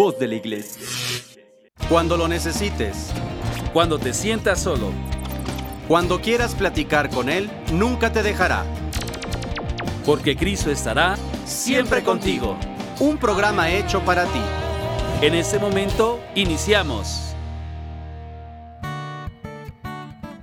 voz 0.00 0.18
de 0.18 0.28
la 0.28 0.36
iglesia. 0.36 0.80
Cuando 1.90 2.16
lo 2.16 2.26
necesites, 2.26 3.10
Cuando 3.74 3.98
te 3.98 4.14
sientas 4.14 4.62
solo, 4.62 4.92
cuando 5.86 6.22
quieras 6.22 6.54
platicar 6.54 7.10
con 7.10 7.28
Él, 7.28 7.50
nunca 7.70 8.10
te 8.10 8.22
dejará. 8.22 8.64
porque 10.06 10.34
Cristo 10.36 10.70
estará 10.70 11.16
siempre 11.44 12.02
contigo. 12.02 12.56
Un 12.98 13.18
programa 13.18 13.70
hecho 13.70 14.00
para 14.00 14.24
ti. 14.24 14.40
En 15.20 15.34
este 15.34 15.58
momento, 15.58 16.18
iniciamos. 16.34 17.34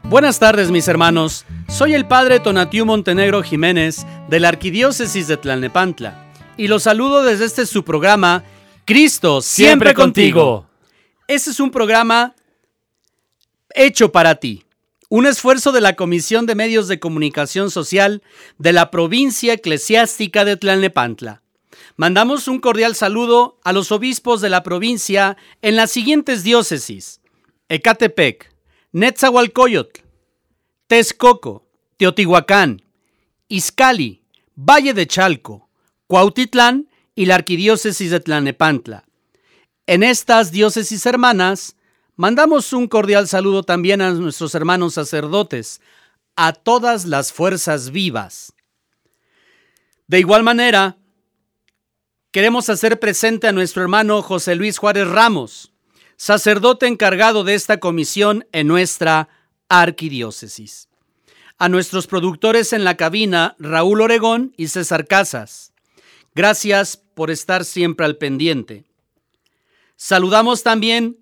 Buenas 0.03 0.37
tardes 0.37 0.69
mis 0.69 0.87
hermanos, 0.87 1.45
soy 1.67 1.95
el 1.95 2.05
padre 2.05 2.39
Tonatiu 2.39 2.85
Montenegro 2.85 3.41
Jiménez 3.41 4.05
de 4.29 4.39
la 4.39 4.49
Arquidiócesis 4.49 5.27
de 5.27 5.37
Tlalnepantla 5.37 6.27
y 6.57 6.67
los 6.67 6.83
saludo 6.83 7.23
desde 7.23 7.45
este 7.45 7.65
su 7.65 7.83
programa 7.83 8.43
Cristo 8.87 9.41
siempre, 9.41 9.93
contigo. 9.93 10.65
Este 11.27 11.49
es 11.49 11.59
un 11.59 11.71
programa 11.71 12.35
hecho 13.75 14.13
para 14.13 14.35
ti, 14.35 14.63
un 15.09 15.25
esfuerzo 15.25 15.73
de 15.73 15.81
la 15.81 15.97
Comisión 15.97 16.45
de 16.45 16.55
Medios 16.55 16.87
de 16.87 16.97
Comunicación 16.97 17.69
Social 17.69 18.23
de 18.57 18.71
la 18.71 18.89
provincia 18.89 19.51
eclesiástica 19.51 20.45
de 20.45 20.55
Tlalnepantla. 20.55 21.43
Mandamos 21.97 22.47
un 22.47 22.59
cordial 22.59 22.95
saludo 22.95 23.59
a 23.65 23.73
los 23.73 23.91
obispos 23.91 24.39
de 24.39 24.49
la 24.49 24.63
provincia 24.63 25.35
en 25.61 25.75
las 25.75 25.91
siguientes 25.91 26.43
diócesis: 26.43 27.19
Ecatepec, 27.67 28.55
Netzahualcoyotl, 28.93 29.99
Texcoco, 30.87 31.67
Teotihuacán, 31.97 32.81
Izcali, 33.49 34.23
Valle 34.55 34.93
de 34.93 35.07
Chalco, 35.07 35.67
Cuautitlán 36.07 36.87
y 37.17 37.25
la 37.25 37.33
Arquidiócesis 37.33 38.11
de 38.11 38.19
Tlalnepantla. 38.19 39.03
En 39.87 40.03
estas 40.03 40.51
diócesis 40.51 41.03
hermanas, 41.07 41.75
mandamos 42.15 42.73
un 42.73 42.87
cordial 42.87 43.27
saludo 43.27 43.63
también 43.63 44.01
a 44.01 44.11
nuestros 44.11 44.53
hermanos 44.53 44.93
sacerdotes, 44.93 45.81
a 46.35 46.53
todas 46.53 47.05
las 47.05 47.33
fuerzas 47.33 47.89
vivas. 47.89 48.53
De 50.05 50.19
igual 50.19 50.43
manera, 50.43 50.97
queremos 52.29 52.69
hacer 52.69 52.99
presente 52.99 53.47
a 53.47 53.51
nuestro 53.51 53.81
hermano 53.81 54.21
José 54.21 54.53
Luis 54.53 54.77
Juárez 54.77 55.07
Ramos, 55.07 55.73
sacerdote 56.17 56.85
encargado 56.85 57.43
de 57.43 57.55
esta 57.55 57.79
comisión 57.79 58.45
en 58.51 58.67
nuestra 58.67 59.27
arquidiócesis. 59.69 60.87
A 61.57 61.67
nuestros 61.67 62.05
productores 62.05 62.73
en 62.73 62.83
la 62.83 62.95
cabina, 62.95 63.55
Raúl 63.57 64.01
Oregón 64.01 64.53
y 64.55 64.67
César 64.67 65.07
Casas. 65.07 65.73
Gracias 66.37 66.97
por 67.15 67.31
estar 67.31 67.65
siempre 67.65 68.05
al 68.05 68.17
pendiente. 68.17 68.83
Saludamos 69.95 70.61
también 70.61 71.17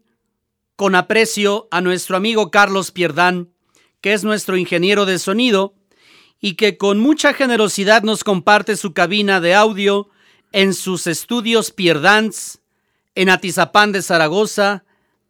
con 0.76 0.94
aprecio 0.94 1.70
a 1.72 1.80
nuestro 1.80 2.18
amigo 2.18 2.52
Carlos 2.52 2.92
Pierdán, 2.92 3.50
que 4.02 4.12
es 4.12 4.26
nuestro 4.26 4.58
ingeniero 4.58 5.06
de 5.06 5.18
sonido 5.18 5.74
y 6.42 6.56
que 6.56 6.76
con 6.76 7.00
mucha 7.00 7.34
generosidad 7.34 8.04
nos 8.04 8.26
comparte 8.26 8.76
su 8.76 8.94
cabina 8.94 9.40
de 9.40 9.56
audio 9.56 10.10
en 10.52 10.74
sus 10.74 11.08
estudios 11.08 11.72
Pierdans 11.72 12.60
en 13.16 13.30
Atizapán 13.30 13.94
de 13.94 14.02
Zaragoza, 14.02 14.84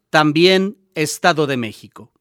también 0.09 0.79
Estado 0.95 1.45
de 1.45 1.57
México. 1.57 2.11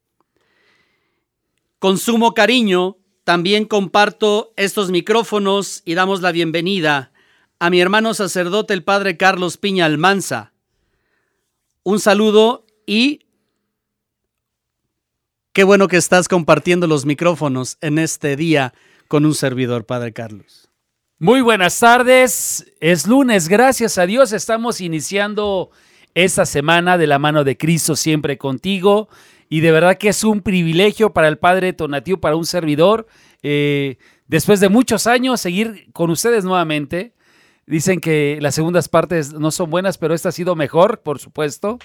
Con 1.78 1.96
sumo 1.96 2.34
cariño, 2.34 2.98
también 3.24 3.64
comparto 3.64 4.52
estos 4.58 4.90
micrófonos 4.90 5.80
y 5.86 5.94
damos 5.94 6.20
la 6.20 6.30
bienvenida 6.30 7.13
a 7.64 7.70
mi 7.70 7.80
hermano 7.80 8.12
sacerdote, 8.12 8.74
el 8.74 8.84
padre 8.84 9.16
Carlos 9.16 9.56
Piña 9.56 9.86
Almanza. 9.86 10.52
Un 11.82 11.98
saludo 11.98 12.66
y 12.84 13.20
qué 15.54 15.64
bueno 15.64 15.88
que 15.88 15.96
estás 15.96 16.28
compartiendo 16.28 16.86
los 16.86 17.06
micrófonos 17.06 17.78
en 17.80 17.98
este 17.98 18.36
día 18.36 18.74
con 19.08 19.24
un 19.24 19.34
servidor, 19.34 19.86
padre 19.86 20.12
Carlos. 20.12 20.68
Muy 21.18 21.40
buenas 21.40 21.80
tardes, 21.80 22.70
es 22.80 23.06
lunes, 23.06 23.48
gracias 23.48 23.96
a 23.96 24.04
Dios 24.04 24.34
estamos 24.34 24.82
iniciando 24.82 25.70
esta 26.12 26.44
semana 26.44 26.98
de 26.98 27.06
la 27.06 27.18
mano 27.18 27.44
de 27.44 27.56
Cristo 27.56 27.96
siempre 27.96 28.36
contigo 28.36 29.08
y 29.48 29.60
de 29.60 29.72
verdad 29.72 29.96
que 29.96 30.10
es 30.10 30.22
un 30.22 30.42
privilegio 30.42 31.14
para 31.14 31.28
el 31.28 31.38
Padre 31.38 31.72
Tonatiu, 31.72 32.20
para 32.20 32.36
un 32.36 32.44
servidor, 32.44 33.06
eh, 33.42 33.96
después 34.26 34.60
de 34.60 34.68
muchos 34.68 35.06
años 35.06 35.40
seguir 35.40 35.90
con 35.94 36.10
ustedes 36.10 36.44
nuevamente. 36.44 37.14
Dicen 37.66 38.00
que 38.00 38.38
las 38.40 38.54
segundas 38.54 38.88
partes 38.88 39.32
no 39.32 39.50
son 39.50 39.70
buenas, 39.70 39.96
pero 39.96 40.14
esta 40.14 40.28
ha 40.28 40.32
sido 40.32 40.54
mejor, 40.54 41.00
por 41.00 41.18
supuesto. 41.18 41.78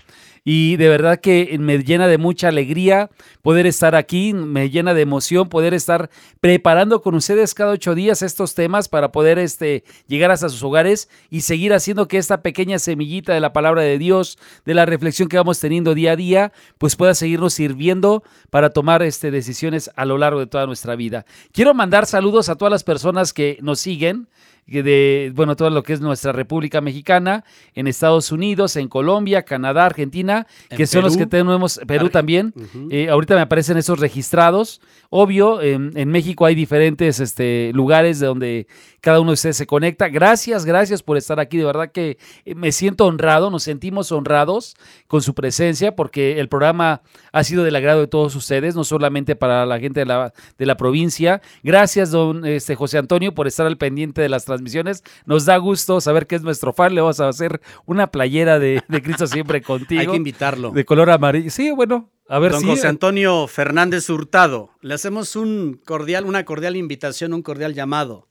Y 0.51 0.77
de 0.77 0.89
verdad 0.89 1.19
que 1.19 1.55
me 1.59 1.77
llena 1.77 2.07
de 2.07 2.17
mucha 2.17 2.47
alegría 2.47 3.11
poder 3.43 3.67
estar 3.67 3.93
aquí, 3.93 4.33
me 4.33 4.71
llena 4.71 4.95
de 4.95 5.03
emoción 5.03 5.47
poder 5.47 5.75
estar 5.75 6.09
preparando 6.41 7.03
con 7.03 7.13
ustedes 7.13 7.53
cada 7.53 7.73
ocho 7.73 7.93
días 7.93 8.23
estos 8.23 8.55
temas 8.55 8.89
para 8.89 9.11
poder 9.11 9.37
este, 9.37 9.83
llegar 10.07 10.31
hasta 10.31 10.49
sus 10.49 10.63
hogares 10.63 11.07
y 11.29 11.41
seguir 11.41 11.71
haciendo 11.71 12.07
que 12.07 12.17
esta 12.17 12.41
pequeña 12.41 12.79
semillita 12.79 13.31
de 13.31 13.41
la 13.41 13.53
palabra 13.53 13.83
de 13.83 13.99
Dios, 13.99 14.39
de 14.65 14.73
la 14.73 14.87
reflexión 14.87 15.29
que 15.29 15.37
vamos 15.37 15.59
teniendo 15.59 15.93
día 15.93 16.13
a 16.13 16.15
día, 16.15 16.51
pues 16.79 16.95
pueda 16.95 17.13
seguirnos 17.13 17.53
sirviendo 17.53 18.23
para 18.49 18.71
tomar 18.71 19.03
este, 19.03 19.29
decisiones 19.29 19.91
a 19.95 20.05
lo 20.05 20.17
largo 20.17 20.39
de 20.39 20.47
toda 20.47 20.65
nuestra 20.65 20.95
vida. 20.95 21.27
Quiero 21.51 21.75
mandar 21.75 22.07
saludos 22.07 22.49
a 22.49 22.55
todas 22.55 22.71
las 22.71 22.83
personas 22.83 23.33
que 23.33 23.59
nos 23.61 23.81
siguen 23.81 24.27
de, 24.69 25.31
bueno, 25.35 25.55
todo 25.55 25.69
lo 25.69 25.83
que 25.83 25.93
es 25.93 26.01
nuestra 26.01 26.31
República 26.31 26.81
Mexicana, 26.81 27.43
en 27.73 27.87
Estados 27.87 28.31
Unidos, 28.31 28.75
en 28.75 28.87
Colombia, 28.87 29.43
Canadá, 29.43 29.85
Argentina, 29.85 30.38
En 30.69 30.77
que 30.77 30.87
son 30.87 31.03
los 31.03 31.17
que 31.17 31.25
tenemos, 31.27 31.79
Perú 31.87 32.05
Ar- 32.07 32.11
también. 32.11 32.53
Eh, 32.91 33.09
ahorita 33.09 33.35
me 33.35 33.41
aparecen 33.41 33.77
esos 33.77 33.99
registrados. 33.99 34.81
Obvio, 35.09 35.61
en, 35.61 35.91
en 35.95 36.09
México 36.09 36.45
hay 36.45 36.53
diferentes 36.55 37.19
este, 37.19 37.71
lugares 37.73 38.19
de 38.19 38.27
donde 38.27 38.67
cada 39.01 39.19
uno 39.21 39.31
de 39.31 39.35
ustedes 39.35 39.57
se 39.57 39.65
conecta. 39.65 40.07
Gracias, 40.09 40.65
gracias 40.65 41.01
por 41.01 41.17
estar 41.17 41.39
aquí. 41.39 41.57
De 41.57 41.65
verdad 41.65 41.91
que 41.91 42.17
eh, 42.45 42.53
me 42.55 42.71
siento 42.71 43.05
honrado, 43.05 43.49
nos 43.49 43.63
sentimos 43.63 44.11
honrados 44.11 44.75
con 45.07 45.21
su 45.21 45.33
presencia 45.33 45.95
porque 45.95 46.39
el 46.39 46.47
programa 46.49 47.01
ha 47.31 47.43
sido 47.43 47.63
del 47.63 47.75
agrado 47.75 48.01
de 48.01 48.07
todos 48.07 48.35
ustedes, 48.35 48.75
no 48.75 48.83
solamente 48.83 49.35
para 49.35 49.65
la 49.65 49.79
gente 49.79 50.01
de 50.01 50.05
la, 50.05 50.33
de 50.57 50.65
la 50.65 50.77
provincia. 50.77 51.41
Gracias, 51.63 52.11
don 52.11 52.45
este, 52.45 52.75
José 52.75 52.97
Antonio, 52.97 53.33
por 53.33 53.47
estar 53.47 53.65
al 53.65 53.77
pendiente 53.77 54.21
de 54.21 54.29
las 54.29 54.45
transmisiones. 54.45 55.03
Nos 55.25 55.45
da 55.45 55.57
gusto 55.57 56.01
saber 56.01 56.27
que 56.27 56.35
es 56.35 56.43
nuestro 56.43 56.71
fan. 56.73 56.93
Le 56.93 57.01
vamos 57.01 57.19
a 57.19 57.29
hacer 57.29 57.61
una 57.85 58.07
playera 58.07 58.59
de, 58.59 58.83
de 58.87 59.01
Cristo 59.01 59.25
siempre 59.27 59.61
contigo. 59.63 60.01
Invitarlo. 60.19 60.71
De 60.71 60.85
color 60.85 61.09
amarillo. 61.09 61.49
Sí, 61.49 61.71
bueno, 61.71 62.09
a 62.27 62.39
ver 62.39 62.51
Don 62.51 62.61
si. 62.61 62.67
José 62.67 62.87
Antonio 62.87 63.47
Fernández 63.47 64.09
Hurtado, 64.09 64.69
le 64.81 64.93
hacemos 64.93 65.35
un 65.35 65.79
cordial, 65.85 66.25
una 66.25 66.45
cordial 66.45 66.75
invitación, 66.75 67.33
un 67.33 67.41
cordial 67.41 67.73
llamado. 67.73 68.27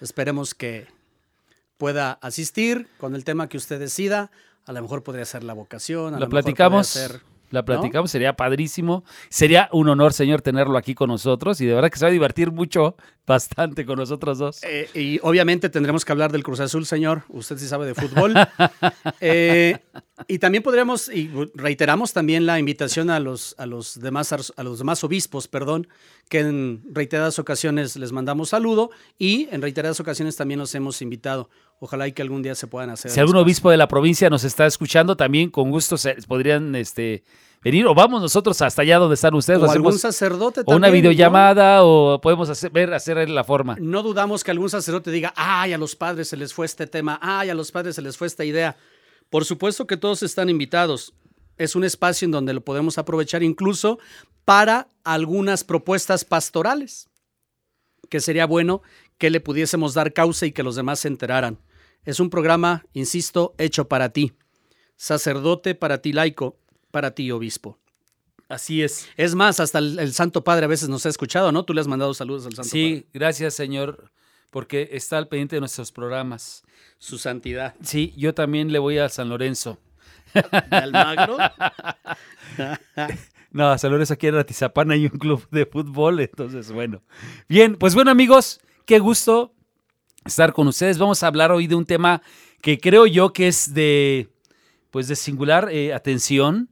Esperemos 0.00 0.54
que 0.54 0.86
pueda 1.76 2.12
asistir 2.22 2.88
con 2.98 3.14
el 3.14 3.24
tema 3.24 3.48
que 3.48 3.56
usted 3.56 3.78
decida. 3.78 4.30
A 4.66 4.72
lo 4.72 4.82
mejor 4.82 5.02
podría 5.02 5.24
ser 5.24 5.44
la 5.44 5.54
vocación. 5.54 6.08
A 6.08 6.18
lo 6.18 6.26
mejor 6.26 6.28
platicamos. 6.30 6.92
podría 6.92 7.08
ser- 7.08 7.20
La 7.50 7.64
platicamos, 7.64 8.10
sería 8.10 8.34
padrísimo. 8.34 9.04
Sería 9.30 9.68
un 9.72 9.88
honor, 9.88 10.12
señor, 10.12 10.42
tenerlo 10.42 10.76
aquí 10.76 10.94
con 10.94 11.08
nosotros 11.08 11.60
y 11.60 11.66
de 11.66 11.74
verdad 11.74 11.90
que 11.90 11.98
se 11.98 12.04
va 12.04 12.10
a 12.10 12.12
divertir 12.12 12.52
mucho, 12.52 12.96
bastante 13.26 13.86
con 13.86 13.98
nosotros 13.98 14.38
dos. 14.38 14.60
Eh, 14.64 14.88
y 14.94 15.18
obviamente 15.22 15.68
tendremos 15.68 16.04
que 16.04 16.12
hablar 16.12 16.32
del 16.32 16.42
Cruz 16.42 16.60
Azul, 16.60 16.86
señor. 16.86 17.22
Usted 17.28 17.58
sí 17.58 17.66
sabe 17.66 17.86
de 17.86 17.94
fútbol. 17.94 18.34
Eh, 19.20 19.76
y 20.26 20.38
también 20.38 20.62
podríamos, 20.62 21.08
y 21.08 21.30
reiteramos 21.54 22.12
también 22.12 22.46
la 22.46 22.58
invitación 22.58 23.10
a 23.10 23.20
los, 23.20 23.54
a 23.58 23.66
los, 23.66 24.00
demás, 24.00 24.32
a 24.32 24.62
los 24.62 24.78
demás 24.78 25.02
obispos, 25.04 25.48
perdón, 25.48 25.88
que 26.28 26.40
en 26.40 26.82
reiteradas 26.92 27.38
ocasiones 27.38 27.96
les 27.96 28.12
mandamos 28.12 28.50
saludo 28.50 28.90
y 29.18 29.48
en 29.50 29.62
reiteradas 29.62 30.00
ocasiones 30.00 30.36
también 30.36 30.60
los 30.60 30.74
hemos 30.74 31.02
invitado. 31.02 31.50
Ojalá 31.80 32.08
y 32.08 32.12
que 32.12 32.22
algún 32.22 32.42
día 32.42 32.54
se 32.54 32.66
puedan 32.66 32.90
hacer. 32.90 33.10
Si 33.10 33.20
algún 33.20 33.36
obispo 33.36 33.70
de 33.70 33.76
la 33.76 33.86
provincia 33.86 34.28
nos 34.28 34.42
está 34.44 34.66
escuchando, 34.66 35.16
también 35.16 35.48
con 35.50 35.70
gusto 35.70 35.96
se- 35.96 36.16
podrían 36.26 36.74
este, 36.74 37.22
venir 37.62 37.86
o 37.86 37.94
vamos 37.94 38.20
nosotros 38.20 38.60
hasta 38.62 38.82
allá 38.82 38.98
donde 38.98 39.14
están 39.14 39.32
ustedes. 39.34 39.60
O 39.62 39.70
algún 39.70 39.96
sacerdote 39.96 40.62
o 40.66 40.74
una 40.74 40.86
también, 40.88 41.04
¿no? 41.04 41.10
videollamada 41.10 41.84
o 41.84 42.20
podemos 42.20 42.48
hacer, 42.48 42.70
ver, 42.72 42.92
hacer 42.92 43.28
la 43.30 43.44
forma. 43.44 43.76
No 43.78 44.02
dudamos 44.02 44.42
que 44.42 44.50
algún 44.50 44.68
sacerdote 44.70 45.12
diga, 45.12 45.32
ay, 45.36 45.72
a 45.72 45.78
los 45.78 45.94
padres 45.94 46.26
se 46.28 46.36
les 46.36 46.52
fue 46.52 46.66
este 46.66 46.88
tema, 46.88 47.18
ay, 47.22 47.50
a 47.50 47.54
los 47.54 47.70
padres 47.70 47.94
se 47.94 48.02
les 48.02 48.16
fue 48.16 48.26
esta 48.26 48.44
idea. 48.44 48.76
Por 49.30 49.44
supuesto 49.44 49.86
que 49.86 49.96
todos 49.96 50.24
están 50.24 50.48
invitados. 50.50 51.14
Es 51.58 51.76
un 51.76 51.84
espacio 51.84 52.26
en 52.26 52.32
donde 52.32 52.54
lo 52.54 52.60
podemos 52.62 52.98
aprovechar 52.98 53.42
incluso 53.44 53.98
para 54.44 54.88
algunas 55.04 55.62
propuestas 55.62 56.24
pastorales, 56.24 57.08
que 58.08 58.20
sería 58.20 58.46
bueno 58.46 58.82
que 59.18 59.30
le 59.30 59.40
pudiésemos 59.40 59.94
dar 59.94 60.12
causa 60.12 60.46
y 60.46 60.52
que 60.52 60.62
los 60.62 60.74
demás 60.76 61.00
se 61.00 61.08
enteraran. 61.08 61.58
Es 62.04 62.20
un 62.20 62.30
programa, 62.30 62.84
insisto, 62.92 63.54
hecho 63.58 63.88
para 63.88 64.10
ti, 64.10 64.32
sacerdote 64.96 65.74
para 65.74 65.98
ti 65.98 66.12
laico, 66.12 66.58
para 66.90 67.14
ti 67.14 67.30
obispo. 67.30 67.78
Así 68.48 68.82
es. 68.82 69.08
Es 69.16 69.34
más, 69.34 69.60
hasta 69.60 69.78
el, 69.78 69.98
el 69.98 70.12
Santo 70.14 70.42
Padre 70.42 70.64
a 70.64 70.68
veces 70.68 70.88
nos 70.88 71.04
ha 71.04 71.10
escuchado, 71.10 71.52
¿no? 71.52 71.64
Tú 71.64 71.74
le 71.74 71.82
has 71.82 71.88
mandado 71.88 72.14
saludos 72.14 72.46
al 72.46 72.52
Santo 72.52 72.70
Padre. 72.70 72.70
Sí, 72.70 73.06
gracias, 73.12 73.54
señor, 73.54 74.10
porque 74.50 74.88
está 74.92 75.18
al 75.18 75.28
pendiente 75.28 75.56
de 75.56 75.60
nuestros 75.60 75.92
programas. 75.92 76.62
Su 76.98 77.18
santidad. 77.18 77.74
Sí, 77.82 78.12
yo 78.16 78.34
también 78.34 78.72
le 78.72 78.78
voy 78.78 78.98
a 78.98 79.08
San 79.08 79.28
Lorenzo. 79.28 79.78
¿De 80.34 80.76
Almagro? 80.76 81.36
No, 83.50 83.78
San 83.78 83.90
Lorenzo 83.90 84.12
aquí 84.12 84.26
en 84.26 84.36
Atizapán 84.36 84.90
hay 84.90 85.06
un 85.06 85.18
club 85.18 85.48
de 85.50 85.64
fútbol, 85.64 86.20
entonces 86.20 86.70
bueno. 86.70 87.02
Bien, 87.48 87.76
pues 87.76 87.94
bueno 87.94 88.10
amigos, 88.10 88.60
qué 88.84 88.98
gusto 88.98 89.54
estar 90.24 90.52
con 90.52 90.68
ustedes. 90.68 90.98
Vamos 90.98 91.22
a 91.22 91.26
hablar 91.26 91.52
hoy 91.52 91.66
de 91.66 91.74
un 91.74 91.84
tema 91.84 92.22
que 92.60 92.78
creo 92.78 93.06
yo 93.06 93.32
que 93.32 93.48
es 93.48 93.74
de, 93.74 94.28
pues 94.90 95.08
de 95.08 95.16
singular 95.16 95.68
eh, 95.70 95.94
atención. 95.94 96.68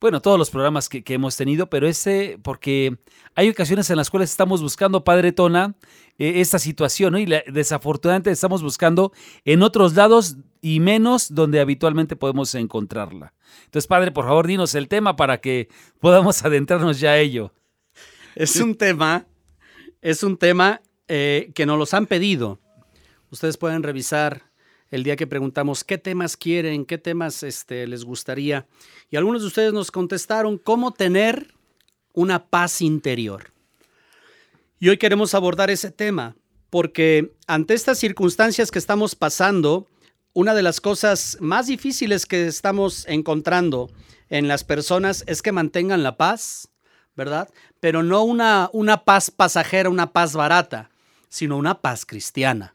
Bueno, 0.00 0.22
todos 0.22 0.38
los 0.38 0.48
programas 0.48 0.88
que, 0.88 1.04
hemos 1.08 1.36
tenido, 1.36 1.68
pero 1.68 1.86
este, 1.86 2.38
porque 2.42 2.96
hay 3.34 3.50
ocasiones 3.50 3.90
en 3.90 3.96
las 3.96 4.08
cuales 4.08 4.30
estamos 4.30 4.62
buscando, 4.62 5.04
Padre 5.04 5.32
Tona, 5.32 5.74
eh, 6.18 6.40
esta 6.40 6.58
situación, 6.58 7.12
¿no? 7.12 7.18
Y 7.18 7.26
desafortunadamente 7.52 8.30
estamos 8.30 8.62
buscando 8.62 9.12
en 9.44 9.62
otros 9.62 9.94
lados 9.94 10.36
y 10.62 10.80
menos 10.80 11.34
donde 11.34 11.60
habitualmente 11.60 12.16
podemos 12.16 12.54
encontrarla. 12.54 13.34
Entonces, 13.66 13.86
Padre, 13.86 14.10
por 14.10 14.24
favor, 14.24 14.46
dinos 14.46 14.74
el 14.74 14.88
tema 14.88 15.16
para 15.16 15.38
que 15.38 15.68
podamos 16.00 16.42
adentrarnos 16.46 16.98
ya 16.98 17.10
a 17.10 17.18
ello. 17.18 17.52
Es 18.34 18.56
un 18.56 18.76
tema, 18.76 19.26
es 20.00 20.22
un 20.22 20.38
tema 20.38 20.80
eh, 21.08 21.50
que 21.54 21.66
nos 21.66 21.78
los 21.78 21.92
han 21.92 22.06
pedido. 22.06 22.58
Ustedes 23.30 23.56
pueden 23.56 23.82
revisar 23.82 24.42
el 24.90 25.04
día 25.04 25.16
que 25.16 25.26
preguntamos 25.26 25.84
qué 25.84 25.98
temas 25.98 26.36
quieren, 26.36 26.84
qué 26.84 26.98
temas 26.98 27.42
este, 27.44 27.86
les 27.86 28.04
gustaría. 28.04 28.66
Y 29.08 29.16
algunos 29.16 29.42
de 29.42 29.48
ustedes 29.48 29.72
nos 29.72 29.92
contestaron 29.92 30.58
cómo 30.58 30.92
tener 30.92 31.54
una 32.12 32.44
paz 32.44 32.82
interior. 32.82 33.52
Y 34.80 34.88
hoy 34.88 34.98
queremos 34.98 35.34
abordar 35.34 35.70
ese 35.70 35.90
tema 35.90 36.34
porque 36.70 37.32
ante 37.46 37.74
estas 37.74 37.98
circunstancias 37.98 38.70
que 38.70 38.78
estamos 38.78 39.14
pasando, 39.14 39.86
una 40.32 40.54
de 40.54 40.62
las 40.62 40.80
cosas 40.80 41.36
más 41.40 41.66
difíciles 41.66 42.26
que 42.26 42.46
estamos 42.46 43.06
encontrando 43.08 43.90
en 44.28 44.48
las 44.48 44.64
personas 44.64 45.24
es 45.26 45.42
que 45.42 45.52
mantengan 45.52 46.02
la 46.02 46.16
paz, 46.16 46.68
¿verdad? 47.16 47.48
Pero 47.80 48.02
no 48.02 48.22
una, 48.22 48.70
una 48.72 49.04
paz 49.04 49.30
pasajera, 49.30 49.90
una 49.90 50.12
paz 50.12 50.34
barata, 50.34 50.90
sino 51.28 51.56
una 51.56 51.80
paz 51.80 52.06
cristiana. 52.06 52.74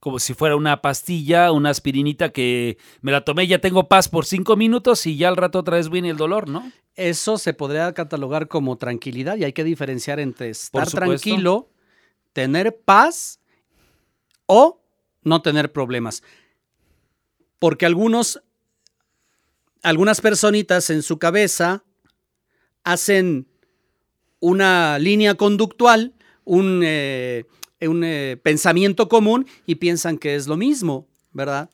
Como 0.00 0.18
si 0.18 0.32
fuera 0.32 0.56
una 0.56 0.80
pastilla, 0.80 1.52
una 1.52 1.70
aspirinita 1.70 2.30
que 2.30 2.78
me 3.02 3.12
la 3.12 3.22
tomé, 3.22 3.46
ya 3.46 3.60
tengo 3.60 3.86
paz 3.86 4.08
por 4.08 4.24
cinco 4.24 4.56
minutos 4.56 5.06
y 5.06 5.16
ya 5.16 5.28
al 5.28 5.36
rato 5.36 5.58
otra 5.58 5.76
vez 5.76 5.90
viene 5.90 6.08
el 6.08 6.16
dolor, 6.16 6.48
¿no? 6.48 6.72
Eso 6.96 7.36
se 7.38 7.52
podría 7.52 7.92
catalogar 7.92 8.48
como 8.48 8.78
tranquilidad 8.78 9.36
y 9.36 9.44
hay 9.44 9.52
que 9.52 9.62
diferenciar 9.62 10.18
entre 10.18 10.50
estar 10.50 10.88
tranquilo, 10.90 11.70
tener 12.32 12.78
paz 12.78 13.40
o 14.46 14.82
no 15.22 15.42
tener 15.42 15.70
problemas. 15.70 16.22
Porque 17.58 17.84
algunos, 17.84 18.42
algunas 19.82 20.20
personitas 20.20 20.88
en 20.90 21.02
su 21.02 21.18
cabeza 21.18 21.84
hacen 22.84 23.46
una 24.40 24.98
línea 24.98 25.34
conductual, 25.34 26.14
un, 26.44 26.80
eh, 26.82 27.44
un, 27.82 28.04
eh, 28.04 28.38
pensamiento 28.42 29.08
común 29.08 29.46
y 29.66 29.76
piensan 29.76 30.18
que 30.18 30.34
es 30.34 30.46
lo 30.46 30.56
mismo, 30.56 31.06
¿verdad? 31.32 31.70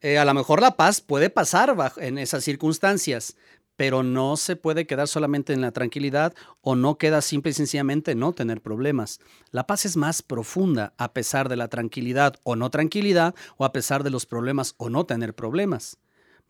Eh, 0.00 0.18
a 0.18 0.24
lo 0.24 0.34
mejor 0.34 0.60
la 0.60 0.76
paz 0.76 1.00
puede 1.00 1.28
pasar 1.28 1.74
en 1.96 2.18
esas 2.18 2.44
circunstancias, 2.44 3.36
pero 3.78 4.02
no 4.02 4.36
se 4.36 4.56
puede 4.56 4.86
quedar 4.86 5.06
solamente 5.06 5.52
en 5.52 5.60
la 5.60 5.70
tranquilidad 5.70 6.34
o 6.62 6.74
no 6.74 6.98
queda 6.98 7.22
simple 7.22 7.50
y 7.50 7.54
sencillamente 7.54 8.14
no 8.14 8.32
tener 8.32 8.60
problemas. 8.60 9.20
La 9.52 9.66
paz 9.66 9.86
es 9.86 9.96
más 9.96 10.22
profunda 10.22 10.94
a 10.98 11.12
pesar 11.12 11.48
de 11.48 11.56
la 11.56 11.68
tranquilidad 11.68 12.34
o 12.42 12.56
no 12.56 12.70
tranquilidad 12.70 13.34
o 13.56 13.64
a 13.64 13.72
pesar 13.72 14.02
de 14.02 14.10
los 14.10 14.26
problemas 14.26 14.74
o 14.78 14.90
no 14.90 15.06
tener 15.06 15.34
problemas. 15.34 15.98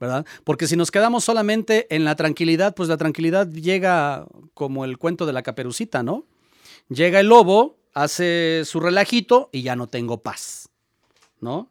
¿verdad? 0.01 0.25
Porque 0.45 0.67
si 0.67 0.77
nos 0.77 0.91
quedamos 0.91 1.25
solamente 1.25 1.95
en 1.95 2.05
la 2.05 2.17
tranquilidad, 2.17 2.75
pues 2.75 2.89
la 2.89 2.97
tranquilidad 2.97 3.51
llega 3.51 4.27
como 4.55 4.85
el 4.85 4.97
cuento 4.97 5.27
de 5.27 5.33
la 5.33 5.43
caperucita, 5.43 6.03
¿no? 6.03 6.25
Llega 6.89 7.21
el 7.21 7.27
lobo, 7.27 7.78
hace 7.95 8.63
su 8.65 8.81
relajito 8.81 9.51
y 9.53 9.63
ya 9.63 9.77
no 9.77 9.89
tengo 9.89 10.23
paz, 10.23 10.71
¿no? 11.41 11.71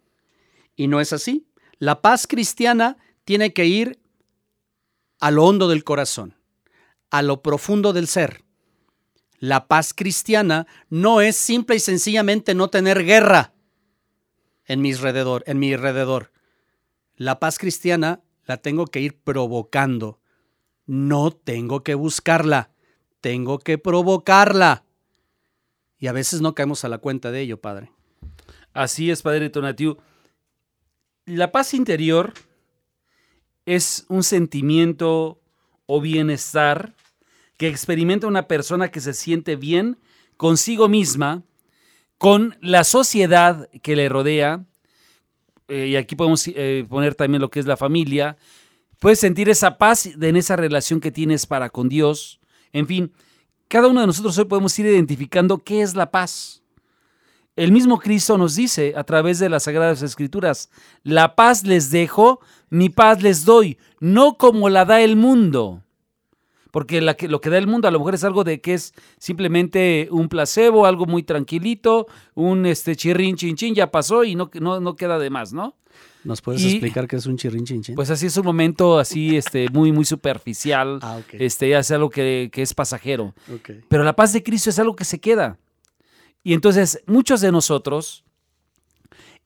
Y 0.75 0.87
no 0.87 0.99
es 0.99 1.13
así. 1.13 1.47
La 1.79 2.01
paz 2.01 2.27
cristiana 2.27 2.97
tiene 3.23 3.53
que 3.53 3.65
ir 3.65 3.99
a 5.19 5.31
lo 5.31 5.45
hondo 5.45 5.67
del 5.67 5.83
corazón, 5.83 6.35
a 7.09 7.21
lo 7.21 7.41
profundo 7.41 7.93
del 7.93 8.07
ser. 8.07 8.43
La 9.39 9.67
paz 9.67 9.93
cristiana 9.93 10.67
no 10.89 11.21
es 11.21 11.35
simple 11.35 11.75
y 11.75 11.79
sencillamente 11.79 12.55
no 12.55 12.69
tener 12.69 13.03
guerra 13.03 13.53
en 14.65 14.81
mi 14.81 14.91
alrededor, 14.91 15.43
en 15.45 15.59
mi 15.59 15.73
alrededor. 15.73 16.31
La 17.15 17.39
paz 17.39 17.57
cristiana 17.57 18.21
la 18.45 18.57
tengo 18.57 18.87
que 18.87 19.01
ir 19.01 19.19
provocando. 19.19 20.19
No 20.85 21.31
tengo 21.31 21.83
que 21.83 21.95
buscarla, 21.95 22.71
tengo 23.21 23.59
que 23.59 23.77
provocarla. 23.77 24.85
Y 25.99 26.07
a 26.07 26.11
veces 26.11 26.41
no 26.41 26.53
caemos 26.53 26.83
a 26.83 26.89
la 26.89 26.99
cuenta 26.99 27.31
de 27.31 27.41
ello, 27.41 27.59
Padre. 27.59 27.91
Así 28.73 29.09
es, 29.09 29.21
Padre 29.21 29.49
Tonatiu. 29.49 29.97
La 31.25 31.51
paz 31.51 31.73
interior 31.73 32.33
es 33.65 34.05
un 34.07 34.23
sentimiento 34.23 35.41
o 35.85 35.99
bienestar 35.99 36.95
que 37.57 37.67
experimenta 37.67 38.27
una 38.27 38.47
persona 38.47 38.89
que 38.89 39.01
se 39.01 39.13
siente 39.13 39.55
bien 39.55 39.97
consigo 40.37 40.87
misma, 40.87 41.43
con 42.17 42.57
la 42.61 42.83
sociedad 42.83 43.69
que 43.81 43.95
le 43.95 44.09
rodea, 44.09 44.65
eh, 45.67 45.87
y 45.87 45.95
aquí 45.95 46.15
podemos 46.15 46.47
eh, 46.47 46.85
poner 46.87 47.15
también 47.15 47.41
lo 47.41 47.49
que 47.49 47.59
es 47.59 47.65
la 47.65 47.77
familia, 47.77 48.37
puedes 48.99 49.19
sentir 49.19 49.49
esa 49.49 49.77
paz 49.77 50.05
en 50.05 50.35
esa 50.35 50.55
relación 50.55 51.01
que 51.01 51.11
tienes 51.11 51.45
para 51.45 51.69
con 51.69 51.89
Dios. 51.89 52.39
En 52.71 52.87
fin, 52.87 53.11
cada 53.67 53.87
uno 53.87 54.01
de 54.01 54.07
nosotros 54.07 54.37
hoy 54.37 54.45
podemos 54.45 54.77
ir 54.79 54.85
identificando 54.85 55.57
qué 55.59 55.81
es 55.81 55.95
la 55.95 56.11
paz. 56.11 56.61
El 57.55 57.71
mismo 57.71 57.97
Cristo 57.99 58.37
nos 58.37 58.55
dice 58.55 58.93
a 58.95 59.03
través 59.03 59.39
de 59.39 59.49
las 59.49 59.63
Sagradas 59.63 60.03
Escrituras, 60.03 60.69
la 61.03 61.35
paz 61.35 61.63
les 61.63 61.89
dejo, 61.89 62.39
mi 62.69 62.89
paz 62.89 63.23
les 63.23 63.45
doy, 63.45 63.77
no 63.99 64.37
como 64.37 64.69
la 64.69 64.85
da 64.85 65.01
el 65.01 65.15
mundo. 65.15 65.83
Porque 66.71 67.01
la 67.01 67.13
que- 67.15 67.27
lo 67.27 67.39
que 67.41 67.49
da 67.49 67.57
el 67.57 67.67
mundo 67.67 67.87
a 67.87 67.91
lo 67.91 67.99
mejor 67.99 68.15
es 68.15 68.23
algo 68.23 68.43
de 68.43 68.59
que 68.61 68.73
es 68.73 68.93
simplemente 69.17 70.07
un 70.11 70.29
placebo, 70.29 70.85
algo 70.85 71.05
muy 71.05 71.23
tranquilito, 71.23 72.07
un 72.33 72.65
este 72.65 72.95
chirrín 72.95 73.35
chin 73.35 73.55
chin, 73.55 73.73
ya 73.75 73.91
pasó 73.91 74.23
y 74.23 74.35
no, 74.35 74.49
no, 74.59 74.79
no 74.79 74.95
queda 74.95 75.17
de 75.19 75.29
más, 75.29 75.53
¿no? 75.53 75.75
¿Nos 76.23 76.41
puedes 76.41 76.61
Y- 76.61 76.71
explicar 76.71 77.07
qué 77.07 77.15
es 77.15 77.25
un 77.25 77.37
chirrin 77.37 77.65
chin 77.65 77.81
chin? 77.81 77.95
Pues 77.95 78.09
así 78.09 78.25
es 78.25 78.35
un 78.35 78.45
momento 78.45 78.99
así 78.99 79.37
este, 79.37 79.69
muy, 79.69 79.91
muy 79.93 80.03
superficial, 80.03 80.99
ah, 81.01 81.17
ok. 81.19 81.35
este, 81.39 81.77
es 81.77 81.89
algo 81.91 82.09
que, 82.09 82.49
que 82.51 82.61
es 82.61 82.73
pasajero. 82.73 83.33
Pero 83.87 84.03
la 84.03 84.15
paz 84.15 84.33
de 84.33 84.43
Cristo 84.43 84.69
es 84.69 84.77
algo 84.79 84.95
que 84.95 85.05
se 85.05 85.19
queda. 85.19 85.57
Y 86.43 86.53
entonces 86.53 87.01
muchos 87.07 87.39
de 87.41 87.51
nosotros 87.51 88.25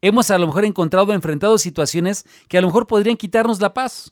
hemos 0.01 0.31
a 0.31 0.37
lo 0.37 0.47
mejor 0.47 0.65
encontrado, 0.65 1.13
enfrentado 1.13 1.57
situaciones 1.57 2.25
que 2.47 2.57
a 2.57 2.61
lo 2.61 2.67
mejor 2.67 2.87
podrían 2.87 3.17
quitarnos 3.17 3.59
la 3.61 3.73
paz. 3.73 4.11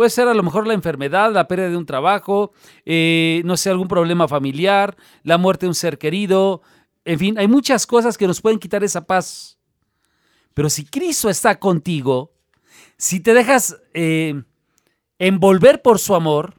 Puede 0.00 0.08
ser 0.08 0.28
a 0.28 0.32
lo 0.32 0.42
mejor 0.42 0.66
la 0.66 0.72
enfermedad, 0.72 1.30
la 1.30 1.46
pérdida 1.46 1.68
de 1.68 1.76
un 1.76 1.84
trabajo, 1.84 2.54
eh, 2.86 3.42
no 3.44 3.58
sé, 3.58 3.68
algún 3.68 3.86
problema 3.86 4.26
familiar, 4.28 4.96
la 5.24 5.36
muerte 5.36 5.66
de 5.66 5.68
un 5.68 5.74
ser 5.74 5.98
querido. 5.98 6.62
En 7.04 7.18
fin, 7.18 7.38
hay 7.38 7.48
muchas 7.48 7.86
cosas 7.86 8.16
que 8.16 8.26
nos 8.26 8.40
pueden 8.40 8.58
quitar 8.58 8.82
esa 8.82 9.06
paz. 9.06 9.58
Pero 10.54 10.70
si 10.70 10.86
Cristo 10.86 11.28
está 11.28 11.58
contigo, 11.58 12.32
si 12.96 13.20
te 13.20 13.34
dejas 13.34 13.76
eh, 13.92 14.42
envolver 15.18 15.82
por 15.82 15.98
su 15.98 16.14
amor, 16.14 16.54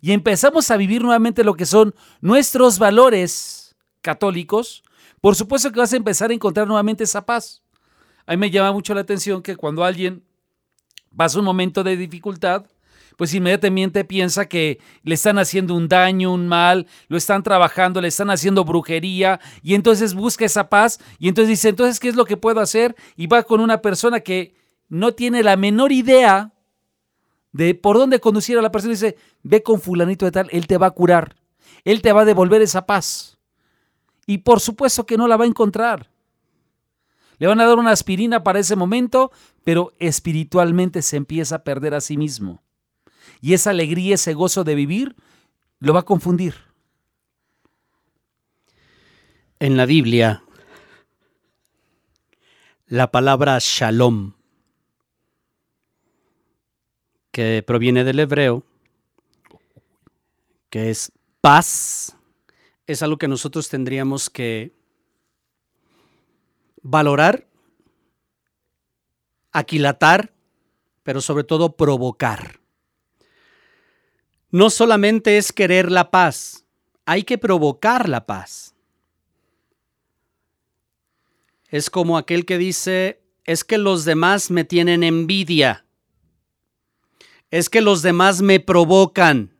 y 0.00 0.12
empezamos 0.12 0.70
a 0.70 0.78
vivir 0.78 1.02
nuevamente 1.02 1.44
lo 1.44 1.56
que 1.56 1.66
son 1.66 1.94
nuestros 2.22 2.78
valores 2.78 3.76
católicos, 4.00 4.82
por 5.20 5.34
supuesto 5.34 5.70
que 5.70 5.80
vas 5.80 5.92
a 5.92 5.96
empezar 5.96 6.30
a 6.30 6.34
encontrar 6.34 6.66
nuevamente 6.66 7.04
esa 7.04 7.26
paz. 7.26 7.62
A 8.24 8.32
mí 8.32 8.38
me 8.38 8.50
llama 8.50 8.72
mucho 8.72 8.94
la 8.94 9.02
atención 9.02 9.42
que 9.42 9.54
cuando 9.54 9.84
alguien 9.84 10.24
pasa 11.16 11.38
un 11.38 11.44
momento 11.44 11.82
de 11.82 11.96
dificultad, 11.96 12.66
pues 13.16 13.32
inmediatamente 13.34 14.04
piensa 14.04 14.46
que 14.46 14.80
le 15.02 15.14
están 15.14 15.38
haciendo 15.38 15.74
un 15.74 15.88
daño, 15.88 16.32
un 16.32 16.48
mal, 16.48 16.86
lo 17.08 17.16
están 17.16 17.42
trabajando, 17.42 18.00
le 18.00 18.08
están 18.08 18.30
haciendo 18.30 18.64
brujería, 18.64 19.40
y 19.62 19.74
entonces 19.74 20.14
busca 20.14 20.44
esa 20.44 20.68
paz, 20.68 20.98
y 21.18 21.28
entonces 21.28 21.50
dice, 21.50 21.68
entonces, 21.68 22.00
¿qué 22.00 22.08
es 22.08 22.16
lo 22.16 22.24
que 22.24 22.36
puedo 22.36 22.60
hacer? 22.60 22.96
Y 23.16 23.26
va 23.26 23.42
con 23.44 23.60
una 23.60 23.80
persona 23.80 24.20
que 24.20 24.54
no 24.88 25.12
tiene 25.12 25.42
la 25.42 25.56
menor 25.56 25.92
idea 25.92 26.52
de 27.52 27.74
por 27.74 27.96
dónde 27.96 28.20
conducir 28.20 28.58
a 28.58 28.62
la 28.62 28.72
persona 28.72 28.92
y 28.92 28.96
dice, 28.96 29.16
ve 29.42 29.62
con 29.62 29.80
fulanito 29.80 30.24
de 30.24 30.32
tal, 30.32 30.48
él 30.50 30.66
te 30.66 30.76
va 30.76 30.88
a 30.88 30.90
curar, 30.90 31.36
él 31.84 32.02
te 32.02 32.12
va 32.12 32.22
a 32.22 32.24
devolver 32.24 32.62
esa 32.62 32.84
paz. 32.84 33.38
Y 34.26 34.38
por 34.38 34.60
supuesto 34.60 35.06
que 35.06 35.16
no 35.16 35.28
la 35.28 35.36
va 35.36 35.44
a 35.44 35.48
encontrar. 35.48 36.10
Le 37.38 37.46
van 37.46 37.60
a 37.60 37.66
dar 37.66 37.78
una 37.78 37.90
aspirina 37.90 38.44
para 38.44 38.58
ese 38.58 38.76
momento, 38.76 39.32
pero 39.64 39.92
espiritualmente 39.98 41.02
se 41.02 41.16
empieza 41.16 41.56
a 41.56 41.64
perder 41.64 41.94
a 41.94 42.00
sí 42.00 42.16
mismo. 42.16 42.62
Y 43.40 43.54
esa 43.54 43.70
alegría, 43.70 44.14
ese 44.14 44.34
gozo 44.34 44.64
de 44.64 44.74
vivir, 44.74 45.16
lo 45.80 45.92
va 45.92 46.00
a 46.00 46.04
confundir. 46.04 46.54
En 49.58 49.76
la 49.76 49.86
Biblia, 49.86 50.44
la 52.86 53.10
palabra 53.10 53.58
shalom 53.60 54.34
que 57.32 57.64
proviene 57.66 58.04
del 58.04 58.20
hebreo, 58.20 58.62
que 60.70 60.90
es 60.90 61.10
paz, 61.40 62.16
es 62.86 63.02
algo 63.02 63.18
que 63.18 63.28
nosotros 63.28 63.68
tendríamos 63.68 64.30
que 64.30 64.72
valorar, 66.84 67.48
aquilatar, 69.50 70.32
pero 71.02 71.20
sobre 71.20 71.42
todo 71.42 71.76
provocar. 71.76 72.60
No 74.50 74.70
solamente 74.70 75.38
es 75.38 75.52
querer 75.52 75.90
la 75.90 76.12
paz, 76.12 76.64
hay 77.06 77.24
que 77.24 77.38
provocar 77.38 78.08
la 78.08 78.26
paz. 78.26 78.74
Es 81.68 81.90
como 81.90 82.16
aquel 82.16 82.44
que 82.46 82.58
dice, 82.58 83.20
es 83.44 83.64
que 83.64 83.78
los 83.78 84.04
demás 84.04 84.50
me 84.50 84.64
tienen 84.64 85.02
envidia, 85.02 85.84
es 87.50 87.68
que 87.68 87.80
los 87.80 88.02
demás 88.02 88.42
me 88.42 88.60
provocan, 88.60 89.56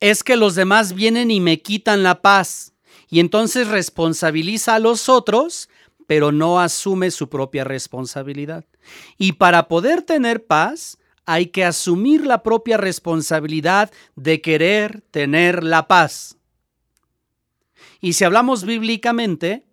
es 0.00 0.24
que 0.24 0.36
los 0.36 0.54
demás 0.54 0.94
vienen 0.94 1.30
y 1.30 1.40
me 1.40 1.62
quitan 1.62 2.02
la 2.02 2.22
paz 2.22 2.72
y 3.08 3.20
entonces 3.20 3.68
responsabiliza 3.68 4.74
a 4.74 4.78
los 4.78 5.08
otros, 5.08 5.68
pero 6.06 6.32
no 6.32 6.60
asume 6.60 7.10
su 7.10 7.28
propia 7.28 7.64
responsabilidad. 7.64 8.64
Y 9.18 9.32
para 9.32 9.68
poder 9.68 10.02
tener 10.02 10.46
paz, 10.46 10.98
hay 11.24 11.46
que 11.46 11.64
asumir 11.64 12.24
la 12.24 12.42
propia 12.42 12.76
responsabilidad 12.76 13.90
de 14.14 14.40
querer 14.40 15.02
tener 15.10 15.64
la 15.64 15.88
paz. 15.88 16.36
Y 18.00 18.12
si 18.12 18.24
hablamos 18.24 18.64
bíblicamente, 18.64 19.66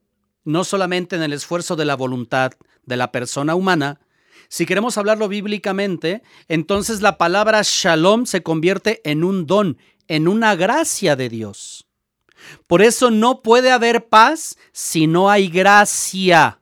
no 0.43 0.63
solamente 0.63 1.15
en 1.15 1.23
el 1.23 1.33
esfuerzo 1.33 1.75
de 1.75 1.85
la 1.85 1.95
voluntad 1.95 2.53
de 2.85 2.97
la 2.97 3.11
persona 3.11 3.55
humana, 3.55 3.99
si 4.49 4.65
queremos 4.65 4.97
hablarlo 4.97 5.27
bíblicamente, 5.27 6.21
entonces 6.47 7.01
la 7.01 7.17
palabra 7.17 7.61
shalom 7.63 8.25
se 8.25 8.43
convierte 8.43 9.01
en 9.03 9.23
un 9.23 9.45
don, 9.45 9.77
en 10.07 10.27
una 10.27 10.55
gracia 10.55 11.15
de 11.15 11.29
Dios. 11.29 11.87
Por 12.67 12.81
eso 12.81 13.11
no 13.11 13.41
puede 13.41 13.71
haber 13.71 14.07
paz 14.07 14.57
si 14.71 15.07
no 15.07 15.29
hay 15.29 15.47
gracia. 15.47 16.59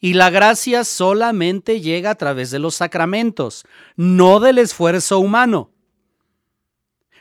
Y 0.00 0.14
la 0.14 0.30
gracia 0.30 0.84
solamente 0.84 1.80
llega 1.80 2.10
a 2.10 2.14
través 2.16 2.50
de 2.50 2.58
los 2.58 2.74
sacramentos, 2.74 3.64
no 3.96 4.40
del 4.40 4.58
esfuerzo 4.58 5.18
humano. 5.18 5.70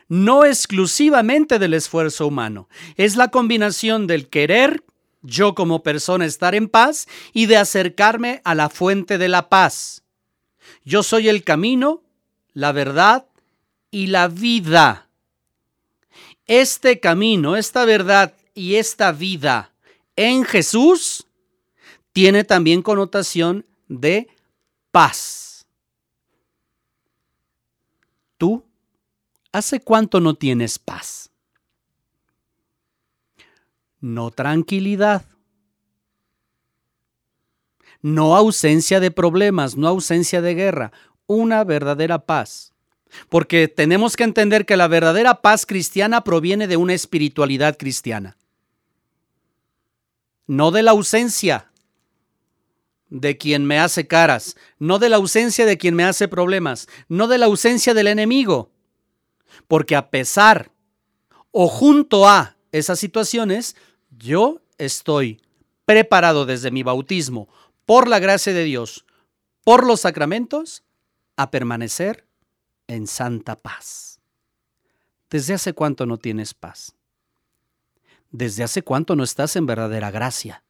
No 0.08 0.46
exclusivamente 0.46 1.58
del 1.58 1.74
esfuerzo 1.74 2.28
humano. 2.28 2.70
Es 2.96 3.16
la 3.16 3.30
combinación 3.30 4.08
del 4.08 4.30
querer, 4.30 4.84
yo 5.22 5.56
como 5.56 5.82
persona 5.82 6.26
estar 6.26 6.54
en 6.54 6.68
paz, 6.70 7.08
y 7.34 7.48
de 7.48 7.58
acercarme 7.58 8.42
a 8.44 8.54
la 8.54 8.70
fuente 8.70 9.18
de 9.18 9.30
la 9.30 9.50
paz. 9.50 10.04
Yo 10.84 11.02
soy 11.02 11.30
el 11.30 11.44
camino, 11.44 12.04
la 12.54 12.72
verdad 12.72 13.28
y 13.90 14.08
la 14.08 14.28
vida 14.28 15.05
este 16.46 17.00
camino, 17.00 17.56
esta 17.56 17.86
verdad 17.86 18.34
y 18.54 18.76
esta 18.76 19.12
vida 19.12 19.74
en 20.16 20.44
Jesús 20.46 21.28
tiene 22.14 22.44
también 22.44 22.82
connotación 22.82 23.66
de 23.88 24.28
paz. 24.92 25.68
¿Tú 28.38 28.64
hace 29.52 29.80
cuánto 29.80 30.20
no 30.20 30.36
tienes 30.36 30.80
paz? 30.80 31.30
No 34.00 34.32
tranquilidad. 34.32 35.26
No 38.02 38.36
ausencia 38.36 39.00
de 39.00 39.10
problemas, 39.10 39.78
no 39.78 39.88
ausencia 39.88 40.42
de 40.42 40.54
guerra, 40.54 40.92
una 41.26 41.64
verdadera 41.64 42.20
paz. 42.20 42.75
Porque 43.30 43.68
tenemos 43.68 44.16
que 44.16 44.24
entender 44.24 44.66
que 44.66 44.78
la 44.78 44.88
verdadera 44.88 45.42
paz 45.42 45.66
cristiana 45.66 46.24
proviene 46.24 46.68
de 46.68 46.78
una 46.78 46.94
espiritualidad 46.94 47.78
cristiana. 47.78 48.38
No 50.48 50.72
de 50.72 50.84
la 50.84 50.92
ausencia 50.92 51.72
de 53.10 53.38
quien 53.38 53.66
me 53.66 53.80
hace 53.80 54.08
caras, 54.08 54.56
no 54.80 55.00
de 55.00 55.10
la 55.10 55.18
ausencia 55.18 55.66
de 55.66 55.78
quien 55.78 55.96
me 55.96 56.04
hace 56.04 56.28
problemas, 56.28 56.88
no 57.08 57.28
de 57.28 57.38
la 57.38 57.46
ausencia 57.46 57.94
del 57.94 58.08
enemigo. 58.08 58.72
Porque 59.68 59.96
a 59.96 60.10
pesar 60.10 60.72
o 61.52 61.68
junto 61.68 62.28
a 62.28 62.58
esas 62.72 63.00
situaciones, 63.00 63.76
yo 64.10 64.62
estoy 64.78 65.42
preparado 65.86 66.46
desde 66.46 66.72
mi 66.72 66.84
bautismo, 66.84 67.48
por 67.86 68.08
la 68.08 68.20
gracia 68.20 68.54
de 68.54 68.64
Dios, 68.64 69.06
por 69.64 69.86
los 69.86 70.02
sacramentos, 70.02 70.84
a 71.38 71.52
permanecer 71.52 72.25
en 72.88 73.08
santa 73.08 73.62
paz. 73.62 74.20
¿Desde 75.30 75.54
hace 75.54 75.74
cuánto 75.74 76.06
no 76.06 76.18
tienes 76.18 76.54
paz? 76.54 76.96
¿Desde 78.32 78.64
hace 78.64 78.84
cuánto 78.84 79.16
no 79.16 79.24
estás 79.24 79.56
en 79.56 79.66
verdadera 79.66 80.12
gracia? 80.12 80.64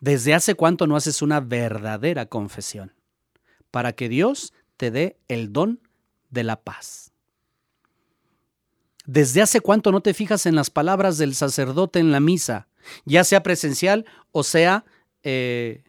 ¿Desde 0.00 0.34
hace 0.34 0.54
cuánto 0.54 0.86
no 0.86 0.96
haces 0.96 1.22
una 1.22 1.40
verdadera 1.40 2.26
confesión? 2.26 2.92
Para 3.70 3.92
que 3.92 4.08
Dios 4.08 4.52
te 4.76 4.90
dé 4.90 5.18
el 5.28 5.52
don 5.52 5.80
de 6.30 6.44
la 6.44 6.60
paz. 6.60 7.12
¿Desde 9.04 9.42
hace 9.42 9.60
cuánto 9.60 9.90
no 9.90 10.00
te 10.00 10.14
fijas 10.14 10.46
en 10.46 10.54
las 10.54 10.70
palabras 10.70 11.18
del 11.18 11.34
sacerdote 11.34 11.98
en 11.98 12.12
la 12.12 12.20
misa, 12.20 12.68
ya 13.04 13.24
sea 13.24 13.42
presencial 13.42 14.04
o 14.30 14.44
sea 14.44 14.84
eh, 15.22 15.82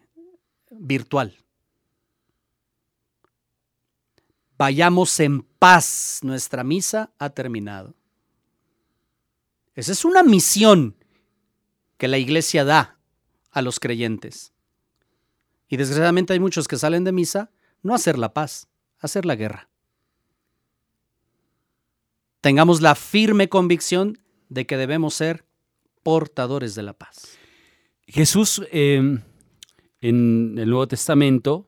virtual? 0.72 1.38
Vayamos 4.64 5.20
en 5.20 5.42
paz, 5.42 6.22
nuestra 6.24 6.64
misa 6.64 7.12
ha 7.20 7.32
terminado. 7.32 7.96
Esa 9.76 9.92
es 9.92 10.06
una 10.06 10.24
misión 10.24 10.96
que 11.98 12.08
la 12.08 12.18
iglesia 12.18 12.64
da 12.64 12.98
a 13.52 13.62
los 13.62 13.82
creyentes. 13.82 14.54
Y 15.68 15.76
desgraciadamente 15.76 16.32
hay 16.32 16.40
muchos 16.40 16.70
que 16.70 16.78
salen 16.78 17.04
de 17.04 17.12
misa 17.12 17.52
no 17.82 17.92
a 17.92 17.98
hacer 17.98 18.18
la 18.18 18.34
paz, 18.34 18.70
a 19.00 19.08
hacer 19.08 19.26
la 19.26 19.36
guerra. 19.36 19.68
Tengamos 22.40 22.82
la 22.82 22.96
firme 22.96 23.50
convicción 23.50 24.18
de 24.48 24.66
que 24.66 24.78
debemos 24.78 25.14
ser 25.14 25.44
portadores 26.04 26.74
de 26.74 26.84
la 26.84 26.94
paz. 26.94 27.38
Jesús 28.08 28.62
em, 28.72 29.24
en 30.00 30.56
el 30.58 30.70
Nuevo 30.70 30.88
Testamento 30.88 31.68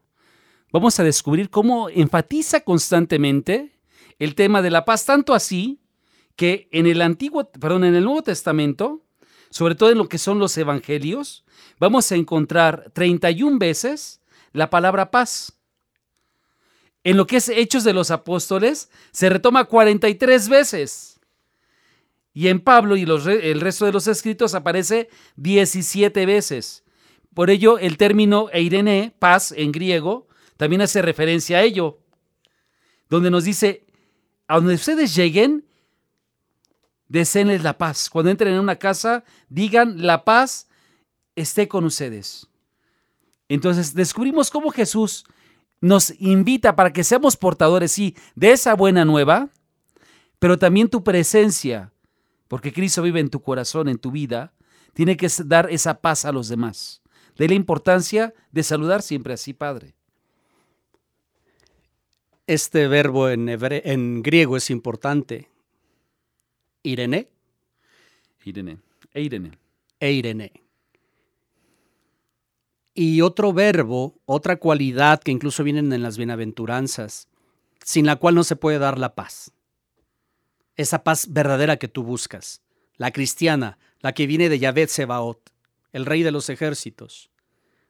vamos 0.75 1.00
a 1.00 1.05
descubrir 1.05 1.50
cómo 1.50 1.89
enfatiza 1.89 2.60
constantemente 2.60 3.72
el 4.20 4.36
tema 4.36 4.62
de 4.62 4.70
la 4.70 4.84
paz, 4.84 5.05
tanto 5.05 5.34
así 5.34 5.79
que 6.36 6.67
en 6.74 6.86
el 6.86 7.01
antiguo, 7.01 7.50
perdón, 7.50 7.86
en 7.86 7.96
el 7.96 8.03
Nuevo 8.03 8.24
Testamento, 8.24 9.01
sobre 9.50 9.75
todo 9.75 9.91
en 9.91 9.98
lo 9.98 10.10
que 10.10 10.17
son 10.17 10.38
los 10.38 10.58
evangelios, 10.58 11.46
vamos 11.79 12.12
a 12.12 12.15
encontrar 12.15 12.91
31 12.94 13.58
veces 13.58 14.20
la 14.51 14.70
palabra 14.70 15.12
paz. 15.12 15.53
En 17.05 17.15
lo 17.15 17.25
que 17.25 17.38
es 17.38 17.48
Hechos 17.48 17.86
de 17.86 17.94
los 17.94 18.12
Apóstoles, 18.12 18.89
se 19.13 19.29
retoma 19.29 19.63
43 19.63 20.50
veces. 20.50 21.22
Y 22.34 22.50
en 22.50 22.60
Pablo 22.60 22.98
y 22.98 23.03
el 23.03 23.62
resto 23.62 23.86
de 23.86 23.94
los 23.94 24.08
escritos 24.08 24.53
aparece 24.53 25.08
17 25.38 26.25
veces. 26.25 26.84
Por 27.34 27.50
ello, 27.50 27.79
el 27.79 27.96
término 27.96 28.50
eirene, 28.51 29.15
paz 29.20 29.53
en 29.53 29.72
griego, 29.72 30.27
también 30.57 30.81
hace 30.81 31.01
referencia 31.01 31.57
a 31.57 31.63
ello, 31.63 32.00
donde 33.09 33.29
nos 33.29 33.43
dice, 33.43 33.85
a 34.47 34.55
donde 34.55 34.75
ustedes 34.75 35.15
lleguen, 35.15 35.65
deseenles 37.07 37.63
la 37.63 37.77
paz. 37.77 38.09
Cuando 38.09 38.31
entren 38.31 38.53
en 38.53 38.59
una 38.59 38.77
casa, 38.77 39.24
digan, 39.50 40.05
la 40.05 40.24
paz 40.25 40.67
esté 41.35 41.67
con 41.67 41.85
ustedes. 41.85 42.47
Entonces 43.47 43.93
descubrimos 43.93 44.50
cómo 44.50 44.71
Jesús 44.71 45.25
nos 45.81 46.19
invita 46.19 46.75
para 46.75 46.93
que 46.93 47.03
seamos 47.03 47.38
portadores, 47.38 47.91
sí, 47.91 48.15
de 48.33 48.53
esa 48.53 48.74
buena 48.74 49.05
nueva, 49.05 49.50
pero 50.39 50.57
también 50.57 50.89
tu 50.89 51.03
presencia, 51.03 51.91
porque 52.47 52.74
Cristo 52.74 53.01
vive 53.01 53.19
en 53.19 53.29
tu 53.29 53.41
corazón, 53.41 53.88
en 53.88 53.97
tu 53.97 54.12
vida, 54.12 54.53
tiene 54.93 55.17
que 55.17 55.27
dar 55.45 55.69
esa 55.69 56.01
paz 56.01 56.25
a 56.25 56.31
los 56.31 56.47
demás. 56.47 57.01
De 57.38 57.47
la 57.47 57.53
importancia 57.53 58.33
de 58.51 58.63
saludar 58.63 59.01
siempre 59.01 59.33
así, 59.33 59.53
Padre. 59.53 59.95
Este 62.47 62.87
verbo 62.87 63.29
en, 63.29 63.49
en 63.49 64.21
griego 64.21 64.55
es 64.55 64.69
importante. 64.69 65.49
Irene. 66.83 67.27
Irene. 68.43 68.77
Eirene. 69.13 69.57
Eirene. 69.99 70.51
Y 72.93 73.21
otro 73.21 73.51
verbo, 73.51 74.13
otra 74.25 74.57
cualidad 74.57 75.21
que 75.21 75.31
incluso 75.31 75.63
vienen 75.63 75.91
en 75.91 76.03
las 76.03 76.17
bienaventuranzas, 76.17 77.27
sin 77.83 78.05
la 78.05 78.17
cual 78.17 78.35
no 78.35 78.43
se 78.43 78.55
puede 78.55 78.77
dar 78.77 78.99
la 78.99 79.15
paz. 79.15 79.51
Esa 80.75 81.03
paz 81.03 81.33
verdadera 81.33 81.77
que 81.77 81.87
tú 81.87 82.03
buscas. 82.03 82.61
La 82.97 83.11
cristiana, 83.11 83.79
la 84.01 84.13
que 84.13 84.27
viene 84.27 84.49
de 84.49 84.59
Yahvé 84.59 84.87
Sebaot, 84.87 85.51
el 85.93 86.05
rey 86.05 86.21
de 86.21 86.31
los 86.31 86.49
ejércitos. 86.49 87.31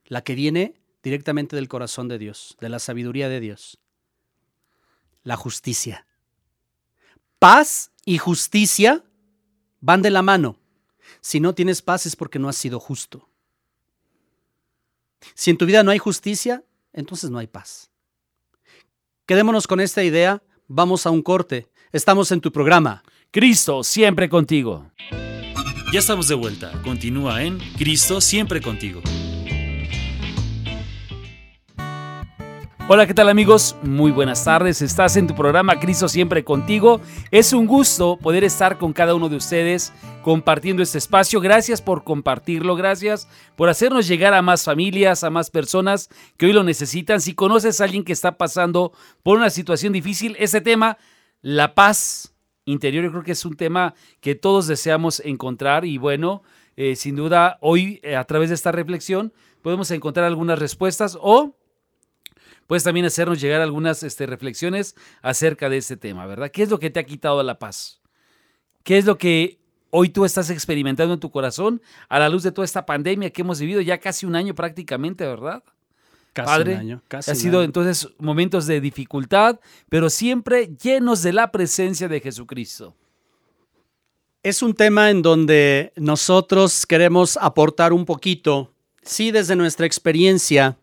La 0.06 0.24
que 0.24 0.34
viene 0.34 0.76
directamente 1.04 1.58
del 1.58 1.68
corazón 1.68 2.08
de 2.08 2.18
Dios, 2.18 2.56
de 2.62 2.70
la 2.70 2.80
sabiduría 2.80 3.28
de 3.28 3.42
Dios 3.42 3.80
la 5.26 5.36
justicia. 5.36 6.08
Paz 7.40 7.92
y 8.06 8.18
justicia 8.18 9.04
van 9.82 10.02
de 10.02 10.12
la 10.12 10.22
mano. 10.22 10.58
Si 11.20 11.42
no 11.42 11.54
tienes 11.54 11.82
paz 11.82 12.06
es 12.06 12.16
porque 12.16 12.40
no 12.40 12.48
has 12.48 12.56
sido 12.56 12.80
justo. 12.80 13.28
Si 15.34 15.52
en 15.52 15.58
tu 15.58 15.66
vida 15.66 15.84
no 15.84 15.92
hay 15.92 15.98
justicia, 15.98 16.64
entonces 16.94 17.30
no 17.30 17.40
hay 17.40 17.48
paz. 17.48 17.90
Quedémonos 19.26 19.68
con 19.68 19.82
esta 19.82 20.04
idea, 20.04 20.42
vamos 20.68 21.06
a 21.06 21.10
un 21.10 21.22
corte. 21.22 21.68
Estamos 21.92 22.32
en 22.32 22.40
tu 22.40 22.52
programa. 22.52 23.04
Cristo 23.32 23.84
siempre 23.84 24.30
contigo. 24.30 24.92
Ya 25.92 26.00
estamos 26.00 26.28
de 26.28 26.36
vuelta. 26.36 26.72
Continúa 26.84 27.44
en 27.44 27.58
Cristo 27.78 28.22
siempre 28.22 28.62
contigo. 28.62 29.02
Hola, 32.88 33.08
¿qué 33.08 33.16
tal 33.16 33.30
amigos? 33.30 33.76
Muy 33.82 34.12
buenas 34.12 34.44
tardes. 34.44 34.84
Estás 34.84 35.18
en 35.18 35.26
tu 35.26 35.34
programa 35.34 35.80
Cristo 35.80 36.08
siempre 36.08 36.44
contigo. 36.44 37.02
Es 37.32 37.52
un 37.52 37.66
gusto 37.66 38.16
poder 38.16 38.44
estar 38.44 38.78
con 38.78 38.94
cada 38.94 39.16
uno 39.16 39.28
de 39.28 39.38
ustedes 39.38 39.92
compartiendo 40.22 40.84
este 40.84 41.00
espacio. 41.00 41.42
Gracias 41.42 41.82
por 41.82 42.04
compartirlo, 42.04 42.76
gracias 42.76 43.28
por 43.56 43.70
hacernos 43.70 44.08
llegar 44.08 44.36
a 44.36 44.44
más 44.44 44.66
familias, 44.66 45.24
a 45.24 45.32
más 45.32 45.50
personas 45.50 46.10
que 46.38 46.46
hoy 46.46 46.54
lo 46.54 46.64
necesitan. 46.64 47.22
Si 47.22 47.34
conoces 47.34 47.82
a 47.82 47.86
alguien 47.86 48.04
que 48.04 48.14
está 48.14 48.38
pasando 48.38 48.92
por 49.24 49.36
una 49.36 49.50
situación 49.50 49.92
difícil, 49.92 50.36
ese 50.38 50.62
tema, 50.62 51.00
la 51.42 51.74
paz 51.74 52.36
interior, 52.66 53.04
yo 53.04 53.10
creo 53.10 53.24
que 53.24 53.32
es 53.32 53.46
un 53.46 53.58
tema 53.58 53.96
que 54.22 54.36
todos 54.36 54.68
deseamos 54.68 55.22
encontrar 55.26 55.86
y 55.86 55.98
bueno, 55.98 56.44
eh, 56.76 56.96
sin 56.96 57.16
duda 57.16 57.58
hoy 57.62 58.00
eh, 58.04 58.16
a 58.16 58.26
través 58.26 58.50
de 58.50 58.56
esta 58.56 58.72
reflexión 58.72 59.34
podemos 59.64 59.90
encontrar 59.90 60.28
algunas 60.28 60.60
respuestas 60.60 61.18
o 61.20 61.56
puedes 62.68 62.84
también 62.84 63.06
hacernos 63.06 63.42
llegar 63.42 63.62
algunas 63.62 64.04
este, 64.04 64.26
reflexiones 64.26 64.96
acerca 65.22 65.70
de 65.70 65.78
este 65.78 65.98
tema, 65.98 66.26
¿verdad? 66.26 66.52
¿Qué 66.52 66.64
es 66.64 66.70
lo 66.70 66.80
que 66.80 66.90
te 66.90 67.00
ha 67.00 67.04
quitado 67.04 67.42
la 67.44 67.60
paz? 67.60 68.02
¿Qué 68.84 68.98
es 68.98 69.06
lo 69.06 69.18
que 69.18 69.60
hoy 69.90 70.10
tú 70.10 70.26
estás 70.26 70.50
experimentando 70.50 71.14
en 71.14 71.20
tu 71.20 71.32
corazón 71.32 71.82
a 72.10 72.20
la 72.20 72.28
luz 72.28 72.44
de 72.44 72.52
toda 72.52 72.66
esta 72.66 72.86
pandemia 72.86 73.30
que 73.30 73.42
hemos 73.42 73.60
vivido 73.60 73.80
ya 73.82 73.98
casi 73.98 74.26
un 74.26 74.36
año 74.36 74.54
prácticamente, 74.54 75.26
¿verdad? 75.26 75.64
Casi 76.34 76.48
Padre, 76.48 76.74
un 76.74 76.80
año. 76.80 77.02
Casi 77.08 77.32
ha 77.32 77.34
un 77.34 77.40
sido 77.40 77.60
año. 77.60 77.66
entonces 77.66 78.10
momentos 78.18 78.68
de 78.68 78.82
dificultad, 78.82 79.60
pero 79.88 80.10
siempre 80.10 80.70
llenos 80.84 81.24
de 81.24 81.32
la 81.32 81.50
presencia 81.50 82.10
de 82.10 82.20
Jesucristo. 82.20 82.94
Es 84.44 84.62
un 84.62 84.74
tema 84.74 85.10
en 85.10 85.22
donde 85.22 85.94
nosotros 85.96 86.86
queremos 86.86 87.38
aportar 87.42 87.94
un 87.94 88.06
poquito, 88.06 88.74
sí, 89.02 89.32
desde 89.32 89.56
nuestra 89.56 89.86
experiencia 89.86 90.78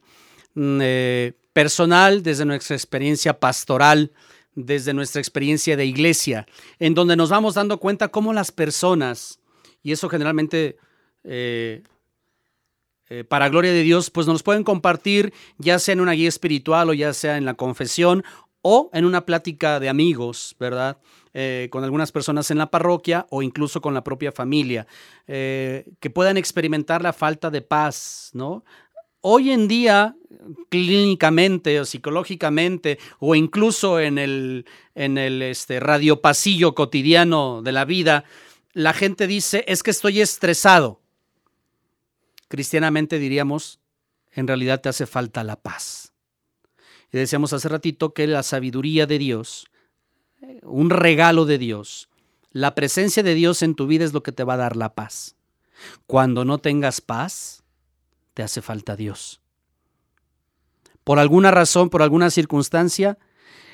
mm, 0.55 0.79
eh, 0.83 1.33
personal, 1.53 2.23
desde 2.23 2.45
nuestra 2.45 2.77
experiencia 2.77 3.39
pastoral, 3.39 4.13
desde 4.55 4.95
nuestra 4.95 5.21
experiencia 5.21 5.77
de 5.77 5.87
iglesia, 5.87 6.47
en 6.79 6.95
donde 6.95 7.17
nos 7.17 7.31
vamos 7.31 7.55
dando 7.55 7.79
cuenta 7.79 8.09
cómo 8.09 8.33
las 8.33 8.53
personas, 8.53 9.41
y 9.83 9.93
eso 9.93 10.09
generalmente 10.09 10.77
eh, 11.25 11.83
eh, 13.09 13.25
para 13.25 13.49
gloria 13.49 13.73
de 13.73 13.83
Dios, 13.83 14.11
pues 14.11 14.27
nos 14.27 14.43
pueden 14.43 14.65
compartir 14.65 15.33
ya 15.59 15.79
sea 15.79 15.93
en 15.93 16.01
una 16.01 16.13
guía 16.13 16.29
espiritual 16.29 16.91
o 16.91 16.95
ya 16.95 17.13
sea 17.13 17.37
en 17.37 17.45
la 17.45 17.55
confesión 17.55 18.25
o 18.63 18.91
en 18.93 19.05
una 19.05 19.27
plática 19.27 19.81
de 19.81 19.89
amigos, 19.89 20.55
¿verdad? 20.59 20.99
Eh, 21.35 21.69
con 21.71 21.83
algunas 21.83 22.13
personas 22.13 22.51
en 22.51 22.59
la 22.59 22.71
parroquia 22.71 23.27
o 23.31 23.43
incluso 23.43 23.81
con 23.81 23.95
la 23.95 24.05
propia 24.05 24.33
familia, 24.33 24.87
que 25.27 26.13
puedan 26.15 26.37
experimentar 26.37 27.03
la 27.03 27.13
falta 27.13 27.51
de 27.51 27.63
paz, 27.63 28.31
¿no? 28.35 28.65
Hoy 29.23 29.53
en 29.53 29.69
día, 29.69 30.17
clínicamente 30.69 31.81
o 31.81 31.85
psicológicamente, 31.85 32.99
o 33.21 33.37
incluso 33.37 34.01
en 34.01 34.19
el, 34.19 34.67
en 34.97 35.17
el 35.17 35.43
este, 35.43 35.79
radiopasillo 35.79 36.75
cotidiano 36.75 37.63
de 37.63 37.71
la 37.71 37.85
vida, 37.85 38.25
la 38.73 38.93
gente 38.93 39.29
dice, 39.29 39.65
es 39.69 39.85
que 39.85 39.93
estoy 39.93 40.21
estresado. 40.21 41.01
Cristianamente 42.49 43.21
diríamos, 43.21 43.79
en 44.33 44.49
realidad 44.49 44.81
te 44.81 44.89
hace 44.89 45.07
falta 45.07 45.45
la 45.45 45.55
paz. 45.55 46.13
Y 47.13 47.19
decíamos 47.19 47.53
hace 47.53 47.69
ratito 47.69 48.15
que 48.15 48.27
la 48.27 48.43
sabiduría 48.43 49.07
de 49.07 49.19
Dios, 49.19 49.67
eh, 50.41 50.59
un 50.65 50.91
regalo 50.91 51.45
de 51.45 51.59
Dios, 51.59 52.09
la 52.51 52.75
presencia 52.75 53.23
de 53.23 53.35
Dios 53.35 53.63
en 53.63 53.77
tu 53.77 53.87
vida 53.87 54.05
es 54.05 54.13
lo 54.13 54.25
que 54.25 54.33
te 54.33 54.43
va 54.43 54.55
a 54.55 54.59
dar 54.59 54.77
la 54.77 54.95
paz. 54.95 55.37
Cuando 56.09 56.45
no 56.45 56.59
tengas 56.59 57.01
paz, 57.01 57.62
te 58.35 58.43
hace 58.43 58.63
falta 58.63 58.97
Dios. 58.97 59.41
Por 61.05 61.19
alguna 61.19 61.51
razón, 61.51 61.91
por 61.91 62.03
alguna 62.03 62.31
circunstancia, 62.31 63.19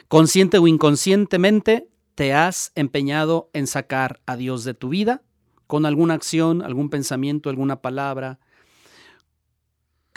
consciente 0.08 0.58
o 0.58 0.66
inconscientemente, 0.66 1.88
te 2.14 2.34
has 2.34 2.72
empeñado 2.74 3.50
en 3.52 3.66
sacar 3.66 4.20
a 4.26 4.36
Dios 4.36 4.64
de 4.64 4.74
tu 4.74 4.88
vida 4.88 5.22
con 5.66 5.84
alguna 5.84 6.14
acción, 6.14 6.62
algún 6.62 6.88
pensamiento, 6.88 7.50
alguna 7.50 7.82
palabra, 7.82 8.40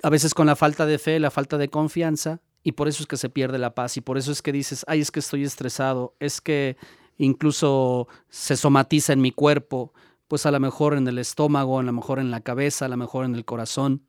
a 0.01 0.09
veces 0.09 0.33
con 0.33 0.47
la 0.47 0.55
falta 0.55 0.85
de 0.85 0.97
fe, 0.97 1.19
la 1.19 1.29
falta 1.29 1.57
de 1.57 1.69
confianza, 1.69 2.41
y 2.63 2.71
por 2.71 2.87
eso 2.87 3.03
es 3.03 3.07
que 3.07 3.17
se 3.17 3.29
pierde 3.29 3.57
la 3.57 3.75
paz, 3.75 3.97
y 3.97 4.01
por 4.01 4.17
eso 4.17 4.31
es 4.31 4.41
que 4.41 4.51
dices, 4.51 4.85
ay, 4.87 5.01
es 5.01 5.11
que 5.11 5.19
estoy 5.19 5.43
estresado, 5.43 6.15
es 6.19 6.41
que 6.41 6.77
incluso 7.17 8.07
se 8.29 8.55
somatiza 8.55 9.13
en 9.13 9.21
mi 9.21 9.31
cuerpo, 9.31 9.93
pues 10.27 10.45
a 10.45 10.51
lo 10.51 10.59
mejor 10.59 10.95
en 10.95 11.07
el 11.07 11.17
estómago, 11.17 11.79
a 11.79 11.83
lo 11.83 11.91
mejor 11.91 12.19
en 12.19 12.31
la 12.31 12.41
cabeza, 12.41 12.85
a 12.85 12.89
lo 12.89 12.97
mejor 12.97 13.25
en 13.25 13.35
el 13.35 13.45
corazón, 13.45 14.05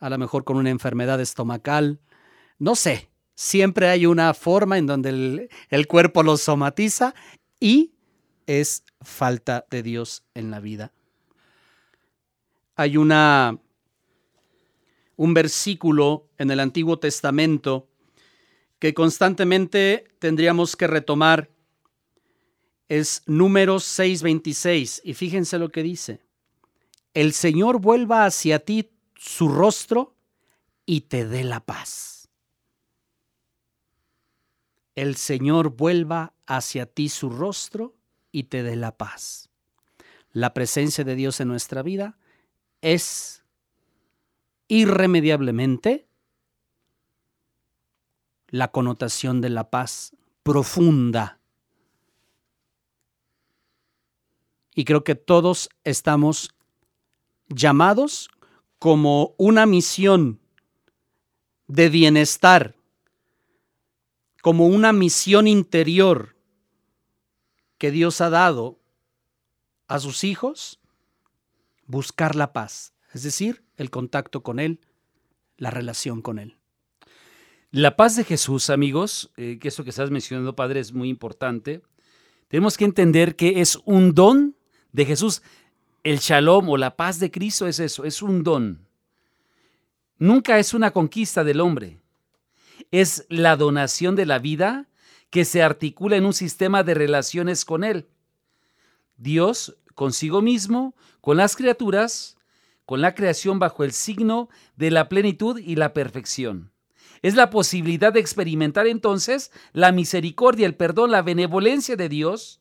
a 0.00 0.10
lo 0.10 0.18
mejor 0.18 0.44
con 0.44 0.56
una 0.56 0.70
enfermedad 0.70 1.20
estomacal, 1.20 2.00
no 2.58 2.74
sé, 2.74 3.08
siempre 3.34 3.88
hay 3.88 4.06
una 4.06 4.34
forma 4.34 4.78
en 4.78 4.86
donde 4.86 5.48
el, 5.70 5.86
cuerpo 5.86 6.22
lo 6.22 6.36
somatiza 6.36 7.14
y 7.60 7.92
es 8.46 8.82
falta 9.00 9.66
de 9.70 9.82
Dios 9.82 10.24
en 10.34 10.50
la 10.50 10.60
vida. 10.60 10.92
Hay 12.74 12.96
una 12.96 13.58
un 15.16 15.34
versículo 15.34 16.28
en 16.38 16.50
el 16.50 16.60
Antiguo 16.60 16.98
Testamento 16.98 17.88
que 18.78 18.94
constantemente 18.94 20.04
tendríamos 20.20 20.76
que 20.76 20.86
retomar. 20.86 21.50
Es 22.88 23.22
Números 23.26 23.84
6:26 23.84 25.00
y 25.04 25.14
fíjense 25.14 25.58
lo 25.58 25.70
que 25.70 25.82
dice. 25.82 26.20
El 27.14 27.32
Señor 27.32 27.80
vuelva 27.80 28.24
hacia 28.24 28.60
ti 28.60 28.90
su 29.18 29.48
rostro 29.48 30.14
y 30.86 31.02
te 31.02 31.26
dé 31.26 31.42
la 31.42 31.60
paz. 31.60 32.30
El 34.94 35.16
Señor 35.16 35.76
vuelva 35.76 36.34
hacia 36.46 36.86
ti 36.86 37.08
su 37.08 37.28
rostro 37.28 37.96
y 38.30 38.44
te 38.44 38.62
dé 38.62 38.76
la 38.76 38.96
paz. 38.96 39.50
La 40.30 40.54
presencia 40.54 41.04
de 41.04 41.16
Dios 41.16 41.40
en 41.40 41.48
nuestra 41.48 41.82
vida 41.82 42.16
es 42.80 43.44
irremediablemente 44.68 46.08
la 48.48 48.70
connotación 48.70 49.40
de 49.40 49.50
la 49.50 49.68
paz 49.68 50.16
profunda. 50.44 51.40
Y 54.74 54.84
creo 54.84 55.02
que 55.02 55.16
todos 55.16 55.70
estamos 55.82 56.54
llamados 57.48 58.30
como 58.78 59.34
una 59.38 59.66
misión 59.66 60.40
de 61.66 61.88
bienestar, 61.88 62.76
como 64.42 64.66
una 64.66 64.92
misión 64.92 65.46
interior 65.46 66.36
que 67.76 67.90
Dios 67.90 68.20
ha 68.20 68.30
dado 68.30 68.80
a 69.86 69.98
sus 69.98 70.24
hijos, 70.24 70.80
buscar 71.86 72.36
la 72.36 72.52
paz, 72.52 72.92
es 73.12 73.22
decir, 73.22 73.64
el 73.76 73.90
contacto 73.90 74.42
con 74.42 74.58
Él, 74.58 74.80
la 75.56 75.70
relación 75.70 76.22
con 76.22 76.38
Él. 76.38 76.58
La 77.70 77.96
paz 77.96 78.16
de 78.16 78.24
Jesús, 78.24 78.70
amigos, 78.70 79.30
eh, 79.36 79.58
que 79.60 79.68
eso 79.68 79.84
que 79.84 79.90
estás 79.90 80.10
mencionando, 80.10 80.56
Padre, 80.56 80.80
es 80.80 80.92
muy 80.92 81.08
importante. 81.08 81.82
Tenemos 82.48 82.78
que 82.78 82.86
entender 82.86 83.36
que 83.36 83.60
es 83.60 83.78
un 83.84 84.14
don 84.14 84.56
de 84.92 85.04
Jesús. 85.04 85.42
El 86.02 86.18
shalom 86.18 86.68
o 86.68 86.76
la 86.76 86.96
paz 86.96 87.18
de 87.18 87.30
Cristo 87.30 87.66
es 87.66 87.80
eso, 87.80 88.04
es 88.04 88.22
un 88.22 88.42
don. 88.44 88.86
Nunca 90.18 90.58
es 90.58 90.74
una 90.74 90.90
conquista 90.90 91.44
del 91.44 91.60
hombre. 91.60 92.00
Es 92.90 93.26
la 93.28 93.56
donación 93.56 94.16
de 94.16 94.26
la 94.26 94.38
vida 94.38 94.88
que 95.30 95.44
se 95.44 95.62
articula 95.62 96.16
en 96.16 96.24
un 96.24 96.32
sistema 96.32 96.82
de 96.82 96.94
relaciones 96.94 97.64
con 97.64 97.84
Él. 97.84 98.08
Dios 99.16 99.76
consigo 99.94 100.42
mismo, 100.42 100.94
con 101.20 101.36
las 101.36 101.56
criaturas, 101.56 102.36
con 102.86 103.00
la 103.00 103.14
creación 103.14 103.58
bajo 103.58 103.84
el 103.84 103.92
signo 103.92 104.48
de 104.76 104.90
la 104.90 105.08
plenitud 105.08 105.58
y 105.58 105.76
la 105.76 105.92
perfección. 105.92 106.70
Es 107.20 107.34
la 107.34 107.50
posibilidad 107.50 108.12
de 108.12 108.20
experimentar 108.20 108.86
entonces 108.86 109.50
la 109.72 109.92
misericordia, 109.92 110.66
el 110.66 110.76
perdón, 110.76 111.10
la 111.10 111.22
benevolencia 111.22 111.96
de 111.96 112.08
Dios, 112.08 112.60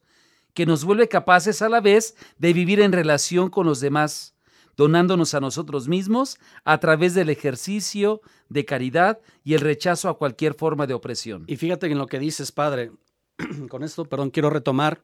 que 0.58 0.66
nos 0.66 0.86
vuelve 0.86 1.08
capaces 1.08 1.62
a 1.62 1.70
la 1.70 1.82
vez 1.82 2.16
de 2.40 2.52
vivir 2.52 2.80
en 2.80 2.92
relación 2.92 3.52
con 3.52 3.68
los 3.68 3.80
demás, 3.80 4.34
donándonos 4.76 5.36
a 5.36 5.40
nosotros 5.40 5.88
mismos 5.88 6.40
a 6.66 6.80
través 6.80 7.14
del 7.14 7.30
ejercicio 7.30 8.22
de 8.50 8.66
caridad 8.66 9.20
y 9.44 9.54
el 9.54 9.62
rechazo 9.62 10.10
a 10.10 10.18
cualquier 10.18 10.56
forma 10.56 10.88
de 10.88 10.96
opresión. 10.96 11.44
Y 11.46 11.58
fíjate 11.58 11.86
en 11.86 12.00
lo 12.00 12.08
que 12.08 12.18
dices, 12.18 12.52
Padre. 12.52 12.92
con 13.70 13.84
esto, 13.84 14.06
perdón, 14.06 14.32
quiero 14.32 14.50
retomar 14.50 15.04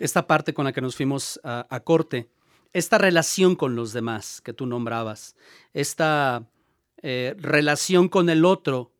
esta 0.00 0.26
parte 0.26 0.52
con 0.52 0.64
la 0.64 0.72
que 0.72 0.80
nos 0.80 0.96
fuimos 0.96 1.38
a, 1.44 1.78
corte. 1.84 2.28
Esta 2.72 2.98
relación 2.98 3.54
con 3.54 3.76
los 3.76 3.92
demás 3.92 4.40
que 4.40 4.52
tú 4.52 4.66
nombrabas. 4.66 5.36
Esta 5.74 6.44
eh, 7.02 7.36
relación 7.38 8.08
con 8.08 8.30
el 8.30 8.46
otro. 8.46 8.90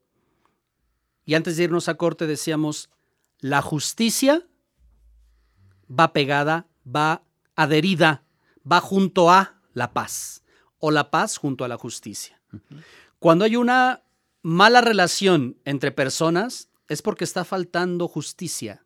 Y 1.25 1.35
antes 1.35 1.57
de 1.57 1.65
irnos 1.65 1.89
a 1.89 1.97
corte 1.97 2.29
decíamos, 2.29 2.89
la 3.41 3.63
justicia 3.63 4.47
va 5.93 6.13
pegada, 6.13 6.67
va 6.85 7.23
adherida, 7.55 8.25
va 8.71 8.81
junto 8.81 9.31
a 9.31 9.61
la 9.75 9.93
paz 9.93 10.43
o 10.79 10.91
la 10.91 11.11
paz 11.11 11.37
junto 11.37 11.65
a 11.65 11.69
la 11.69 11.77
justicia. 11.77 12.41
Cuando 13.19 13.45
hay 13.45 13.57
una 13.57 14.03
mala 14.43 14.81
relación 14.81 15.57
entre 15.65 15.93
personas 15.93 16.69
es 16.89 17.03
porque 17.03 17.25
está 17.25 17.45
faltando 17.45 18.09
justicia, 18.09 18.85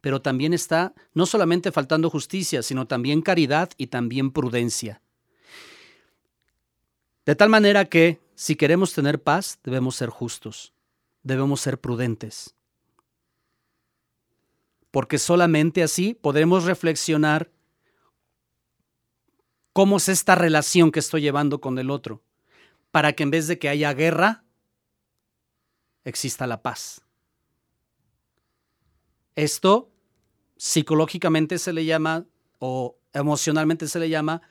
pero 0.00 0.20
también 0.20 0.52
está 0.52 0.94
no 1.14 1.26
solamente 1.26 1.72
faltando 1.72 2.10
justicia, 2.10 2.62
sino 2.62 2.86
también 2.86 3.22
caridad 3.22 3.70
y 3.76 3.86
también 3.86 4.30
prudencia. 4.30 5.02
De 7.24 7.34
tal 7.34 7.48
manera 7.48 7.86
que 7.86 8.20
si 8.34 8.56
queremos 8.56 8.92
tener 8.92 9.22
paz, 9.22 9.58
debemos 9.64 9.96
ser 9.96 10.10
justos, 10.10 10.74
debemos 11.22 11.60
ser 11.60 11.80
prudentes. 11.80 12.54
Porque 14.90 15.18
solamente 15.18 15.82
así 15.82 16.14
podremos 16.14 16.64
reflexionar 16.64 17.50
cómo 19.72 19.98
es 19.98 20.08
esta 20.08 20.34
relación 20.34 20.90
que 20.90 21.00
estoy 21.00 21.22
llevando 21.22 21.60
con 21.60 21.78
el 21.78 21.90
otro, 21.90 22.22
para 22.90 23.12
que 23.12 23.22
en 23.22 23.30
vez 23.30 23.46
de 23.46 23.58
que 23.58 23.68
haya 23.68 23.92
guerra, 23.94 24.44
exista 26.04 26.46
la 26.46 26.62
paz. 26.62 27.02
Esto 29.36 29.90
psicológicamente 30.56 31.58
se 31.58 31.72
le 31.72 31.84
llama, 31.84 32.26
o 32.58 32.98
emocionalmente 33.12 33.86
se 33.86 34.00
le 34.00 34.08
llama, 34.08 34.42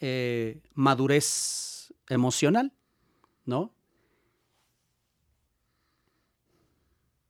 eh, 0.00 0.60
madurez 0.74 1.94
emocional. 2.08 2.72
¿no? 3.44 3.73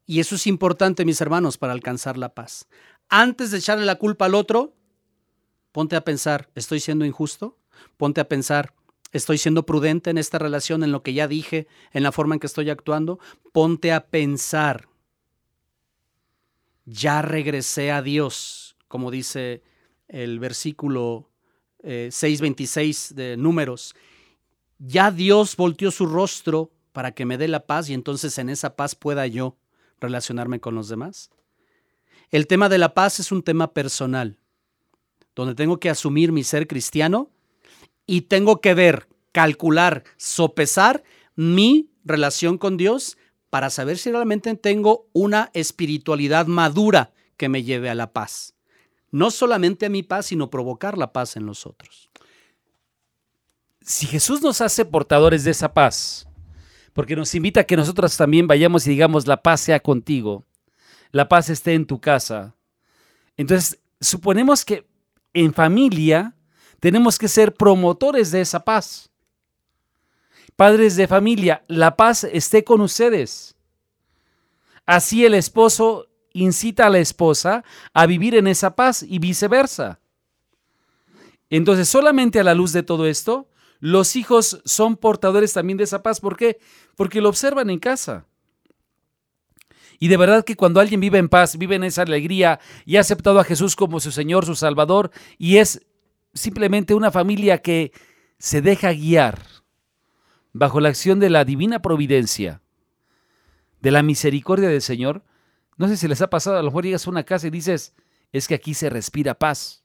Y 0.07 0.21
eso 0.21 0.35
es 0.35 0.47
importante, 0.47 1.05
mis 1.05 1.21
hermanos, 1.21 1.59
para 1.59 1.73
alcanzar 1.73 2.19
la 2.19 2.35
paz. 2.35 2.69
Antes 3.09 3.51
de 3.51 3.59
echarle 3.59 3.85
la 3.85 3.97
culpa 3.97 4.27
al 4.27 4.35
otro, 4.35 4.75
ponte 5.73 5.97
a 5.97 6.05
pensar, 6.05 6.51
¿estoy 6.55 6.81
siendo 6.81 7.05
injusto? 7.05 7.59
Ponte 7.97 8.21
a 8.21 8.29
pensar, 8.29 8.75
¿estoy 9.12 9.38
siendo 9.38 9.67
prudente 9.67 10.11
en 10.11 10.19
esta 10.19 10.38
relación, 10.38 10.85
en 10.85 10.93
lo 10.93 11.03
que 11.03 11.14
ya 11.14 11.27
dije, 11.27 11.67
en 11.93 12.03
la 12.03 12.12
forma 12.12 12.35
en 12.35 12.40
que 12.40 12.47
estoy 12.47 12.71
actuando? 12.71 13.19
Ponte 13.53 13.93
a 13.93 14.07
pensar, 14.07 14.88
ya 16.85 17.23
regresé 17.23 17.93
a 17.93 18.03
Dios, 18.03 18.77
como 18.88 19.11
dice 19.11 19.62
el 20.09 20.38
versículo 20.38 21.31
6.26 21.83 23.11
eh, 23.11 23.14
de 23.14 23.37
números 23.37 23.95
ya 24.79 25.11
Dios 25.11 25.57
volteó 25.57 25.90
su 25.90 26.07
rostro 26.07 26.73
para 26.93 27.12
que 27.12 27.25
me 27.25 27.38
dé 27.38 27.49
la 27.49 27.67
paz 27.67 27.88
y 27.88 27.95
entonces 27.95 28.38
en 28.38 28.49
esa 28.49 28.77
paz 28.77 28.95
pueda 28.95 29.27
yo 29.27 29.57
relacionarme 30.00 30.61
con 30.61 30.74
los 30.74 30.88
demás. 30.88 31.30
El 32.30 32.46
tema 32.46 32.68
de 32.68 32.78
la 32.78 32.94
paz 32.94 33.20
es 33.20 33.33
un 33.33 33.42
tema 33.42 33.72
personal, 33.72 34.38
donde 35.35 35.54
tengo 35.54 35.78
que 35.78 35.90
asumir 35.90 36.33
mi 36.33 36.44
ser 36.44 36.66
cristiano 36.66 37.30
y 38.07 38.22
tengo 38.22 38.61
que 38.61 38.74
ver, 38.74 39.09
calcular, 39.33 40.04
sopesar 40.16 41.02
mi 41.37 41.90
relación 42.04 42.59
con 42.59 42.76
Dios 42.76 43.16
para 43.50 43.70
saber 43.70 43.98
si 43.98 44.11
realmente 44.11 44.54
tengo 44.57 45.09
una 45.12 45.50
espiritualidad 45.54 46.46
madura 46.46 47.12
que 47.37 47.48
me 47.48 47.62
lleve 47.62 47.90
a 47.90 47.94
la 47.94 48.12
paz. 48.12 48.54
No 49.11 49.30
solamente 49.30 49.87
a 49.87 49.90
mi 49.90 50.02
paz, 50.02 50.26
sino 50.26 50.50
provocar 50.50 50.98
la 50.98 51.12
paz 51.12 51.37
en 51.37 51.46
los 51.46 51.66
otros 51.66 52.11
si 53.85 54.07
Jesús 54.07 54.40
nos 54.42 54.61
hace 54.61 54.85
portadores 54.85 55.44
de 55.44 55.50
esa 55.50 55.72
paz, 55.72 56.26
porque 56.94 57.16
nos 57.16 57.35
invita 57.35 57.61
a 57.61 57.64
que 57.64 57.76
nosotros 57.76 58.16
también 58.16 58.46
vayamos 58.46 58.87
y 58.87 58.90
digamos, 58.90 59.26
la 59.26 59.42
paz 59.42 59.61
sea 59.61 59.80
contigo, 59.80 60.46
la 61.11 61.28
paz 61.28 61.50
esté 61.50 61.74
en 61.74 61.87
tu 61.87 62.00
casa. 62.00 62.54
Entonces, 63.37 63.80
suponemos 64.00 64.64
que 64.64 64.87
en 65.35 65.52
familia 65.52 66.35
tenemos 66.80 67.18
que 67.18 67.28
ser 67.28 67.54
promotores 67.54 68.30
de 68.30 68.40
esa 68.40 68.64
paz. 68.64 69.11
Padres 70.57 70.94
de 70.94 71.09
familia, 71.09 71.64
la 71.66 71.96
paz 71.96 72.24
esté 72.24 72.62
con 72.62 72.80
ustedes. 72.80 73.57
Así 74.87 75.24
el 75.24 75.35
esposo 75.35 76.09
incita 76.33 76.87
a 76.87 76.90
la 76.90 77.00
esposa 77.00 77.64
a 77.92 78.07
vivir 78.07 78.37
en 78.37 78.46
esa 78.46 78.76
paz 78.76 79.02
y 79.02 79.18
viceversa. 79.18 79.98
Entonces, 81.50 81.88
solamente 81.88 82.38
a 82.38 82.44
la 82.44 82.54
luz 82.54 82.72
de 82.72 82.83
todo 82.85 83.07
esto, 83.07 83.48
los 83.85 84.16
hijos 84.16 84.62
son 84.64 84.97
portadores 84.97 85.53
también 85.53 85.77
de 85.77 85.85
esa 85.85 86.03
paz. 86.03 86.18
¿Por 86.18 86.38
qué? 86.38 86.59
Porque 86.97 87.20
lo 87.20 87.29
observan 87.29 87.68
en 87.68 87.79
casa. 87.79 88.25
Y 89.99 90.09
de 90.09 90.16
verdad 90.16 90.42
que 90.42 90.57
cuando 90.57 90.81
alguien 90.81 91.03
vive 91.03 91.18
en 91.18 91.29
paz, 91.29 91.59
vive 91.59 91.75
en 91.75 91.85
esa 91.85 92.01
alegría 92.01 92.61
y 92.87 92.97
ha 92.97 93.01
aceptado 93.01 93.38
a 93.40 93.44
Jesús 93.44 93.77
como 93.77 94.01
su 94.01 94.11
Señor, 94.11 94.47
su 94.47 94.55
Salvador, 94.55 95.11
y 95.37 95.59
es 95.59 95.85
simplemente 96.33 96.94
una 96.94 97.11
familia 97.11 97.61
que 97.61 97.92
se 98.38 98.62
deja 98.62 98.90
guiar 98.94 99.42
bajo 100.55 100.81
la 100.81 100.88
acción 100.88 101.20
de 101.20 101.29
la 101.29 101.44
divina 101.44 101.83
providencia, 101.83 102.62
de 103.83 103.90
la 103.90 104.03
misericordia 104.03 104.70
del 104.70 104.81
Señor, 104.81 105.27
no 105.77 105.88
sé 105.88 105.99
si 105.99 106.09
les 106.09 106.23
ha 106.23 106.31
pasado, 106.31 106.57
a 106.57 106.62
lo 106.62 106.70
mejor 106.70 106.85
llegas 106.85 107.07
a 107.07 107.11
una 107.11 107.25
casa 107.25 107.49
y 107.49 107.51
dices, 107.51 107.92
es 108.33 108.49
que 108.49 108.55
aquí 108.55 108.73
se 108.73 108.88
respira 108.88 109.35
paz. 109.35 109.85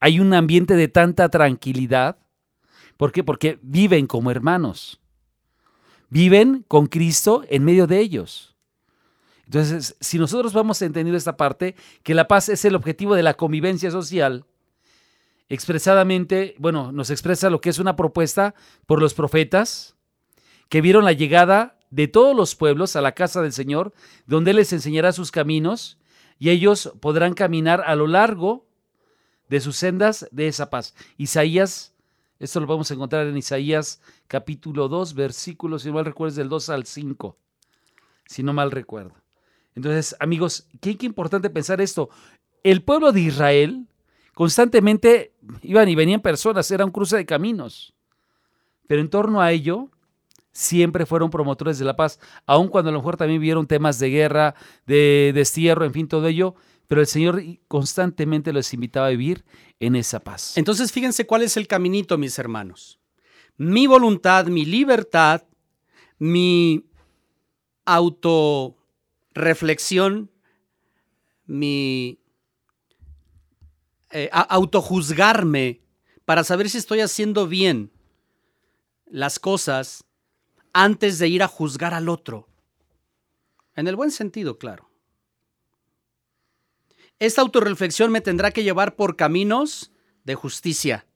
Hay 0.00 0.18
un 0.18 0.34
ambiente 0.34 0.74
de 0.74 0.88
tanta 0.88 1.28
tranquilidad 1.28 2.18
¿Por 3.00 3.12
qué? 3.12 3.24
Porque 3.24 3.58
viven 3.62 4.06
como 4.06 4.30
hermanos. 4.30 5.00
Viven 6.10 6.66
con 6.68 6.86
Cristo 6.86 7.44
en 7.48 7.64
medio 7.64 7.86
de 7.86 7.98
ellos. 7.98 8.54
Entonces, 9.46 9.96
si 10.00 10.18
nosotros 10.18 10.52
vamos 10.52 10.82
a 10.82 10.84
entender 10.84 11.14
esta 11.14 11.38
parte, 11.38 11.76
que 12.02 12.14
la 12.14 12.28
paz 12.28 12.50
es 12.50 12.62
el 12.66 12.74
objetivo 12.74 13.14
de 13.14 13.22
la 13.22 13.38
convivencia 13.38 13.90
social, 13.90 14.44
expresadamente, 15.48 16.54
bueno, 16.58 16.92
nos 16.92 17.08
expresa 17.08 17.48
lo 17.48 17.62
que 17.62 17.70
es 17.70 17.78
una 17.78 17.96
propuesta 17.96 18.54
por 18.84 19.00
los 19.00 19.14
profetas 19.14 19.96
que 20.68 20.82
vieron 20.82 21.06
la 21.06 21.12
llegada 21.12 21.78
de 21.88 22.06
todos 22.06 22.36
los 22.36 22.54
pueblos 22.54 22.96
a 22.96 23.00
la 23.00 23.12
casa 23.12 23.40
del 23.40 23.54
Señor, 23.54 23.94
donde 24.26 24.50
Él 24.50 24.58
les 24.58 24.74
enseñará 24.74 25.12
sus 25.12 25.30
caminos 25.30 25.96
y 26.38 26.50
ellos 26.50 26.92
podrán 27.00 27.32
caminar 27.32 27.82
a 27.86 27.96
lo 27.96 28.06
largo 28.06 28.68
de 29.48 29.60
sus 29.62 29.78
sendas 29.78 30.28
de 30.32 30.48
esa 30.48 30.68
paz. 30.68 30.94
Isaías 31.16 31.94
esto 32.40 32.58
lo 32.58 32.66
vamos 32.66 32.90
a 32.90 32.94
encontrar 32.94 33.26
en 33.26 33.36
Isaías 33.36 34.00
capítulo 34.26 34.88
2, 34.88 35.14
versículos, 35.14 35.82
si 35.82 35.88
no 35.88 35.94
mal 35.94 36.06
recuerdo, 36.06 36.36
del 36.36 36.48
2 36.48 36.70
al 36.70 36.86
5. 36.86 37.36
Si 38.26 38.42
no 38.42 38.54
mal 38.54 38.70
recuerdo. 38.70 39.12
Entonces, 39.74 40.16
amigos, 40.18 40.66
qué, 40.80 40.96
qué 40.96 41.04
importante 41.04 41.50
pensar 41.50 41.82
esto. 41.82 42.08
El 42.62 42.82
pueblo 42.82 43.12
de 43.12 43.20
Israel 43.20 43.86
constantemente 44.32 45.34
iban 45.60 45.88
y 45.90 45.94
venían 45.94 46.22
personas, 46.22 46.70
era 46.70 46.86
un 46.86 46.90
cruce 46.90 47.14
de 47.14 47.26
caminos. 47.26 47.92
Pero 48.86 49.02
en 49.02 49.10
torno 49.10 49.42
a 49.42 49.52
ello, 49.52 49.90
siempre 50.50 51.04
fueron 51.04 51.28
promotores 51.28 51.78
de 51.78 51.84
la 51.84 51.94
paz, 51.94 52.18
aun 52.46 52.68
cuando 52.68 52.88
a 52.88 52.92
lo 52.92 53.00
mejor 53.00 53.18
también 53.18 53.40
vieron 53.42 53.66
temas 53.66 53.98
de 53.98 54.08
guerra, 54.08 54.54
de 54.86 55.32
destierro, 55.34 55.84
en 55.84 55.92
fin, 55.92 56.08
todo 56.08 56.26
ello, 56.26 56.54
pero 56.90 57.00
el 57.02 57.06
Señor 57.06 57.40
constantemente 57.68 58.52
los 58.52 58.74
invitaba 58.74 59.06
a 59.06 59.10
vivir 59.10 59.44
en 59.78 59.94
esa 59.94 60.18
paz. 60.18 60.56
Entonces 60.56 60.90
fíjense 60.90 61.24
cuál 61.24 61.42
es 61.42 61.56
el 61.56 61.68
caminito, 61.68 62.18
mis 62.18 62.36
hermanos. 62.36 62.98
Mi 63.56 63.86
voluntad, 63.86 64.46
mi 64.46 64.64
libertad, 64.64 65.44
mi 66.18 66.90
autorreflexión, 67.84 70.32
mi 71.46 72.18
eh, 74.10 74.28
autojuzgarme 74.32 75.82
para 76.24 76.42
saber 76.42 76.68
si 76.68 76.78
estoy 76.78 76.98
haciendo 76.98 77.46
bien 77.46 77.92
las 79.06 79.38
cosas 79.38 80.02
antes 80.72 81.20
de 81.20 81.28
ir 81.28 81.44
a 81.44 81.48
juzgar 81.48 81.94
al 81.94 82.08
otro. 82.08 82.48
En 83.76 83.86
el 83.86 83.94
buen 83.94 84.10
sentido, 84.10 84.58
claro. 84.58 84.89
Esta 87.20 87.42
autorreflexión 87.42 88.10
me 88.10 88.22
tendrá 88.22 88.50
que 88.50 88.64
llevar 88.64 88.96
por 88.96 89.14
caminos 89.14 89.92
de 90.24 90.34
justicia. 90.34 91.06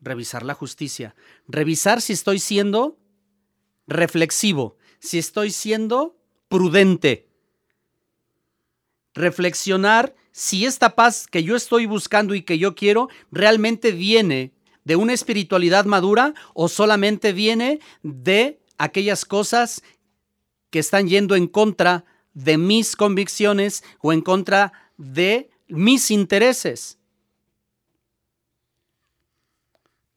Revisar 0.00 0.44
la 0.44 0.54
justicia. 0.54 1.16
Revisar 1.48 2.00
si 2.00 2.12
estoy 2.12 2.38
siendo 2.38 2.98
reflexivo, 3.88 4.76
si 5.00 5.18
estoy 5.18 5.50
siendo 5.50 6.16
prudente. 6.48 7.28
Reflexionar 9.12 10.14
si 10.30 10.66
esta 10.66 10.94
paz 10.94 11.26
que 11.26 11.42
yo 11.42 11.56
estoy 11.56 11.86
buscando 11.86 12.36
y 12.36 12.42
que 12.42 12.58
yo 12.58 12.76
quiero 12.76 13.08
realmente 13.32 13.90
viene 13.90 14.52
de 14.84 14.94
una 14.94 15.12
espiritualidad 15.12 15.84
madura 15.84 16.32
o 16.54 16.68
solamente 16.68 17.32
viene 17.32 17.80
de 18.04 18.60
aquellas 18.78 19.24
cosas 19.24 19.82
que 20.70 20.78
están 20.78 21.08
yendo 21.08 21.34
en 21.34 21.48
contra 21.48 22.04
de 22.34 22.56
mis 22.56 22.94
convicciones 22.94 23.82
o 24.00 24.12
en 24.12 24.20
contra 24.20 24.89
de 25.00 25.48
mis 25.66 26.10
intereses. 26.10 26.98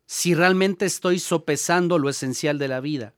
Si 0.06 0.36
realmente 0.36 0.86
estoy 0.86 1.19
sopesando 1.19 1.98
lo 1.98 2.10
esencial 2.10 2.60
de 2.60 2.67
la 2.67 2.82
vida. 2.82 3.13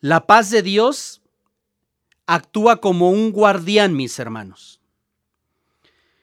La 0.00 0.26
paz 0.26 0.50
de 0.50 0.62
Dios 0.62 1.20
actúa 2.26 2.80
como 2.80 3.10
un 3.10 3.32
guardián, 3.32 3.94
mis 3.96 4.18
hermanos. 4.18 4.80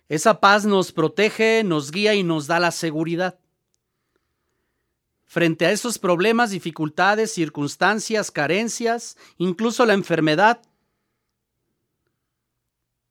Esa 0.07 0.39
paz 0.39 0.65
nos 0.65 0.93
protege, 0.93 1.63
nos 1.65 1.91
guía 1.91 2.15
y 2.15 2.23
nos 2.23 2.47
da 2.47 2.61
la 2.61 2.71
seguridad. 2.71 3.37
Frente 5.25 5.65
a 5.65 5.71
esos 5.71 5.99
problemas, 5.99 6.51
dificultades, 6.51 7.33
circunstancias, 7.33 8.31
carencias, 8.31 9.17
incluso 9.37 9.85
la 9.85 9.93
enfermedad. 9.93 10.61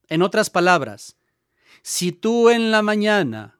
En 0.09 0.23
otras 0.23 0.51
palabras, 0.51 1.16
si 1.83 2.12
tú 2.12 2.51
en 2.51 2.71
la 2.71 2.83
mañana 2.83 3.59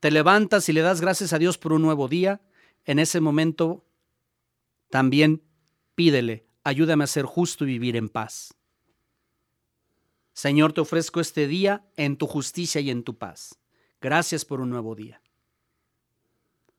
te 0.00 0.10
levantas 0.10 0.68
y 0.68 0.72
le 0.72 0.82
das 0.82 1.00
gracias 1.00 1.32
a 1.32 1.38
Dios 1.38 1.58
por 1.58 1.72
un 1.72 1.82
nuevo 1.82 2.08
día, 2.08 2.40
en 2.84 2.98
ese 2.98 3.20
momento 3.20 3.84
también 4.90 5.42
pídele, 5.94 6.46
ayúdame 6.62 7.04
a 7.04 7.08
ser 7.08 7.24
justo 7.24 7.64
y 7.64 7.68
vivir 7.68 7.96
en 7.96 8.08
paz. 8.08 8.54
Señor, 10.32 10.72
te 10.72 10.80
ofrezco 10.80 11.20
este 11.20 11.46
día 11.46 11.86
en 11.96 12.16
tu 12.16 12.26
justicia 12.26 12.80
y 12.80 12.90
en 12.90 13.04
tu 13.04 13.16
paz. 13.16 13.58
Gracias 14.00 14.44
por 14.44 14.60
un 14.60 14.70
nuevo 14.70 14.94
día. 14.94 15.22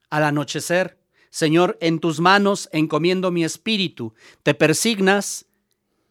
Al 0.10 0.24
anochecer, 0.24 1.00
Señor, 1.30 1.78
en 1.82 2.00
tus 2.00 2.20
manos 2.20 2.70
encomiendo 2.72 3.32
mi 3.32 3.44
espíritu. 3.44 4.14
Te 4.44 4.54
persignas 4.54 5.46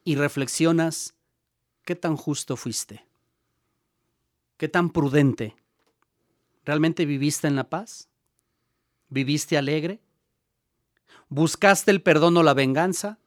y 0.04 0.16
reflexionas 0.16 1.14
qué 1.84 1.94
tan 1.94 2.16
justo 2.16 2.56
fuiste, 2.56 3.04
qué 4.56 4.68
tan 4.68 4.90
prudente. 4.90 5.56
¿Realmente 6.64 7.04
viviste 7.04 7.46
en 7.46 7.56
la 7.56 7.68
paz? 7.68 8.08
¿Viviste 9.08 9.58
alegre? 9.58 10.00
¿Buscaste 11.28 11.90
el 11.90 12.02
perdón 12.02 12.36
o 12.38 12.42
la 12.42 12.54
venganza? 12.54 13.18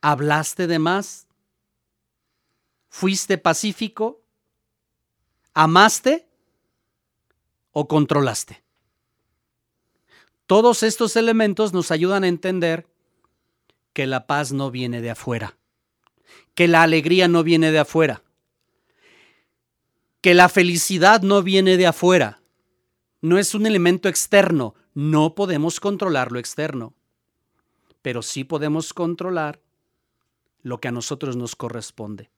¿Hablaste 0.00 0.66
de 0.66 0.78
más? 0.78 1.26
¿Fuiste 2.88 3.38
pacífico? 3.38 4.22
¿Amaste 5.52 6.28
o 7.72 7.88
controlaste? 7.88 8.62
Todos 10.46 10.84
estos 10.84 11.16
elementos 11.16 11.72
nos 11.72 11.90
ayudan 11.90 12.22
a 12.22 12.28
entender 12.28 12.86
que 13.92 14.06
la 14.06 14.26
paz 14.26 14.52
no 14.52 14.70
viene 14.70 15.00
de 15.00 15.10
afuera, 15.10 15.56
que 16.54 16.68
la 16.68 16.82
alegría 16.82 17.28
no 17.28 17.42
viene 17.42 17.70
de 17.70 17.78
afuera, 17.78 18.22
que 20.20 20.34
la 20.34 20.48
felicidad 20.48 21.22
no 21.22 21.42
viene 21.42 21.76
de 21.76 21.86
afuera, 21.86 22.40
no 23.20 23.38
es 23.38 23.54
un 23.54 23.66
elemento 23.66 24.08
externo, 24.08 24.74
no 24.94 25.34
podemos 25.34 25.80
controlar 25.80 26.32
lo 26.32 26.38
externo, 26.38 26.94
pero 28.02 28.22
sí 28.22 28.44
podemos 28.44 28.94
controlar 28.94 29.60
lo 30.62 30.80
que 30.80 30.88
a 30.88 30.92
nosotros 30.92 31.36
nos 31.36 31.54
corresponde. 31.54 32.30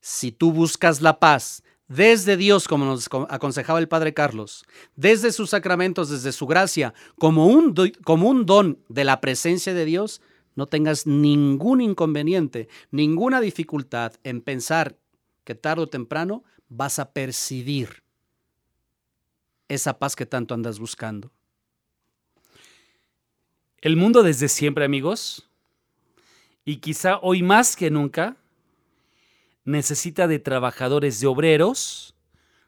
Si 0.00 0.32
tú 0.32 0.52
buscas 0.52 1.00
la 1.00 1.18
paz 1.18 1.62
desde 1.88 2.36
Dios, 2.36 2.68
como 2.68 2.84
nos 2.84 3.08
aconsejaba 3.28 3.78
el 3.78 3.88
Padre 3.88 4.12
Carlos, 4.12 4.64
desde 4.96 5.32
sus 5.32 5.50
sacramentos, 5.50 6.10
desde 6.10 6.32
su 6.32 6.46
gracia, 6.46 6.94
como 7.18 7.46
un, 7.46 7.74
como 8.04 8.28
un 8.28 8.44
don 8.44 8.78
de 8.88 9.04
la 9.04 9.20
presencia 9.20 9.72
de 9.72 9.84
Dios, 9.84 10.20
no 10.56 10.66
tengas 10.66 11.06
ningún 11.06 11.80
inconveniente, 11.80 12.68
ninguna 12.90 13.40
dificultad 13.40 14.14
en 14.24 14.40
pensar 14.40 14.96
que 15.44 15.54
tarde 15.54 15.82
o 15.82 15.86
temprano 15.86 16.42
vas 16.68 16.98
a 16.98 17.12
percibir 17.12 18.02
esa 19.68 19.98
paz 19.98 20.16
que 20.16 20.26
tanto 20.26 20.54
andas 20.54 20.78
buscando. 20.78 21.30
El 23.80 23.96
mundo 23.96 24.22
desde 24.22 24.48
siempre, 24.48 24.84
amigos, 24.84 25.48
y 26.64 26.78
quizá 26.78 27.18
hoy 27.20 27.42
más 27.42 27.76
que 27.76 27.90
nunca, 27.90 28.36
necesita 29.64 30.26
de 30.26 30.38
trabajadores, 30.38 31.20
de 31.20 31.26
obreros, 31.26 32.14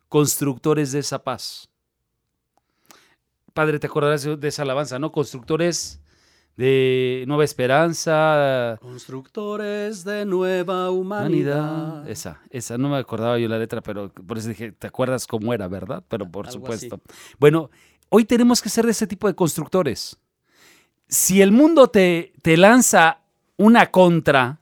constructores 0.08 0.92
de 0.92 1.00
esa 1.00 1.24
paz. 1.24 1.68
Padre, 3.54 3.78
te 3.78 3.86
acordarás 3.86 4.22
de 4.22 4.48
esa 4.48 4.62
alabanza, 4.62 4.98
¿no? 4.98 5.10
Constructores 5.10 6.00
de 6.58 7.24
Nueva 7.28 7.44
Esperanza. 7.44 8.76
Constructores 8.82 10.04
de 10.04 10.24
Nueva 10.24 10.90
Humanidad. 10.90 12.06
Esa, 12.10 12.42
esa, 12.50 12.76
no 12.76 12.88
me 12.88 12.96
acordaba 12.96 13.38
yo 13.38 13.48
la 13.48 13.60
letra, 13.60 13.80
pero 13.80 14.10
por 14.10 14.36
eso 14.36 14.48
dije, 14.48 14.72
¿te 14.72 14.88
acuerdas 14.88 15.28
cómo 15.28 15.54
era, 15.54 15.68
verdad? 15.68 16.02
Pero 16.08 16.28
por 16.28 16.50
supuesto. 16.50 17.00
Bueno, 17.38 17.70
hoy 18.08 18.24
tenemos 18.24 18.60
que 18.60 18.70
ser 18.70 18.84
de 18.84 18.90
ese 18.90 19.06
tipo 19.06 19.28
de 19.28 19.36
constructores. 19.36 20.18
Si 21.06 21.40
el 21.40 21.52
mundo 21.52 21.88
te, 21.88 22.32
te 22.42 22.56
lanza 22.56 23.20
una 23.56 23.92
contra, 23.92 24.58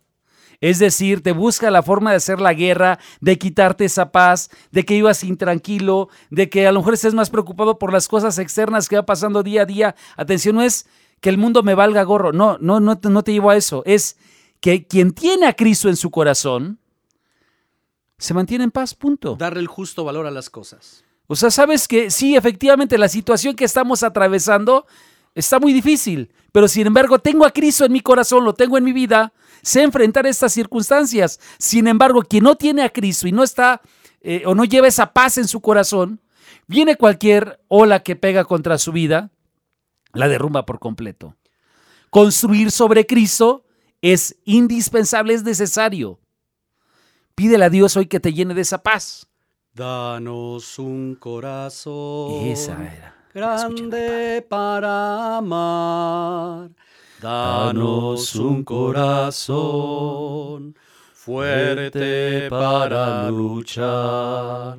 es 0.61 0.79
decir, 0.79 1.23
te 1.23 1.33
busca 1.33 1.71
la 1.71 1.83
forma 1.83 2.11
de 2.11 2.17
hacer 2.19 2.43
la 2.43 2.53
guerra, 2.53 2.99
de 3.23 3.39
quitarte 3.39 3.87
esa 3.87 4.13
paz, 4.13 4.51
de 4.71 4.85
que 4.85 4.97
ibas 4.97 5.25
intranquilo, 5.25 6.11
de 6.29 6.51
que 6.51 6.67
a 6.67 6.73
lo 6.73 6.81
mejor 6.81 6.93
estés 6.93 7.15
más 7.15 7.31
preocupado 7.31 7.79
por 7.79 7.91
las 7.91 8.07
cosas 8.07 8.39
externas 8.39 8.87
que 8.87 8.97
va 8.97 9.07
pasando 9.07 9.43
día 9.43 9.63
a 9.63 9.67
día. 9.67 9.97
Atención, 10.19 10.57
no 10.57 10.63
es 10.63 10.87
que 11.21 11.29
el 11.29 11.39
mundo 11.39 11.63
me 11.63 11.75
valga 11.75 12.03
gorro. 12.03 12.33
No, 12.33 12.59
no, 12.61 12.81
no, 12.81 12.99
no 13.03 13.23
te 13.23 13.33
llevo 13.33 13.51
a 13.51 13.57
eso. 13.57 13.83
Es 13.87 14.17
que 14.61 14.87
quien 14.87 15.13
tiene 15.13 15.47
a 15.47 15.55
Cristo 15.55 15.89
en 15.89 15.97
su 15.97 16.11
corazón 16.11 16.79
se 18.19 18.35
mantiene 18.35 18.65
en 18.65 18.71
paz, 18.71 18.95
punto. 18.95 19.37
Darle 19.37 19.61
el 19.61 19.67
justo 19.67 20.05
valor 20.05 20.27
a 20.27 20.31
las 20.31 20.49
cosas. 20.49 21.05
O 21.27 21.37
sea, 21.37 21.51
sabes 21.51 21.89
que 21.89 22.11
sí, 22.11 22.37
efectivamente, 22.37 22.99
la 22.99 23.09
situación 23.09 23.55
que 23.55 23.65
estamos 23.65 24.03
atravesando 24.03 24.87
está 25.35 25.59
muy 25.59 25.73
difícil, 25.73 26.33
pero 26.53 26.67
sin 26.67 26.87
embargo 26.87 27.19
tengo 27.19 27.45
a 27.45 27.51
Cristo 27.51 27.85
en 27.85 27.93
mi 27.93 28.01
corazón, 28.01 28.45
lo 28.45 28.55
tengo 28.55 28.79
en 28.79 28.85
mi 28.85 28.93
vida, 28.93 29.33
sé 29.63 29.83
enfrentar 29.83 30.27
estas 30.27 30.53
circunstancias. 30.53 31.41
Sin 31.59 31.89
embargo, 31.89 32.23
quien 32.23 32.45
no 32.45 32.55
tiene 32.55 32.83
a 32.83 32.91
Cristo 32.91 33.29
y 33.29 33.33
no 33.33 33.43
está 33.43 33.83
eh, 34.23 34.45
o 34.47 34.55
no 34.55 34.65
lleva 34.65 34.89
esa 34.89 35.13
paz 35.13 35.37
en 35.37 35.47
su 35.47 35.61
corazón, 35.61 36.21
viene 36.67 36.97
cualquier 36.97 37.61
ola 37.69 38.03
que 38.03 38.17
pega 38.17 38.45
contra 38.45 38.79
su 38.79 38.93
vida 38.93 39.31
la 40.17 40.29
derrumba 40.29 40.67
por 40.67 40.79
completo. 40.79 41.37
Construir 42.11 42.71
sobre 42.71 43.07
Cristo 43.07 43.65
es 44.01 44.37
indispensable, 44.45 45.35
es 45.35 45.43
necesario. 45.45 46.19
Pídele 47.35 47.67
a 47.67 47.71
Dios 47.71 47.97
hoy 47.97 48.07
que 48.07 48.21
te 48.21 48.33
llene 48.33 48.55
de 48.55 48.63
esa 48.63 48.83
paz. 48.83 49.27
Danos 49.75 50.79
un 50.79 51.17
corazón. 51.17 52.47
Esa 52.47 52.73
era. 52.73 53.15
Grande 53.35 54.47
para 54.49 55.37
amar. 55.37 56.71
Danos 57.21 58.35
un 58.37 58.65
corazón 58.65 60.75
fuerte 61.13 62.49
para 62.49 63.31
luchar. 63.31 64.79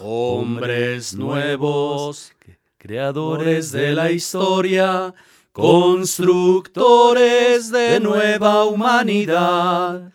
Hombres 0.00 1.14
nuevos 1.14 2.32
creadores 2.78 3.70
de 3.72 3.92
la 3.92 4.10
historia, 4.10 5.12
constructores 5.52 7.70
de 7.70 8.00
nueva 8.00 8.64
humanidad, 8.64 10.10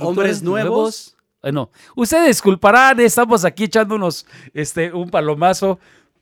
hombres 0.00 0.42
nuevos. 0.42 1.14
Bueno, 1.40 1.70
ustedes 1.94 2.26
disculparán, 2.28 2.98
estamos 3.00 3.44
aquí 3.44 3.64
echándonos 3.64 4.26
este, 4.52 4.92
un 4.92 5.10
palomazo. 5.10 5.78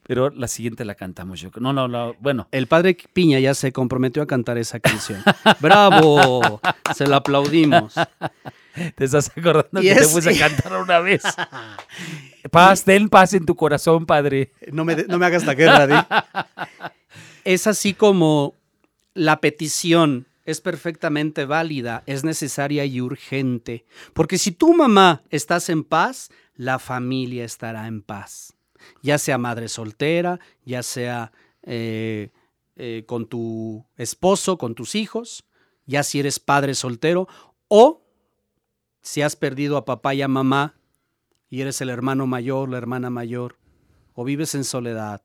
Pero 0.09 0.31
la 0.31 0.47
siguiente 0.47 0.85
la 0.85 0.95
cantamos 0.95 1.41
yo. 1.41 1.51
No, 1.59 1.73
no, 1.73 1.89
no. 1.89 2.15
Bueno. 2.21 2.47
El 2.53 2.69
padre 2.69 2.97
Piña 3.13 3.41
ya 3.41 3.55
se 3.55 3.73
comprometió 3.73 4.23
a 4.23 4.27
cantar 4.27 4.57
esa 4.57 4.79
canción. 4.79 5.21
¡Bravo! 5.61 6.61
Se 6.95 7.09
la 7.09 7.17
aplaudimos. 7.17 7.95
Te 8.95 9.05
estás 9.05 9.31
acordando 9.37 9.81
que 9.81 9.95
te 9.95 10.07
puse 10.07 10.31
a 10.31 10.39
cantar 10.49 10.81
una 10.81 11.01
vez. 11.01 11.23
Paz, 12.51 12.85
ten 12.85 13.09
paz 13.09 13.35
en 13.35 13.45
tu 13.45 13.57
corazón, 13.57 14.07
Padre. 14.07 14.53
No 14.71 14.85
me, 14.85 14.95
no 14.95 15.19
me 15.19 15.27
hagas 15.27 15.45
la 15.45 15.55
guerra, 15.55 16.29
Es 17.45 17.67
así 17.67 17.93
como 17.95 18.55
la 19.15 19.41
petición 19.41 20.27
es 20.45 20.61
perfectamente 20.61 21.45
válida, 21.45 22.05
es 22.07 22.23
necesaria 22.23 22.85
y 22.85 23.01
urgente. 23.01 23.85
Porque 24.15 24.39
si 24.39 24.53
tu 24.53 24.75
mamá 24.75 25.23
estás 25.31 25.69
en 25.71 25.83
paz, 25.83 26.31
la 26.55 26.79
familia 26.79 27.45
estará 27.45 27.89
en 27.89 28.03
paz. 28.03 28.55
Ya 29.03 29.19
sea 29.19 29.39
madre 29.39 29.69
soltera, 29.69 30.39
ya 30.65 30.85
sea 30.85 31.33
eh, 31.63 32.31
eh, 32.77 33.03
con 33.07 33.27
tu 33.27 33.85
esposo, 33.97 34.57
con 34.57 34.77
tus 34.77 34.95
hijos, 34.95 35.45
ya 35.85 36.05
si 36.05 36.21
eres 36.21 36.39
padre 36.39 36.75
soltero, 36.75 37.27
o 37.69 38.06
si 39.07 39.23
has 39.23 39.37
perdido 39.37 39.77
a 39.77 39.85
papá 39.85 40.15
y 40.15 40.23
a 40.23 40.27
mamá 40.27 40.75
y 41.49 41.61
eres 41.61 41.81
el 41.81 41.91
hermano 41.91 42.27
mayor, 42.27 42.69
la 42.69 42.77
hermana 42.77 43.09
mayor, 43.09 43.57
o 44.15 44.25
vives 44.25 44.57
en 44.57 44.65
soledad. 44.65 45.23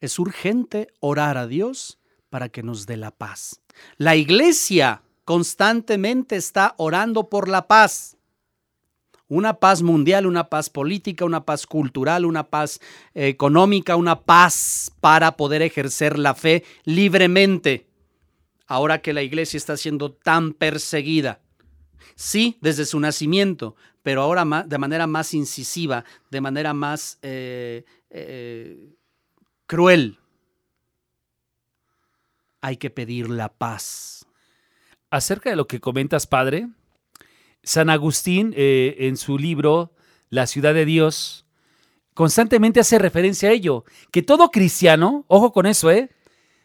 Es 0.00 0.18
urgente 0.18 0.88
orar 0.98 1.38
a 1.38 1.46
Dios 1.46 2.00
para 2.30 2.48
que 2.48 2.64
nos 2.64 2.86
dé 2.86 2.96
la 2.96 3.12
paz. 3.12 3.60
La 3.96 4.16
iglesia 4.16 5.02
constantemente 5.24 6.34
está 6.34 6.74
orando 6.78 7.28
por 7.28 7.48
la 7.48 7.68
paz. 7.68 8.16
Una 9.28 9.54
paz 9.54 9.82
mundial, 9.82 10.26
una 10.26 10.50
paz 10.50 10.68
política, 10.68 11.24
una 11.24 11.44
paz 11.44 11.68
cultural, 11.68 12.24
una 12.24 12.42
paz 12.42 12.80
eh, 13.14 13.28
económica, 13.28 13.94
una 13.94 14.22
paz 14.22 14.90
para 15.00 15.36
poder 15.36 15.62
ejercer 15.62 16.18
la 16.18 16.34
fe 16.34 16.64
libremente. 16.82 17.86
Ahora 18.66 19.00
que 19.00 19.12
la 19.12 19.22
iglesia 19.22 19.58
está 19.58 19.76
siendo 19.76 20.10
tan 20.10 20.54
perseguida. 20.54 21.41
Sí, 22.14 22.58
desde 22.60 22.84
su 22.84 23.00
nacimiento, 23.00 23.76
pero 24.02 24.22
ahora 24.22 24.64
de 24.66 24.78
manera 24.78 25.06
más 25.06 25.34
incisiva, 25.34 26.04
de 26.30 26.40
manera 26.40 26.74
más 26.74 27.18
eh, 27.22 27.84
eh, 28.10 28.94
cruel. 29.66 30.18
Hay 32.60 32.76
que 32.76 32.90
pedir 32.90 33.28
la 33.28 33.48
paz. 33.48 34.26
Acerca 35.10 35.50
de 35.50 35.56
lo 35.56 35.66
que 35.66 35.80
comentas, 35.80 36.26
Padre, 36.26 36.68
San 37.62 37.90
Agustín, 37.90 38.54
eh, 38.56 38.96
en 39.00 39.16
su 39.16 39.38
libro 39.38 39.92
La 40.30 40.46
ciudad 40.46 40.74
de 40.74 40.84
Dios, 40.84 41.46
constantemente 42.14 42.80
hace 42.80 42.98
referencia 42.98 43.50
a 43.50 43.52
ello, 43.52 43.84
que 44.10 44.22
todo 44.22 44.50
cristiano, 44.50 45.24
ojo 45.28 45.52
con 45.52 45.66
eso, 45.66 45.90
¿eh? 45.90 46.10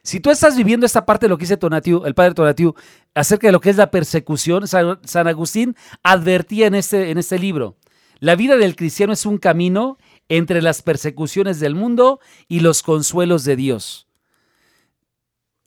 Si 0.08 0.22
tú 0.22 0.32
estás 0.32 0.56
viviendo 0.56 0.86
esta 0.86 1.06
parte 1.06 1.26
de 1.26 1.30
lo 1.30 1.38
que 1.38 1.42
dice 1.42 1.58
Tonatiu, 1.58 2.06
el 2.06 2.16
padre 2.16 2.34
Tonatiu, 2.34 2.76
acerca 3.14 3.50
de 3.50 3.52
lo 3.52 3.60
que 3.60 3.72
es 3.72 3.76
la 3.76 3.92
persecución, 3.92 4.66
San, 4.66 5.28
Agustín 5.28 5.76
advertía 6.02 6.68
en 6.68 6.76
este, 6.76 7.12
en 7.12 7.18
este 7.18 7.38
libro, 7.38 7.76
la 8.20 8.38
vida 8.38 8.56
del 8.56 8.78
cristiano 8.78 9.12
es 9.12 9.26
un 9.26 9.38
camino 9.38 9.98
entre 10.30 10.62
las 10.62 10.82
persecuciones 10.82 11.60
del 11.60 11.76
mundo 11.76 12.22
y 12.48 12.62
los 12.62 12.84
consuelos 12.84 13.44
de 13.44 13.58
Dios. 13.58 14.08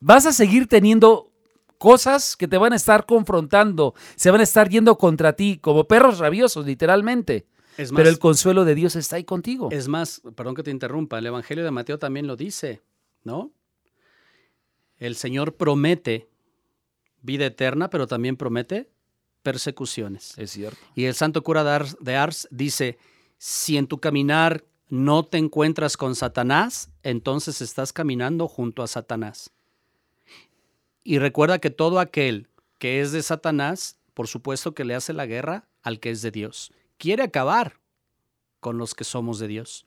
Vas 0.01 0.25
a 0.25 0.33
seguir 0.33 0.69
teniendo 0.69 1.31
cosas 1.77 2.35
que 2.35 2.49
te 2.49 2.57
van 2.57 2.73
a 2.73 2.77
estar 2.77 3.05
confrontando, 3.05 3.93
se 4.17 4.31
van 4.31 4.41
a 4.41 4.45
estar 4.45 4.71
yendo 4.71 4.97
contra 4.97 5.35
ti 5.35 5.59
como 5.59 5.85
perros 5.85 6.19
rabiosos, 6.19 6.65
literalmente. 6.65 7.47
Pero 7.77 8.09
el 8.09 8.19
consuelo 8.19 8.65
de 8.65 8.75
Dios 8.75 8.97
está 8.97 9.17
ahí 9.17 9.25
contigo. 9.25 9.69
Es 9.71 9.87
más, 9.87 10.23
perdón 10.35 10.55
que 10.55 10.63
te 10.63 10.71
interrumpa, 10.71 11.19
el 11.19 11.27
Evangelio 11.27 11.63
de 11.63 11.71
Mateo 11.71 11.99
también 11.99 12.27
lo 12.27 12.37
dice, 12.37 12.81
¿no? 13.23 13.53
El 15.01 15.17
Señor 15.17 15.57
promete 15.57 16.29
vida 17.23 17.47
eterna, 17.47 17.91
pero 17.91 18.07
también 18.07 18.37
promete 18.37 18.89
persecuciones. 19.43 20.35
Es 20.39 20.53
cierto. 20.53 20.79
Y 20.95 21.07
el 21.07 21.15
santo 21.15 21.43
cura 21.43 21.65
de 21.65 22.17
Ars 22.17 22.47
dice, 22.51 22.99
si 23.39 23.77
en 23.77 23.87
tu 23.87 23.99
caminar 23.99 24.65
no 24.89 25.25
te 25.25 25.39
encuentras 25.39 25.97
con 25.97 26.15
Satanás, 26.15 26.91
entonces 27.03 27.63
estás 27.63 27.93
caminando 27.93 28.47
junto 28.47 28.83
a 28.83 28.87
Satanás. 28.87 29.51
Y 31.03 31.19
recuerda 31.19 31.59
que 31.59 31.71
todo 31.71 31.99
aquel 31.99 32.49
que 32.79 33.01
es 33.01 33.13
de 33.13 33.23
Satanás, 33.23 33.99
por 34.15 34.29
supuesto 34.29 34.75
que 34.75 34.85
le 34.85 34.95
hace 34.95 35.13
la 35.13 35.27
guerra 35.27 35.69
al 35.83 36.01
que 36.01 36.11
es 36.11 36.21
de 36.23 36.31
Dios. 36.31 36.73
Quiere 36.99 37.23
acabar 37.23 37.81
con 38.59 38.77
los 38.77 38.95
que 38.95 39.05
somos 39.05 39.39
de 39.39 39.49
Dios. 39.49 39.87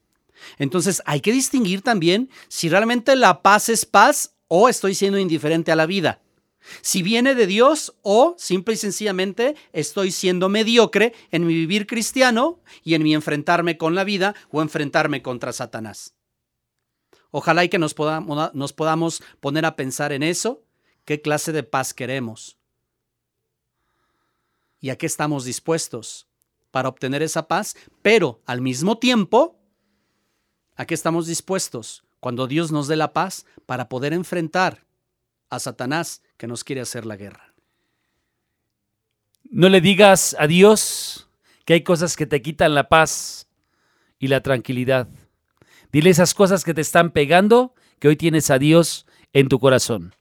Entonces 0.58 1.04
hay 1.06 1.21
que 1.21 1.32
distinguir 1.32 1.84
también 1.84 2.30
si 2.47 2.69
realmente 2.69 3.15
la 3.15 3.43
paz 3.43 3.69
es 3.69 3.86
paz 3.86 4.34
o 4.56 4.70
estoy 4.70 4.94
siendo 4.94 5.18
indiferente 5.18 5.72
a 5.72 5.76
la 5.76 5.88
vida. 5.88 6.22
Si 6.84 7.02
viene 7.02 7.34
de 7.34 7.48
Dios 7.48 7.96
o 8.04 8.36
simple 8.38 8.76
y 8.76 8.78
sencillamente 8.78 9.56
estoy 9.72 10.12
siendo 10.12 10.48
mediocre 10.48 11.16
en 11.32 11.48
mi 11.48 11.56
vivir 11.56 11.88
cristiano 11.88 12.60
y 12.84 12.94
en 12.94 13.02
mi 13.02 13.16
enfrentarme 13.16 13.80
con 13.80 13.96
la 13.96 14.04
vida 14.04 14.36
o 14.52 14.62
enfrentarme 14.62 15.24
contra 15.24 15.54
Satanás. 15.54 16.13
Ojalá 17.32 17.63
y 17.63 17.70
que 17.70 17.80
nos 17.80 17.96
podamos, 17.96 18.54
nos 18.54 18.74
podamos 18.74 19.24
poner 19.39 19.66
a 19.66 19.76
pensar 19.76 20.12
en 20.12 20.22
eso 20.22 20.63
qué 21.04 21.20
clase 21.20 21.52
de 21.52 21.63
paz 21.63 21.92
queremos 21.92 22.60
y 24.80 24.92
a 24.92 25.00
qué 25.00 25.08
estamos 25.08 25.46
dispuestos 25.46 26.28
para 26.70 26.89
obtener 26.89 27.24
esa 27.24 27.48
paz, 27.48 27.76
pero 28.04 28.44
al 28.46 28.62
mismo 28.62 29.00
tiempo, 29.00 29.60
a 30.76 30.86
qué 30.86 30.94
estamos 30.94 31.26
dispuestos 31.26 32.03
cuando 32.24 32.48
Dios 32.48 32.72
nos 32.72 32.88
dé 32.88 32.96
la 32.96 33.12
paz 33.12 33.46
para 33.66 33.90
poder 33.90 34.14
enfrentar 34.14 34.86
a 35.50 35.60
Satanás 35.60 36.22
que 36.38 36.48
nos 36.48 36.64
quiere 36.64 36.80
hacer 36.80 37.06
la 37.06 37.18
guerra. 37.18 37.54
No 39.52 39.68
le 39.68 39.82
digas 39.82 40.34
a 40.40 40.48
Dios 40.48 41.28
que 41.66 41.74
hay 41.74 41.82
cosas 41.82 42.16
que 42.16 42.26
te 42.26 42.42
quitan 42.42 42.76
la 42.76 42.88
paz 42.88 43.50
y 44.20 44.30
la 44.30 44.40
tranquilidad. 44.40 45.10
Dile 45.92 46.12
esas 46.12 46.34
cosas 46.34 46.64
que 46.64 46.74
te 46.74 46.80
están 46.80 47.12
pegando, 47.12 47.76
que 48.00 48.08
hoy 48.08 48.16
tienes 48.16 48.50
a 48.52 48.58
Dios 48.58 49.06
en 49.34 49.50
tu 49.50 49.60
corazón. 49.60 50.16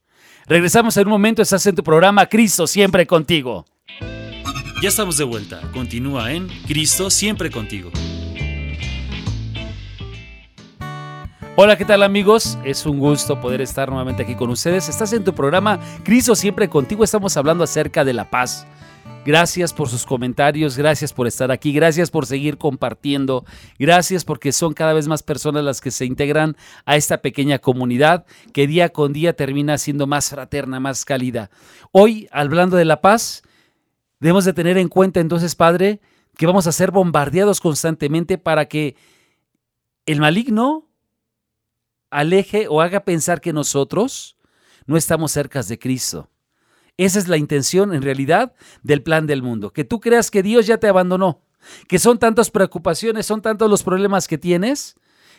Regresamos 0.47 0.97
en 0.97 1.07
un 1.07 1.13
momento, 1.13 1.41
estás 1.41 1.65
en 1.69 1.77
tu 1.77 1.85
programa 1.85 2.27
Cristo 2.27 2.67
siempre 2.67 3.07
contigo. 3.07 3.65
Ya 4.83 4.89
estamos 4.89 5.19
de 5.19 5.25
vuelta. 5.25 5.61
Continúa 5.73 6.33
en 6.33 6.49
Cristo 6.67 7.11
siempre 7.11 7.49
contigo. 7.49 7.93
Hola, 11.55 11.77
¿qué 11.77 11.85
tal 11.85 12.03
amigos? 12.03 12.57
Es 12.65 12.87
un 12.87 12.99
gusto 12.99 13.39
poder 13.39 13.61
estar 13.61 13.91
nuevamente 13.91 14.23
aquí 14.23 14.35
con 14.35 14.49
ustedes. 14.49 14.89
Estás 14.89 15.13
en 15.13 15.23
tu 15.23 15.35
programa 15.35 15.79
Cristo 16.03 16.35
siempre 16.35 16.67
contigo. 16.71 17.05
Estamos 17.05 17.37
hablando 17.37 17.63
acerca 17.63 18.07
de 18.07 18.15
la 18.15 18.31
paz. 18.31 18.67
Gracias 19.27 19.75
por 19.75 19.91
sus 19.91 20.07
comentarios, 20.07 20.79
gracias 20.79 21.13
por 21.13 21.27
estar 21.27 21.51
aquí, 21.53 21.75
gracias 21.75 22.11
por 22.11 22.25
seguir 22.25 22.57
compartiendo, 22.57 23.45
gracias 23.79 24.25
porque 24.25 24.51
son 24.51 24.73
cada 24.73 24.95
vez 24.95 25.09
más 25.09 25.23
personas 25.23 25.63
las 25.63 25.83
que 25.83 25.91
se 25.91 26.07
integran 26.07 26.57
a 26.87 26.97
esta 26.97 27.19
pequeña 27.19 27.59
comunidad 27.59 28.25
que 28.55 28.67
día 28.67 28.89
con 28.89 29.13
día 29.13 29.37
termina 29.37 29.77
siendo 29.77 30.07
más 30.07 30.31
fraterna, 30.31 30.81
más 30.81 31.05
cálida. 31.05 31.51
Hoy, 31.93 32.29
hablando 32.33 32.79
de 32.79 32.87
la 32.87 33.03
paz, 33.03 33.43
debemos 34.21 34.47
de 34.47 34.55
tener 34.55 34.79
en 34.79 34.89
cuenta 34.89 35.21
entonces, 35.21 35.55
Padre, 35.55 36.01
que 36.39 36.47
vamos 36.47 36.67
a 36.67 36.73
ser 36.73 36.93
bombardeados 36.93 37.61
constantemente 37.61 38.39
para 38.39 38.65
que 38.65 38.97
el 40.07 40.19
maligno 40.19 40.89
aleje 42.13 42.67
o 42.69 42.81
haga 42.81 43.05
pensar 43.05 43.41
que 43.41 43.53
nosotros 43.53 44.37
no 44.87 44.97
estamos 44.97 45.33
cerca 45.33 45.63
de 45.63 45.79
Cristo. 45.79 46.29
Esa 46.97 47.19
es 47.19 47.27
la 47.27 47.39
intención 47.39 47.95
en 47.95 48.03
realidad 48.03 48.53
del 48.83 49.03
plan 49.03 49.27
del 49.27 49.43
mundo, 49.43 49.73
que 49.73 49.85
tú 49.85 49.99
creas 49.99 50.31
que 50.31 50.43
Dios 50.43 50.67
ya 50.67 50.79
te 50.79 50.89
abandonó, 50.89 51.43
que 51.89 51.99
son 51.99 52.19
tantas 52.19 52.51
preocupaciones, 52.51 53.27
son 53.27 53.41
tantos 53.41 53.71
los 53.71 53.83
problemas 53.83 54.29
que 54.29 54.39
tienes, 54.39 54.97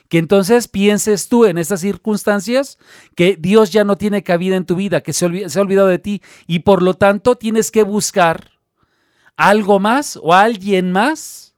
que 0.09 0.17
entonces 0.17 0.67
pienses 0.67 1.29
tú 1.29 1.45
en 1.45 1.57
estas 1.57 1.81
circunstancias 1.81 2.77
que 3.15 3.38
Dios 3.39 3.71
ya 3.71 3.83
no 3.83 3.97
tiene 3.97 4.23
cabida 4.23 4.55
en 4.55 4.65
tu 4.65 4.75
vida, 4.75 5.01
que 5.01 5.13
se, 5.13 5.25
ha 5.25 5.62
olvidado 5.62 5.88
de 5.88 5.99
ti 5.99 6.21
y 6.47 6.59
por 6.59 6.81
lo 6.81 6.95
tanto 6.95 7.36
tienes 7.36 7.71
que 7.71 7.83
buscar 7.83 8.51
algo 9.38 9.79
más 9.79 10.19
o 10.21 10.33
alguien 10.33 10.91
más 10.91 11.55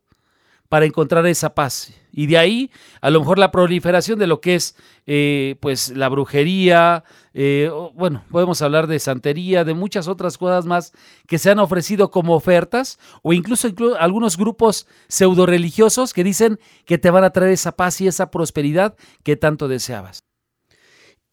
para 0.70 0.86
encontrar 0.86 1.26
esa 1.26 1.56
paz. 1.56 1.94
Y 2.18 2.28
de 2.28 2.38
ahí, 2.38 2.72
a 3.02 3.10
lo 3.10 3.20
mejor 3.20 3.38
la 3.38 3.52
proliferación 3.52 4.18
de 4.18 4.26
lo 4.26 4.40
que 4.40 4.56
es 4.56 4.78
eh, 5.06 5.58
pues 5.60 5.90
la 5.90 6.08
brujería, 6.08 7.04
eh, 7.34 7.70
bueno, 7.94 8.24
podemos 8.32 8.62
hablar 8.62 8.88
de 8.88 9.00
santería, 9.00 9.66
de 9.66 9.74
muchas 9.74 10.08
otras 10.08 10.38
cosas 10.38 10.66
más 10.66 10.94
que 11.28 11.38
se 11.38 11.52
han 11.52 11.60
ofrecido 11.60 12.12
como 12.12 12.34
ofertas, 12.34 13.00
o 13.22 13.34
incluso, 13.34 13.68
incluso 13.68 13.98
algunos 14.00 14.38
grupos 14.38 14.88
pseudo 15.10 15.46
religiosos 15.46 16.14
que 16.14 16.24
dicen 16.24 16.58
que 16.86 16.98
te 16.98 17.10
van 17.10 17.26
a 17.26 17.32
traer 17.32 17.52
esa 17.52 17.76
paz 17.76 18.00
y 18.00 18.08
esa 18.08 18.32
prosperidad 18.32 18.96
que 19.24 19.36
tanto 19.36 19.68
deseabas. 19.68 20.24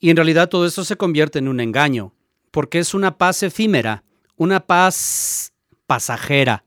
Y 0.01 0.11
en 0.11 0.17
realidad 0.17 0.49
todo 0.49 0.67
esto 0.67 0.83
se 0.83 0.97
convierte 0.97 1.39
en 1.39 1.47
un 1.47 1.61
engaño, 1.61 2.13
porque 2.51 2.81
es 2.81 2.93
una 2.93 3.19
paz 3.19 3.45
efímera, 3.45 4.03
una 4.35 4.67
paz 4.67 5.53
pasajera, 5.87 6.65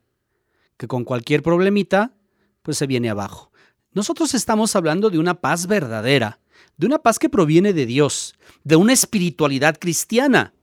que 0.77 0.87
con 0.87 1.03
cualquier 1.03 1.43
problemita, 1.43 2.13
pues 2.61 2.77
se 2.77 2.87
viene 2.87 3.09
abajo. 3.09 3.51
Nosotros 3.95 4.33
estamos 4.33 4.75
hablando 4.75 5.09
de 5.09 5.17
una 5.17 5.35
paz 5.39 5.67
verdadera, 5.67 6.39
de 6.75 6.85
una 6.85 6.99
paz 6.99 7.17
que 7.17 7.29
proviene 7.29 7.71
de 7.71 7.85
Dios, 7.85 8.35
de 8.65 8.75
una 8.75 8.91
espiritualidad 8.91 9.77
cristiana. 9.79 10.53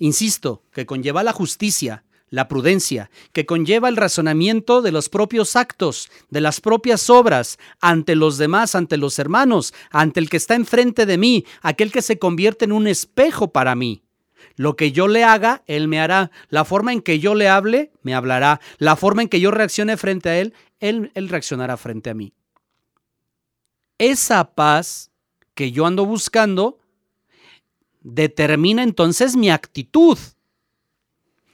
Insisto, 0.00 0.64
que 0.72 0.84
conlleva 0.84 1.22
la 1.22 1.32
justicia, 1.32 2.04
la 2.28 2.48
prudencia, 2.48 3.08
que 3.32 3.46
conlleva 3.46 3.88
el 3.88 3.96
razonamiento 3.96 4.82
de 4.82 4.90
los 4.90 5.08
propios 5.08 5.54
actos, 5.54 6.10
de 6.28 6.40
las 6.40 6.60
propias 6.60 7.08
obras, 7.08 7.58
ante 7.80 8.16
los 8.16 8.36
demás, 8.36 8.74
ante 8.74 8.96
los 8.96 9.20
hermanos, 9.20 9.72
ante 9.92 10.18
el 10.18 10.28
que 10.28 10.38
está 10.38 10.56
enfrente 10.56 11.06
de 11.06 11.18
mí, 11.18 11.44
aquel 11.60 11.92
que 11.92 12.02
se 12.02 12.18
convierte 12.18 12.64
en 12.64 12.72
un 12.72 12.88
espejo 12.88 13.52
para 13.52 13.76
mí. 13.76 14.02
Lo 14.56 14.74
que 14.74 14.90
yo 14.90 15.08
le 15.08 15.22
haga, 15.22 15.62
Él 15.66 15.88
me 15.88 16.00
hará. 16.00 16.30
La 16.48 16.64
forma 16.64 16.92
en 16.92 17.00
que 17.00 17.20
yo 17.20 17.34
le 17.36 17.48
hable, 17.48 17.92
me 18.02 18.14
hablará. 18.14 18.60
La 18.78 18.96
forma 18.96 19.22
en 19.22 19.28
que 19.28 19.40
yo 19.40 19.50
reaccione 19.50 19.96
frente 19.96 20.28
a 20.28 20.38
Él, 20.82 21.12
reaccionará 21.14 21.76
frente 21.76 22.10
a 22.10 22.14
mí. 22.14 22.34
Esa 23.98 24.52
paz 24.52 25.12
que 25.54 25.70
yo 25.70 25.86
ando 25.86 26.04
buscando 26.04 26.80
determina 28.00 28.82
entonces 28.82 29.36
mi 29.36 29.48
actitud, 29.48 30.18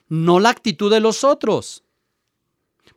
no 0.08 0.40
la 0.40 0.48
actitud 0.48 0.90
de 0.90 1.00
los 1.00 1.24
otros. 1.24 1.84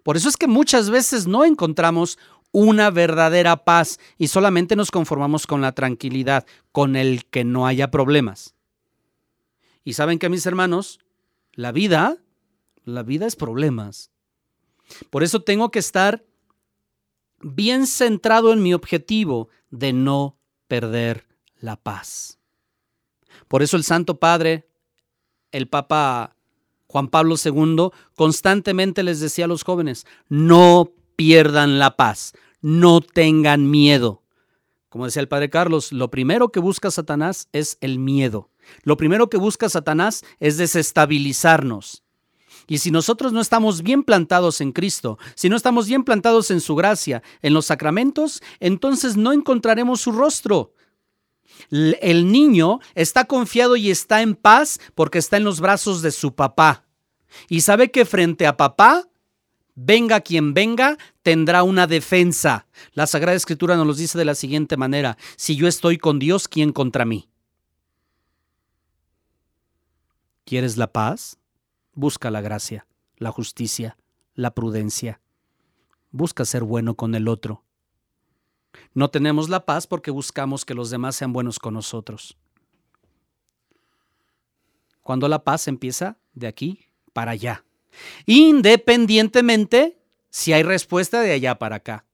Por 0.03 0.15
eso 0.15 0.29
es 0.29 0.37
que 0.37 0.47
muchas 0.47 0.89
veces 0.89 1.27
no 1.27 1.43
encontramos 1.43 2.17
una 2.53 2.91
verdadera 2.91 3.65
paz 3.65 3.99
y 4.17 4.29
solamente 4.29 4.77
nos 4.77 4.89
conformamos 4.89 5.45
con 5.45 5.59
la 5.59 5.73
tranquilidad, 5.73 6.45
con 6.71 6.95
el 6.95 7.25
que 7.25 7.43
no 7.43 7.67
haya 7.67 7.91
problemas. 7.91 8.55
Y 9.83 9.93
saben 9.93 10.17
que 10.17 10.29
mis 10.29 10.45
hermanos, 10.45 10.99
la 11.51 11.73
vida, 11.73 12.17
la 12.85 13.03
vida 13.03 13.27
es 13.27 13.35
problemas. 13.35 14.10
Por 15.09 15.23
eso 15.23 15.41
tengo 15.41 15.71
que 15.71 15.79
estar 15.79 16.23
bien 17.39 17.87
centrado 17.87 18.53
en 18.53 18.61
mi 18.61 18.73
objetivo 18.73 19.49
de 19.69 19.93
no 19.93 20.37
perder 20.67 21.27
la 21.59 21.75
paz. 21.75 22.39
Por 23.47 23.61
eso 23.61 23.77
el 23.77 23.83
Santo 23.83 24.19
Padre, 24.19 24.67
el 25.51 25.67
Papa 25.67 26.35
Juan 26.87 27.07
Pablo 27.07 27.35
II, 27.43 27.89
constantemente 28.15 29.03
les 29.03 29.19
decía 29.19 29.45
a 29.45 29.47
los 29.47 29.63
jóvenes, 29.63 30.05
no 30.27 30.91
pierdan 31.15 31.79
la 31.79 31.95
paz, 31.95 32.33
no 32.61 33.01
tengan 33.01 33.69
miedo. 33.69 34.23
Como 34.89 35.05
decía 35.05 35.21
el 35.21 35.29
Padre 35.29 35.49
Carlos, 35.49 35.93
lo 35.93 36.11
primero 36.11 36.49
que 36.49 36.59
busca 36.59 36.91
Satanás 36.91 37.47
es 37.53 37.77
el 37.79 37.97
miedo. 37.97 38.49
Lo 38.83 38.97
primero 38.97 39.29
que 39.29 39.37
busca 39.37 39.69
Satanás 39.69 40.25
es 40.39 40.57
desestabilizarnos. 40.57 42.00
Y 42.71 42.77
si 42.77 42.89
nosotros 42.89 43.33
no 43.33 43.41
estamos 43.41 43.83
bien 43.83 44.01
plantados 44.01 44.61
en 44.61 44.71
Cristo, 44.71 45.19
si 45.35 45.49
no 45.49 45.57
estamos 45.57 45.89
bien 45.89 46.05
plantados 46.05 46.51
en 46.51 46.61
su 46.61 46.73
gracia, 46.73 47.21
en 47.41 47.53
los 47.53 47.65
sacramentos, 47.65 48.41
entonces 48.61 49.17
no 49.17 49.33
encontraremos 49.33 49.99
su 49.99 50.13
rostro. 50.13 50.73
El 51.69 52.31
niño 52.31 52.79
está 52.95 53.25
confiado 53.25 53.75
y 53.75 53.91
está 53.91 54.21
en 54.21 54.35
paz 54.35 54.79
porque 54.95 55.17
está 55.17 55.35
en 55.35 55.43
los 55.43 55.59
brazos 55.59 56.01
de 56.01 56.11
su 56.11 56.33
papá. 56.33 56.85
Y 57.49 57.59
sabe 57.59 57.91
que 57.91 58.05
frente 58.05 58.47
a 58.47 58.55
papá, 58.55 59.09
venga 59.75 60.21
quien 60.21 60.53
venga, 60.53 60.97
tendrá 61.23 61.63
una 61.63 61.87
defensa. 61.87 62.67
La 62.93 63.05
Sagrada 63.05 63.35
Escritura 63.35 63.75
nos 63.75 63.85
lo 63.85 63.93
dice 63.93 64.17
de 64.17 64.23
la 64.23 64.33
siguiente 64.33 64.77
manera, 64.77 65.17
si 65.35 65.57
yo 65.57 65.67
estoy 65.67 65.97
con 65.97 66.19
Dios, 66.19 66.47
¿quién 66.47 66.71
contra 66.71 67.03
mí? 67.03 67.27
¿Quieres 70.45 70.77
la 70.77 70.87
paz? 70.87 71.40
Busca 71.93 72.31
la 72.31 72.41
gracia, 72.41 72.87
la 73.17 73.31
justicia, 73.31 73.97
la 74.33 74.53
prudencia. 74.53 75.21
Busca 76.11 76.45
ser 76.45 76.63
bueno 76.63 76.95
con 76.95 77.15
el 77.15 77.27
otro. 77.27 77.63
No 78.93 79.09
tenemos 79.09 79.49
la 79.49 79.65
paz 79.65 79.87
porque 79.87 80.11
buscamos 80.11 80.65
que 80.65 80.73
los 80.73 80.89
demás 80.89 81.15
sean 81.15 81.33
buenos 81.33 81.59
con 81.59 81.73
nosotros. 81.73 82.37
Cuando 85.01 85.27
la 85.27 85.43
paz 85.43 85.67
empieza 85.67 86.17
de 86.33 86.47
aquí 86.47 86.85
para 87.13 87.31
allá, 87.31 87.65
independientemente 88.25 89.99
si 90.29 90.53
hay 90.53 90.63
respuesta 90.63 91.21
de 91.21 91.33
allá 91.33 91.59
para 91.59 91.77
acá. 91.77 92.05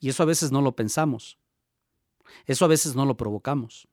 Y 0.00 0.08
eso 0.08 0.22
a 0.22 0.26
veces 0.26 0.50
no 0.50 0.60
lo 0.60 0.74
pensamos. 0.74 1.38
Eso 2.46 2.64
a 2.64 2.68
veces 2.68 2.94
no 2.94 3.06
lo 3.06 3.16
provocamos. 3.16 3.88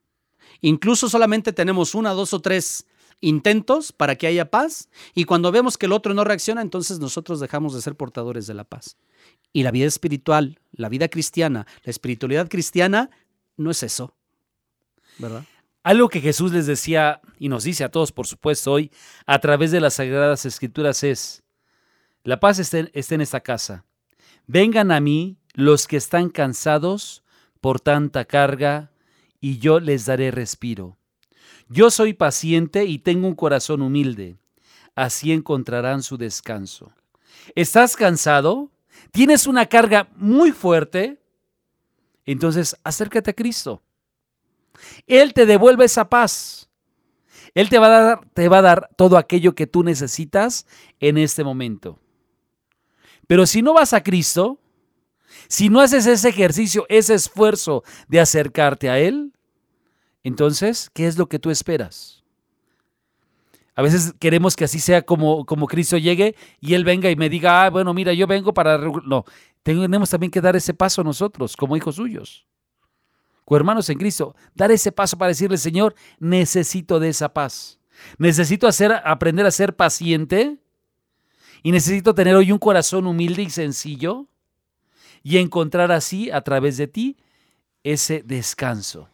Incluso 0.62 1.08
solamente 1.08 1.54
tenemos 1.54 1.96
una, 1.96 2.12
dos 2.12 2.34
o 2.34 2.42
tres 2.42 2.86
intentos 3.22 3.92
para 3.94 4.16
que 4.16 4.28
haya 4.28 4.50
paz 4.50 4.90
y 5.14 5.24
cuando 5.26 5.52
vemos 5.52 5.78
que 5.78 5.86
el 5.86 5.94
otro 5.94 6.14
no 6.14 6.24
reacciona, 6.24 6.62
entonces 6.62 7.00
nosotros 7.00 7.40
dejamos 7.40 7.74
de 7.74 7.82
ser 7.82 7.96
portadores 7.96 8.48
de 8.48 8.56
la 8.56 8.64
paz. 8.64 8.98
Y 9.54 9.64
la 9.64 9.72
vida 9.72 9.86
espiritual, 9.86 10.60
la 10.72 10.90
vida 10.90 11.08
cristiana, 11.08 11.68
la 11.84 11.92
espiritualidad 11.92 12.50
cristiana 12.50 13.10
no 13.58 13.72
es 13.72 13.84
eso. 13.84 14.16
¿Verdad? 15.20 15.46
Algo 15.84 16.10
que 16.10 16.22
Jesús 16.22 16.52
les 16.52 16.68
decía 16.68 17.22
y 17.40 17.50
nos 17.50 17.64
dice 17.64 17.84
a 17.84 17.90
todos, 17.90 18.12
por 18.12 18.28
supuesto, 18.28 18.72
hoy 18.72 18.92
a 19.26 19.40
través 19.40 19.72
de 19.72 19.80
las 19.82 19.96
sagradas 19.96 20.46
escrituras 20.46 21.04
es, 21.04 21.44
la 22.24 22.40
paz 22.40 22.60
está 22.60 22.80
en, 22.80 22.92
está 22.94 23.16
en 23.16 23.22
esta 23.22 23.40
casa. 23.40 23.86
Vengan 24.48 24.92
a 24.92 25.00
mí 25.00 25.38
los 25.54 25.88
que 25.88 25.98
están 25.98 26.30
cansados 26.30 27.24
por 27.62 27.80
tanta 27.80 28.26
carga 28.26 28.92
y 29.40 29.58
yo 29.58 29.80
les 29.80 30.06
daré 30.06 30.32
respiro. 30.32 30.98
Yo 31.72 31.90
soy 31.90 32.12
paciente 32.14 32.84
y 32.84 33.00
tengo 33.00 33.28
un 33.28 33.36
corazón 33.36 33.82
humilde. 33.82 34.36
Así 34.94 35.32
encontrarán 35.32 36.04
su 36.04 36.18
descanso. 36.18 36.92
¿Estás 37.56 37.96
cansado? 37.96 38.72
¿Tienes 39.12 39.48
una 39.48 39.66
carga 39.68 40.10
muy 40.18 40.52
fuerte? 40.52 41.22
Entonces 42.26 42.76
acércate 42.84 43.32
a 43.32 43.34
Cristo. 43.34 43.82
Él 45.08 45.34
te 45.34 45.46
devuelve 45.46 45.86
esa 45.86 46.10
paz. 46.10 46.70
Él 47.54 47.70
te 47.70 47.80
va, 47.80 47.88
a 47.88 48.02
dar, 48.02 48.28
te 48.34 48.50
va 48.50 48.58
a 48.58 48.62
dar 48.62 48.90
todo 48.98 49.18
aquello 49.18 49.56
que 49.56 49.66
tú 49.66 49.82
necesitas 49.82 50.68
en 51.00 51.18
este 51.18 51.46
momento. 51.46 52.00
Pero 53.28 53.46
si 53.46 53.62
no 53.62 53.74
vas 53.74 53.94
a 53.94 54.04
Cristo, 54.04 54.60
si 55.48 55.70
no 55.70 55.80
haces 55.80 56.06
ese 56.06 56.28
ejercicio, 56.28 56.86
ese 56.90 57.14
esfuerzo 57.14 57.86
de 58.10 58.20
acercarte 58.20 58.90
a 58.90 59.00
Él, 59.00 59.32
entonces, 60.24 60.90
¿qué 60.94 61.08
es 61.08 61.18
lo 61.18 61.28
que 61.28 61.40
tú 61.40 61.50
esperas? 61.50 62.24
A 63.76 63.82
veces 63.82 64.14
queremos 64.20 64.56
que 64.56 64.66
así 64.66 64.80
sea 64.80 65.02
como, 65.02 65.46
como 65.46 65.66
Cristo 65.66 65.98
llegue 65.98 66.36
y 66.60 66.74
Él 66.74 66.84
venga 66.84 67.10
y 67.10 67.16
me 67.16 67.30
diga, 67.30 67.64
ah, 67.64 67.70
bueno, 67.70 67.94
mira, 67.94 68.14
yo 68.14 68.28
vengo 68.28 68.54
para... 68.54 68.78
No, 68.78 69.26
tenemos 69.64 70.10
también 70.10 70.32
que 70.32 70.42
dar 70.42 70.56
ese 70.56 70.74
paso 70.74 71.04
nosotros, 71.04 71.56
como 71.56 71.78
hijos 71.78 71.96
suyos, 71.96 72.46
como 73.46 73.58
hermanos 73.58 73.90
en 73.90 73.98
Cristo, 73.98 74.36
dar 74.54 74.72
ese 74.72 74.92
paso 74.92 75.18
para 75.18 75.30
decirle, 75.30 75.58
Señor, 75.58 75.96
necesito 76.20 77.00
de 77.00 77.10
esa 77.10 77.34
paz. 77.34 77.80
Necesito 78.18 78.68
hacer, 78.68 78.92
aprender 79.06 79.46
a 79.46 79.52
ser 79.52 79.76
paciente 79.76 80.58
y 81.64 81.72
necesito 81.72 82.14
tener 82.14 82.36
hoy 82.36 82.52
un 82.52 82.60
corazón 82.60 83.08
humilde 83.08 83.44
y 83.44 83.50
sencillo 83.50 84.28
y 85.24 85.38
encontrar 85.38 85.92
así, 85.92 86.32
a 86.32 86.42
través 86.42 86.78
de 86.78 86.88
ti, 86.88 87.18
ese 87.84 88.24
descanso. 88.24 89.11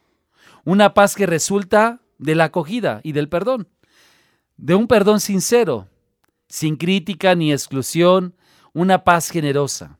Una 0.67 0.93
paz 0.93 1.15
que 1.15 1.25
resulta 1.25 2.01
de 2.17 2.35
la 2.35 2.43
acogida 2.43 2.99
y 3.01 3.13
del 3.13 3.29
perdón. 3.29 3.69
De 4.57 4.75
un 4.75 4.87
perdón 4.87 5.21
sincero, 5.21 5.87
sin 6.49 6.75
crítica 6.75 7.35
ni 7.35 7.53
exclusión, 7.53 8.35
una 8.73 9.05
paz 9.05 9.29
generosa. 9.29 9.97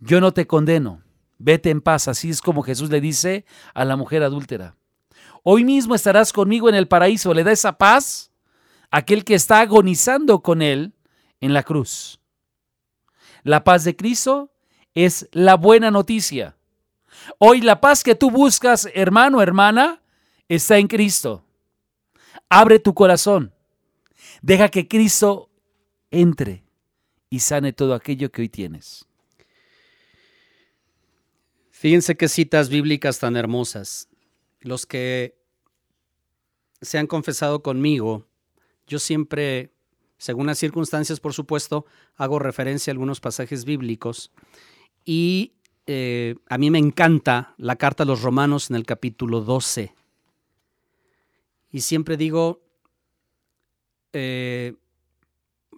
Yo 0.00 0.20
no 0.20 0.32
te 0.32 0.46
condeno, 0.46 1.00
vete 1.38 1.70
en 1.70 1.80
paz, 1.80 2.08
así 2.08 2.28
es 2.28 2.42
como 2.42 2.60
Jesús 2.62 2.90
le 2.90 3.00
dice 3.00 3.46
a 3.72 3.86
la 3.86 3.96
mujer 3.96 4.22
adúltera. 4.22 4.76
Hoy 5.42 5.64
mismo 5.64 5.94
estarás 5.94 6.30
conmigo 6.30 6.68
en 6.68 6.74
el 6.74 6.86
paraíso, 6.86 7.32
le 7.32 7.42
da 7.42 7.52
esa 7.52 7.78
paz 7.78 8.32
a 8.90 8.98
aquel 8.98 9.24
que 9.24 9.34
está 9.34 9.60
agonizando 9.60 10.42
con 10.42 10.60
él 10.60 10.92
en 11.40 11.54
la 11.54 11.62
cruz. 11.62 12.20
La 13.44 13.64
paz 13.64 13.84
de 13.84 13.96
Cristo 13.96 14.52
es 14.92 15.26
la 15.32 15.54
buena 15.54 15.90
noticia. 15.90 16.54
Hoy 17.38 17.60
la 17.60 17.80
paz 17.80 18.02
que 18.02 18.14
tú 18.14 18.30
buscas, 18.30 18.88
hermano, 18.94 19.42
hermana, 19.42 20.02
está 20.48 20.78
en 20.78 20.88
Cristo. 20.88 21.44
Abre 22.48 22.78
tu 22.78 22.94
corazón. 22.94 23.52
Deja 24.40 24.68
que 24.68 24.88
Cristo 24.88 25.50
entre 26.10 26.64
y 27.30 27.40
sane 27.40 27.72
todo 27.72 27.94
aquello 27.94 28.30
que 28.30 28.42
hoy 28.42 28.48
tienes. 28.48 29.06
Fíjense 31.70 32.16
qué 32.16 32.28
citas 32.28 32.68
bíblicas 32.68 33.18
tan 33.18 33.36
hermosas. 33.36 34.08
Los 34.60 34.86
que 34.86 35.36
se 36.80 36.98
han 36.98 37.06
confesado 37.06 37.62
conmigo, 37.62 38.28
yo 38.86 38.98
siempre, 38.98 39.72
según 40.18 40.46
las 40.46 40.58
circunstancias, 40.58 41.18
por 41.18 41.32
supuesto, 41.32 41.86
hago 42.16 42.38
referencia 42.38 42.90
a 42.90 42.94
algunos 42.94 43.20
pasajes 43.20 43.64
bíblicos 43.64 44.30
y 45.04 45.54
eh, 45.86 46.36
a 46.48 46.58
mí 46.58 46.70
me 46.70 46.78
encanta 46.78 47.54
la 47.58 47.76
carta 47.76 48.04
a 48.04 48.06
los 48.06 48.22
romanos 48.22 48.70
en 48.70 48.76
el 48.76 48.84
capítulo 48.84 49.40
12. 49.40 49.94
Y 51.70 51.80
siempre 51.80 52.16
digo, 52.16 52.60
eh, 54.12 54.74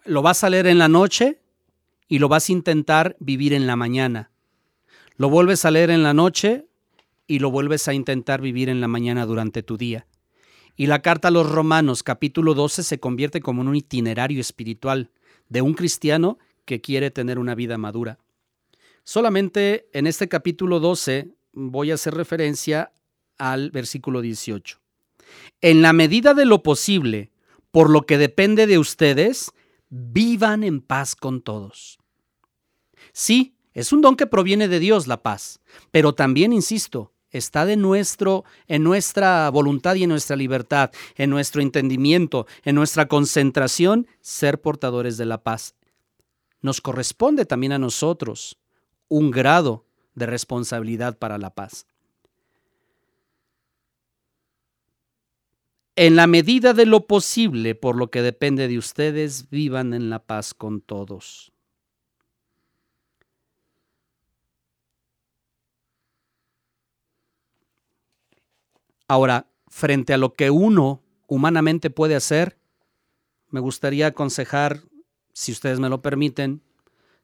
lo 0.04 0.22
vas 0.22 0.44
a 0.44 0.50
leer 0.50 0.66
en 0.66 0.78
la 0.78 0.88
noche 0.88 1.40
y 2.08 2.18
lo 2.18 2.28
vas 2.28 2.48
a 2.48 2.52
intentar 2.52 3.16
vivir 3.20 3.52
en 3.52 3.66
la 3.66 3.76
mañana. 3.76 4.30
Lo 5.16 5.30
vuelves 5.30 5.64
a 5.64 5.70
leer 5.70 5.90
en 5.90 6.02
la 6.02 6.12
noche 6.12 6.66
y 7.26 7.38
lo 7.38 7.50
vuelves 7.50 7.88
a 7.88 7.94
intentar 7.94 8.40
vivir 8.40 8.68
en 8.68 8.80
la 8.80 8.88
mañana 8.88 9.24
durante 9.24 9.62
tu 9.62 9.76
día. 9.76 10.06
Y 10.76 10.86
la 10.86 11.00
carta 11.00 11.28
a 11.28 11.30
los 11.30 11.48
romanos 11.48 12.02
capítulo 12.02 12.54
12 12.54 12.82
se 12.82 12.98
convierte 12.98 13.40
como 13.40 13.62
en 13.62 13.68
un 13.68 13.76
itinerario 13.76 14.40
espiritual 14.40 15.10
de 15.48 15.62
un 15.62 15.74
cristiano 15.74 16.38
que 16.64 16.80
quiere 16.80 17.10
tener 17.10 17.38
una 17.38 17.54
vida 17.54 17.78
madura. 17.78 18.18
Solamente 19.04 19.90
en 19.92 20.06
este 20.06 20.28
capítulo 20.28 20.80
12 20.80 21.28
voy 21.52 21.90
a 21.90 21.94
hacer 21.94 22.14
referencia 22.14 22.92
al 23.36 23.70
versículo 23.70 24.22
18. 24.22 24.80
En 25.60 25.82
la 25.82 25.92
medida 25.92 26.32
de 26.32 26.46
lo 26.46 26.62
posible, 26.62 27.30
por 27.70 27.90
lo 27.90 28.06
que 28.06 28.16
depende 28.16 28.66
de 28.66 28.78
ustedes, 28.78 29.52
vivan 29.90 30.64
en 30.64 30.80
paz 30.80 31.14
con 31.14 31.42
todos. 31.42 31.98
Sí, 33.12 33.56
es 33.74 33.92
un 33.92 34.00
don 34.00 34.16
que 34.16 34.26
proviene 34.26 34.68
de 34.68 34.78
Dios 34.78 35.06
la 35.06 35.22
paz, 35.22 35.60
pero 35.90 36.14
también, 36.14 36.54
insisto, 36.54 37.12
está 37.30 37.66
de 37.66 37.76
nuestro 37.76 38.44
en 38.68 38.84
nuestra 38.84 39.50
voluntad 39.50 39.96
y 39.96 40.04
en 40.04 40.10
nuestra 40.10 40.36
libertad, 40.36 40.92
en 41.16 41.28
nuestro 41.28 41.60
entendimiento, 41.60 42.46
en 42.64 42.74
nuestra 42.74 43.06
concentración 43.06 44.06
ser 44.20 44.62
portadores 44.62 45.18
de 45.18 45.26
la 45.26 45.42
paz 45.42 45.74
nos 46.64 46.80
corresponde 46.80 47.44
también 47.44 47.72
a 47.72 47.78
nosotros 47.78 48.56
un 49.08 49.30
grado 49.30 49.84
de 50.14 50.26
responsabilidad 50.26 51.18
para 51.18 51.38
la 51.38 51.50
paz. 51.50 51.86
En 55.96 56.16
la 56.16 56.26
medida 56.26 56.72
de 56.72 56.86
lo 56.86 57.06
posible, 57.06 57.76
por 57.76 57.96
lo 57.96 58.10
que 58.10 58.20
depende 58.20 58.66
de 58.66 58.78
ustedes, 58.78 59.48
vivan 59.48 59.94
en 59.94 60.10
la 60.10 60.18
paz 60.18 60.52
con 60.52 60.80
todos. 60.80 61.52
Ahora, 69.06 69.46
frente 69.68 70.14
a 70.14 70.18
lo 70.18 70.32
que 70.32 70.50
uno 70.50 71.00
humanamente 71.28 71.90
puede 71.90 72.16
hacer, 72.16 72.58
me 73.50 73.60
gustaría 73.60 74.08
aconsejar, 74.08 74.80
si 75.32 75.52
ustedes 75.52 75.78
me 75.78 75.88
lo 75.88 76.02
permiten, 76.02 76.60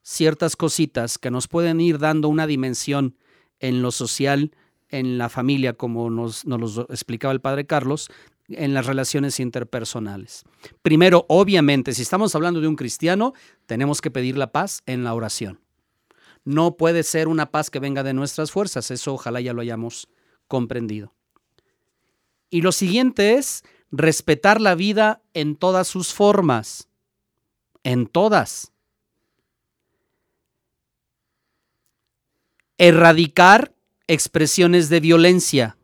ciertas 0.03 0.57
cositas 0.57 1.19
que 1.19 1.31
nos 1.31 1.49
pueden 1.49 1.81
ir 1.81 1.99
dando 1.99 2.29
una 2.29 2.47
dimensión 2.47 3.17
en 3.59 3.83
lo 3.83 3.91
social, 3.91 4.53
en 4.89 5.19
la 5.19 5.29
familia, 5.29 5.75
como 5.75 6.11
nos, 6.11 6.47
nos 6.47 6.77
lo 6.77 6.83
explicaba 6.91 7.33
el 7.33 7.41
padre 7.41 7.67
Carlos, 7.67 8.11
en 8.49 8.75
las 8.75 8.87
relaciones 8.87 9.39
interpersonales. 9.41 10.45
Primero, 10.83 11.25
obviamente, 11.29 11.93
si 11.93 12.03
estamos 12.03 12.35
hablando 12.35 12.61
de 12.61 12.69
un 12.69 12.77
cristiano, 12.77 13.33
tenemos 13.67 14.01
que 14.01 14.11
pedir 14.11 14.37
la 14.37 14.53
paz 14.53 14.83
en 14.87 15.05
la 15.05 15.15
oración. 15.15 15.61
No 16.45 16.77
puede 16.77 17.03
ser 17.03 17.29
una 17.29 17.51
paz 17.51 17.71
que 17.71 17.79
venga 17.79 18.03
de 18.03 18.15
nuestras 18.15 18.51
fuerzas, 18.51 18.91
eso 18.91 19.15
ojalá 19.15 19.41
ya 19.41 19.53
lo 19.53 19.61
hayamos 19.61 20.09
comprendido. 20.49 21.15
Y 22.49 22.63
lo 22.63 22.73
siguiente 22.73 23.35
es 23.35 23.63
respetar 23.93 24.61
la 24.61 24.75
vida 24.75 25.23
en 25.35 25.55
todas 25.55 25.87
sus 25.87 26.13
formas, 26.13 26.89
en 27.85 28.07
todas. 28.07 28.73
Erradicar 32.83 33.75
expresiones 34.07 34.89
de 34.89 35.01
violencia. 35.01 35.77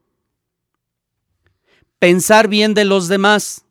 Pensar 1.99 2.49
bien 2.49 2.73
de 2.73 2.87
los 2.87 3.09
demás. 3.09 3.67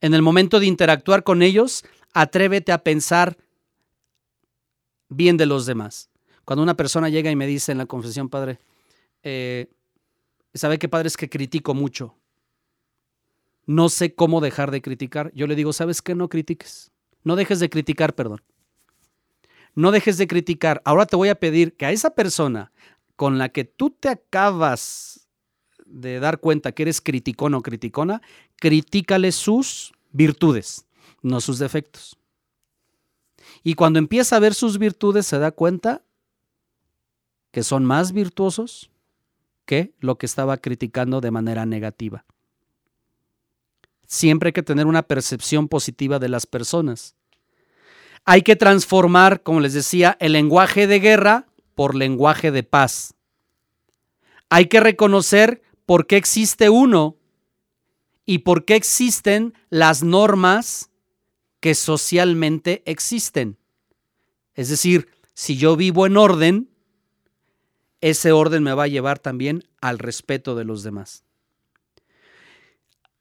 En 0.00 0.14
el 0.14 0.22
momento 0.22 0.58
de 0.58 0.64
interactuar 0.64 1.22
con 1.22 1.42
ellos, 1.42 1.84
atrévete 2.14 2.72
a 2.72 2.82
pensar 2.82 3.36
bien 5.10 5.36
de 5.36 5.44
los 5.44 5.66
demás. 5.66 6.08
Cuando 6.46 6.62
una 6.62 6.78
persona 6.78 7.10
llega 7.10 7.30
y 7.30 7.36
me 7.36 7.46
dice 7.46 7.72
en 7.72 7.78
la 7.78 7.84
confesión, 7.84 8.30
Padre, 8.30 8.58
eh, 9.22 9.68
¿sabe 10.54 10.78
qué, 10.78 10.88
Padre? 10.88 11.08
Es 11.08 11.18
que 11.18 11.28
critico 11.28 11.74
mucho. 11.74 12.16
No 13.66 13.90
sé 13.90 14.14
cómo 14.14 14.40
dejar 14.40 14.70
de 14.70 14.80
criticar. 14.80 15.30
Yo 15.34 15.46
le 15.46 15.56
digo, 15.56 15.74
¿sabes 15.74 16.00
qué? 16.00 16.14
No 16.14 16.30
critiques. 16.30 16.90
No 17.22 17.36
dejes 17.36 17.60
de 17.60 17.68
criticar, 17.68 18.14
perdón. 18.14 18.40
No 19.76 19.92
dejes 19.92 20.18
de 20.18 20.26
criticar. 20.26 20.82
Ahora 20.84 21.06
te 21.06 21.16
voy 21.16 21.28
a 21.28 21.38
pedir 21.38 21.76
que 21.76 21.86
a 21.86 21.92
esa 21.92 22.10
persona 22.10 22.72
con 23.14 23.38
la 23.38 23.50
que 23.50 23.64
tú 23.64 23.90
te 23.90 24.08
acabas 24.08 25.28
de 25.84 26.18
dar 26.18 26.40
cuenta 26.40 26.72
que 26.72 26.82
eres 26.82 27.00
criticón 27.00 27.54
o 27.54 27.62
criticona, 27.62 28.20
critícale 28.56 29.32
sus 29.32 29.92
virtudes, 30.12 30.86
no 31.22 31.40
sus 31.40 31.58
defectos. 31.58 32.18
Y 33.62 33.74
cuando 33.74 33.98
empieza 33.98 34.36
a 34.36 34.40
ver 34.40 34.54
sus 34.54 34.78
virtudes, 34.78 35.26
se 35.26 35.38
da 35.38 35.52
cuenta 35.52 36.02
que 37.50 37.62
son 37.62 37.84
más 37.84 38.12
virtuosos 38.12 38.90
que 39.64 39.94
lo 40.00 40.18
que 40.18 40.26
estaba 40.26 40.56
criticando 40.58 41.20
de 41.20 41.30
manera 41.30 41.66
negativa. 41.66 42.24
Siempre 44.06 44.48
hay 44.48 44.52
que 44.52 44.62
tener 44.62 44.86
una 44.86 45.02
percepción 45.02 45.68
positiva 45.68 46.18
de 46.18 46.28
las 46.28 46.46
personas. 46.46 47.15
Hay 48.26 48.42
que 48.42 48.56
transformar, 48.56 49.42
como 49.42 49.60
les 49.60 49.72
decía, 49.72 50.16
el 50.18 50.32
lenguaje 50.32 50.88
de 50.88 50.98
guerra 50.98 51.46
por 51.76 51.94
lenguaje 51.94 52.50
de 52.50 52.64
paz. 52.64 53.14
Hay 54.50 54.66
que 54.66 54.80
reconocer 54.80 55.62
por 55.86 56.08
qué 56.08 56.16
existe 56.16 56.68
uno 56.68 57.16
y 58.24 58.38
por 58.38 58.64
qué 58.64 58.74
existen 58.74 59.54
las 59.70 60.02
normas 60.02 60.90
que 61.60 61.76
socialmente 61.76 62.82
existen. 62.84 63.58
Es 64.54 64.68
decir, 64.68 65.08
si 65.32 65.56
yo 65.56 65.76
vivo 65.76 66.04
en 66.06 66.16
orden, 66.16 66.68
ese 68.00 68.32
orden 68.32 68.64
me 68.64 68.74
va 68.74 68.84
a 68.84 68.88
llevar 68.88 69.20
también 69.20 69.62
al 69.80 70.00
respeto 70.00 70.56
de 70.56 70.64
los 70.64 70.82
demás. 70.82 71.22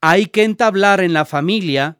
Hay 0.02 0.26
que 0.26 0.44
entablar 0.44 1.00
en 1.00 1.14
la 1.14 1.26
familia 1.26 1.98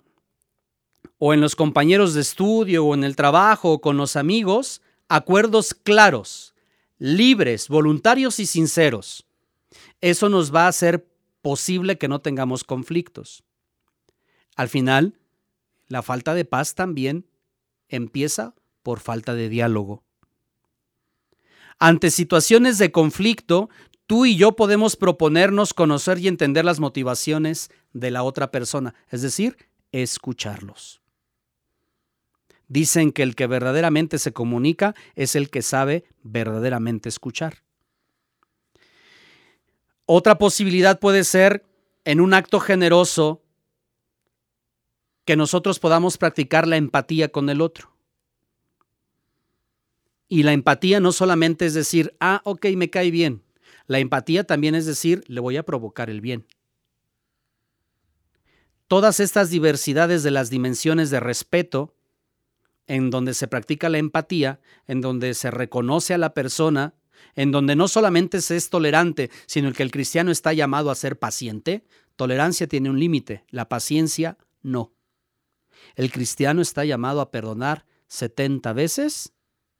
o 1.18 1.34
en 1.34 1.42
los 1.42 1.56
compañeros 1.56 2.14
de 2.14 2.22
estudio 2.22 2.86
o 2.86 2.94
en 2.94 3.04
el 3.04 3.16
trabajo 3.16 3.74
o 3.74 3.82
con 3.82 3.98
los 3.98 4.16
amigos 4.16 4.82
acuerdos 5.08 5.74
claros, 5.74 6.56
libres, 6.98 7.68
voluntarios 7.68 8.40
y 8.40 8.46
sinceros. 8.46 9.26
Eso 10.02 10.30
nos 10.30 10.54
va 10.54 10.66
a 10.66 10.70
hacer 10.70 11.08
posible 11.42 11.98
que 11.98 12.08
no 12.08 12.22
tengamos 12.22 12.64
conflictos. 12.64 13.44
Al 14.56 14.70
final, 14.70 15.20
la 15.88 16.02
falta 16.02 16.34
de 16.34 16.46
paz 16.46 16.76
también 16.76 17.28
empieza 17.90 18.56
por 18.84 19.00
falta 19.00 19.34
de 19.36 19.50
diálogo. 19.50 20.04
Ante 21.78 22.10
situaciones 22.10 22.78
de 22.78 22.92
conflicto, 22.92 23.70
tú 24.08 24.26
y 24.26 24.38
yo 24.38 24.56
podemos 24.56 24.96
proponernos 24.96 25.74
conocer 25.74 26.20
y 26.20 26.28
entender 26.28 26.66
las 26.66 26.80
motivaciones 26.80 27.70
de 27.94 28.12
la 28.12 28.24
otra 28.24 28.50
persona, 28.50 28.96
es 29.10 29.22
decir, 29.22 29.58
escucharlos. 29.92 31.05
Dicen 32.68 33.12
que 33.12 33.24
el 33.24 33.36
que 33.36 33.48
verdaderamente 33.48 34.18
se 34.18 34.34
comunica 34.34 34.96
es 35.16 35.36
el 35.36 35.50
que 35.50 35.62
sabe 35.62 36.06
verdaderamente 36.24 37.10
escuchar. 37.10 37.64
Otra 40.06 40.38
posibilidad 40.38 41.00
puede 41.00 41.24
ser 41.24 41.66
en 42.04 42.22
un 42.22 42.34
acto 42.34 42.60
generoso 42.60 43.42
que 45.26 45.36
nosotros 45.36 45.80
podamos 45.80 46.18
practicar 46.18 46.68
la 46.68 46.78
empatía 46.78 47.30
con 47.30 47.50
el 47.50 47.62
otro. 47.62 47.96
Y 50.28 50.44
la 50.44 50.54
empatía 50.54 51.00
no 51.00 51.12
solamente 51.12 51.66
es 51.66 51.74
decir, 51.74 52.16
ah, 52.20 52.42
ok, 52.46 52.68
me 52.76 52.90
cae 52.90 53.12
bien. 53.12 53.44
La 53.88 54.00
empatía 54.00 54.44
también 54.44 54.76
es 54.76 54.86
decir, 54.86 55.24
le 55.28 55.40
voy 55.40 55.58
a 55.58 55.64
provocar 55.64 56.10
el 56.10 56.22
bien. 56.22 56.46
Todas 58.88 59.20
estas 59.20 59.50
diversidades 59.50 60.22
de 60.22 60.32
las 60.32 60.52
dimensiones 60.52 61.10
de 61.10 61.20
respeto, 61.20 61.96
en 62.88 63.10
donde 63.10 63.34
se 63.34 63.48
practica 63.48 63.90
la 63.90 63.98
empatía, 63.98 64.60
en 64.88 65.02
donde 65.02 65.34
se 65.34 65.52
reconoce 65.52 66.14
a 66.14 66.18
la 66.18 66.34
persona, 66.34 66.94
en 67.36 67.52
donde 67.52 67.76
no 67.76 67.88
solamente 67.88 68.42
se 68.42 68.56
es 68.56 68.70
tolerante, 68.70 69.32
sino 69.46 69.74
que 69.74 69.84
el 69.84 69.92
cristiano 69.92 70.32
está 70.32 70.54
llamado 70.54 70.92
a 70.92 70.96
ser 70.96 71.18
paciente, 71.18 71.86
tolerancia 72.16 72.68
tiene 72.68 72.90
un 72.90 73.00
límite, 73.00 73.44
la 73.50 73.68
paciencia 73.70 74.38
no. 74.62 74.94
El 75.96 76.12
cristiano 76.12 76.62
está 76.62 76.86
llamado 76.86 77.22
a 77.22 77.32
perdonar 77.32 77.86
70 78.08 78.74
veces 78.74 79.34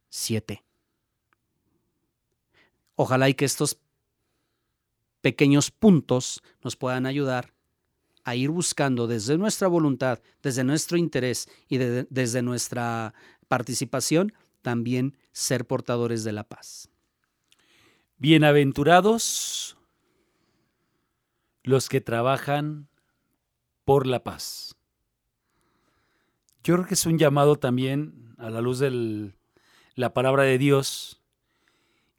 Siete. 0.08 0.64
Ojalá 2.94 3.28
y 3.28 3.34
que 3.34 3.44
estos 3.44 3.78
pequeños 5.20 5.70
puntos 5.70 6.42
nos 6.62 6.76
puedan 6.76 7.04
ayudar 7.04 7.52
a 8.26 8.34
ir 8.34 8.50
buscando 8.50 9.06
desde 9.06 9.38
nuestra 9.38 9.68
voluntad, 9.68 10.18
desde 10.42 10.64
nuestro 10.64 10.98
interés 10.98 11.48
y 11.68 11.78
desde 11.78 12.42
nuestra 12.42 13.14
participación, 13.46 14.32
también 14.62 15.16
ser 15.30 15.64
portadores 15.64 16.24
de 16.24 16.32
la 16.32 16.42
paz. 16.42 16.90
Bienaventurados 18.18 19.78
los 21.62 21.88
que 21.88 22.00
trabajan 22.00 22.88
por 23.84 24.08
la 24.08 24.24
paz. 24.24 24.74
Yo 26.64 26.74
creo 26.74 26.86
que 26.86 26.94
es 26.94 27.06
un 27.06 27.18
llamado 27.18 27.54
también 27.54 28.34
a 28.38 28.50
la 28.50 28.60
luz 28.60 28.80
del 28.80 29.36
la 29.94 30.12
palabra 30.12 30.42
de 30.42 30.58
Dios, 30.58 31.22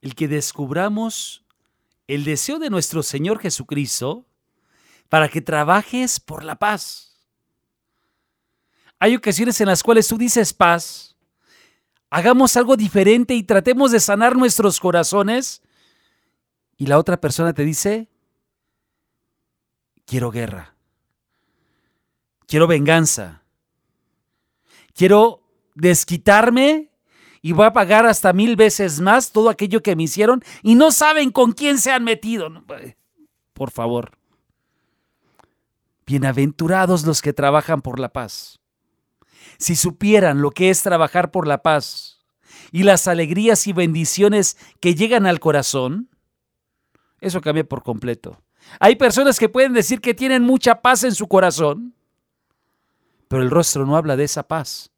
el 0.01 0.16
que 0.16 0.30
descubramos 0.30 1.43
el 2.08 2.24
deseo 2.24 2.60
de 2.60 2.70
nuestro 2.70 3.03
Señor 3.03 3.39
Jesucristo 3.39 4.26
para 5.10 5.30
que 5.30 5.41
trabajes 5.41 6.20
por 6.20 6.43
la 6.43 6.55
paz. 6.55 7.16
Hay 8.99 9.16
ocasiones 9.16 9.60
en 9.62 9.68
las 9.68 9.84
cuales 9.84 10.08
tú 10.08 10.18
dices 10.18 10.53
paz, 10.53 11.16
hagamos 12.10 12.58
algo 12.58 12.76
diferente 12.76 13.36
y 13.36 13.43
tratemos 13.43 13.91
de 13.91 13.99
sanar 13.99 14.36
nuestros 14.36 14.80
corazones 14.80 15.62
y 16.78 16.88
la 16.88 16.97
otra 16.97 17.20
persona 17.20 17.53
te 17.53 17.64
dice, 17.64 18.08
quiero 20.05 20.32
guerra, 20.32 20.76
quiero 22.47 22.68
venganza, 22.68 23.43
quiero 24.93 25.43
desquitarme 25.76 26.91
y 27.41 27.51
voy 27.51 27.66
a 27.66 27.74
pagar 27.74 28.05
hasta 28.05 28.34
mil 28.34 28.55
veces 28.55 28.99
más 28.99 29.32
todo 29.32 29.49
aquello 29.49 29.84
que 29.84 29.95
me 29.95 30.03
hicieron 30.03 30.43
y 30.64 30.76
no 30.76 30.91
saben 30.91 31.32
con 31.32 31.51
quién 31.51 31.78
se 31.78 31.91
han 31.91 32.03
metido. 32.03 32.49
Por 33.53 33.72
favor. 33.72 34.18
Bienaventurados 36.08 37.05
los 37.05 37.22
que 37.22 37.34
trabajan 37.34 37.82
por 37.82 37.99
la 37.99 38.14
paz. 38.14 38.62
Si 39.58 39.76
supieran 39.76 40.41
lo 40.41 40.51
que 40.51 40.70
es 40.70 40.82
trabajar 40.82 41.32
por 41.32 41.45
la 41.45 41.62
paz 41.62 42.26
y 42.72 42.84
las 42.84 43.10
alegrías 43.10 43.68
y 43.68 43.74
bendiciones 43.74 44.58
que 44.80 44.95
llegan 44.95 45.26
al 45.26 45.41
corazón, 45.41 46.10
eso 47.20 47.41
cambia 47.41 47.68
por 47.68 47.84
completo. 47.84 48.41
Hay 48.80 48.95
personas 48.95 49.38
que 49.38 49.49
pueden 49.49 49.74
decir 49.74 49.99
que 49.99 50.14
tienen 50.14 50.43
mucha 50.43 50.82
paz 50.82 51.03
en 51.03 51.14
su 51.14 51.28
corazón, 51.28 51.93
pero 53.28 53.41
el 53.41 53.51
rostro 53.51 53.86
no 53.86 53.97
habla 53.97 54.16
de 54.16 54.24
esa 54.24 54.47
paz. 54.47 54.91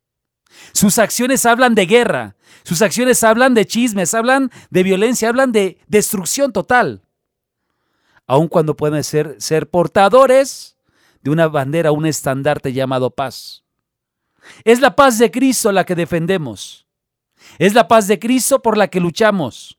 Sus 0.74 1.00
acciones 1.00 1.44
hablan 1.48 1.74
de 1.74 1.88
guerra, 1.88 2.36
sus 2.64 2.84
acciones 2.84 3.24
hablan 3.24 3.56
de 3.56 3.66
chismes, 3.66 4.14
hablan 4.14 4.52
de 4.70 4.84
violencia, 4.84 5.30
hablan 5.30 5.52
de 5.52 5.80
destrucción 5.88 6.54
total. 6.54 7.02
Aun 8.28 8.48
cuando 8.48 8.76
pueden 8.76 9.04
ser, 9.04 9.36
ser 9.40 9.72
portadores 9.72 10.79
de 11.22 11.32
una 11.32 11.48
bandera, 11.48 11.92
un 11.92 12.06
estandarte 12.06 12.74
llamado 12.74 13.12
paz. 13.12 13.64
Es 14.64 14.80
la 14.80 14.96
paz 14.96 15.18
de 15.18 15.32
Cristo 15.32 15.72
la 15.72 15.86
que 15.86 15.96
defendemos. 15.96 16.88
Es 17.58 17.74
la 17.74 17.88
paz 17.88 18.08
de 18.08 18.20
Cristo 18.20 18.62
por 18.62 18.78
la 18.78 18.88
que 18.88 19.00
luchamos. 19.00 19.78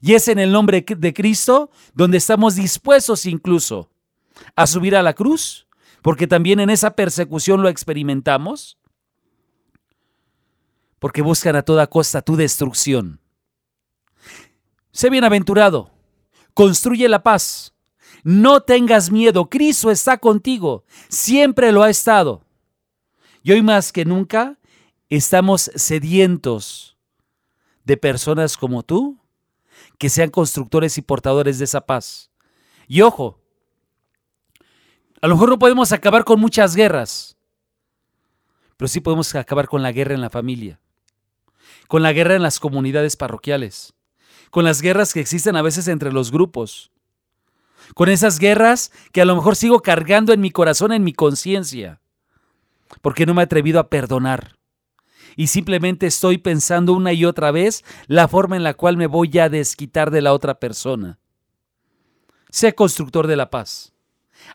Y 0.00 0.14
es 0.14 0.28
en 0.28 0.38
el 0.38 0.52
nombre 0.52 0.84
de 0.86 1.14
Cristo 1.14 1.70
donde 1.94 2.18
estamos 2.18 2.54
dispuestos 2.54 3.26
incluso 3.26 3.90
a 4.54 4.66
subir 4.66 4.94
a 4.94 5.02
la 5.02 5.14
cruz, 5.14 5.66
porque 6.02 6.26
también 6.26 6.60
en 6.60 6.70
esa 6.70 6.94
persecución 6.94 7.62
lo 7.62 7.68
experimentamos, 7.68 8.78
porque 10.98 11.22
buscan 11.22 11.56
a 11.56 11.62
toda 11.62 11.86
costa 11.86 12.22
tu 12.22 12.36
destrucción. 12.36 13.20
Sé 14.92 15.10
bienaventurado, 15.10 15.90
construye 16.54 17.08
la 17.08 17.22
paz, 17.22 17.74
no 18.26 18.60
tengas 18.60 19.12
miedo, 19.12 19.48
Cristo 19.48 19.88
está 19.88 20.18
contigo, 20.18 20.84
siempre 21.08 21.70
lo 21.70 21.84
ha 21.84 21.90
estado. 21.90 22.44
Y 23.44 23.52
hoy 23.52 23.62
más 23.62 23.92
que 23.92 24.04
nunca 24.04 24.58
estamos 25.08 25.70
sedientos 25.76 26.96
de 27.84 27.96
personas 27.96 28.56
como 28.56 28.82
tú 28.82 29.16
que 29.96 30.10
sean 30.10 30.30
constructores 30.30 30.98
y 30.98 31.02
portadores 31.02 31.60
de 31.60 31.66
esa 31.66 31.82
paz. 31.82 32.32
Y 32.88 33.00
ojo, 33.02 33.38
a 35.22 35.28
lo 35.28 35.36
mejor 35.36 35.50
no 35.50 35.60
podemos 35.60 35.92
acabar 35.92 36.24
con 36.24 36.40
muchas 36.40 36.74
guerras, 36.74 37.36
pero 38.76 38.88
sí 38.88 38.98
podemos 38.98 39.32
acabar 39.36 39.68
con 39.68 39.84
la 39.84 39.92
guerra 39.92 40.14
en 40.14 40.20
la 40.20 40.30
familia, 40.30 40.80
con 41.86 42.02
la 42.02 42.12
guerra 42.12 42.34
en 42.34 42.42
las 42.42 42.58
comunidades 42.58 43.14
parroquiales, 43.14 43.94
con 44.50 44.64
las 44.64 44.82
guerras 44.82 45.14
que 45.14 45.20
existen 45.20 45.54
a 45.54 45.62
veces 45.62 45.86
entre 45.86 46.12
los 46.12 46.32
grupos, 46.32 46.90
con 47.94 48.08
esas 48.08 48.38
guerras 48.38 48.92
que 49.12 49.20
a 49.20 49.24
lo 49.24 49.34
mejor 49.36 49.56
sigo 49.56 49.80
cargando 49.80 50.32
en 50.32 50.40
mi 50.40 50.50
corazón, 50.50 50.92
en 50.92 51.04
mi 51.04 51.12
conciencia, 51.12 52.00
porque 53.02 53.26
no 53.26 53.34
me 53.34 53.42
he 53.42 53.44
atrevido 53.44 53.80
a 53.80 53.88
perdonar 53.88 54.56
y 55.36 55.48
simplemente 55.48 56.06
estoy 56.06 56.38
pensando 56.38 56.94
una 56.94 57.12
y 57.12 57.26
otra 57.26 57.50
vez 57.50 57.84
la 58.06 58.26
forma 58.26 58.56
en 58.56 58.64
la 58.64 58.74
cual 58.74 58.96
me 58.96 59.06
voy 59.06 59.38
a 59.38 59.50
desquitar 59.50 60.10
de 60.10 60.22
la 60.22 60.32
otra 60.32 60.58
persona. 60.58 61.18
Sé 62.48 62.74
constructor 62.74 63.26
de 63.26 63.36
la 63.36 63.50
paz. 63.50 63.92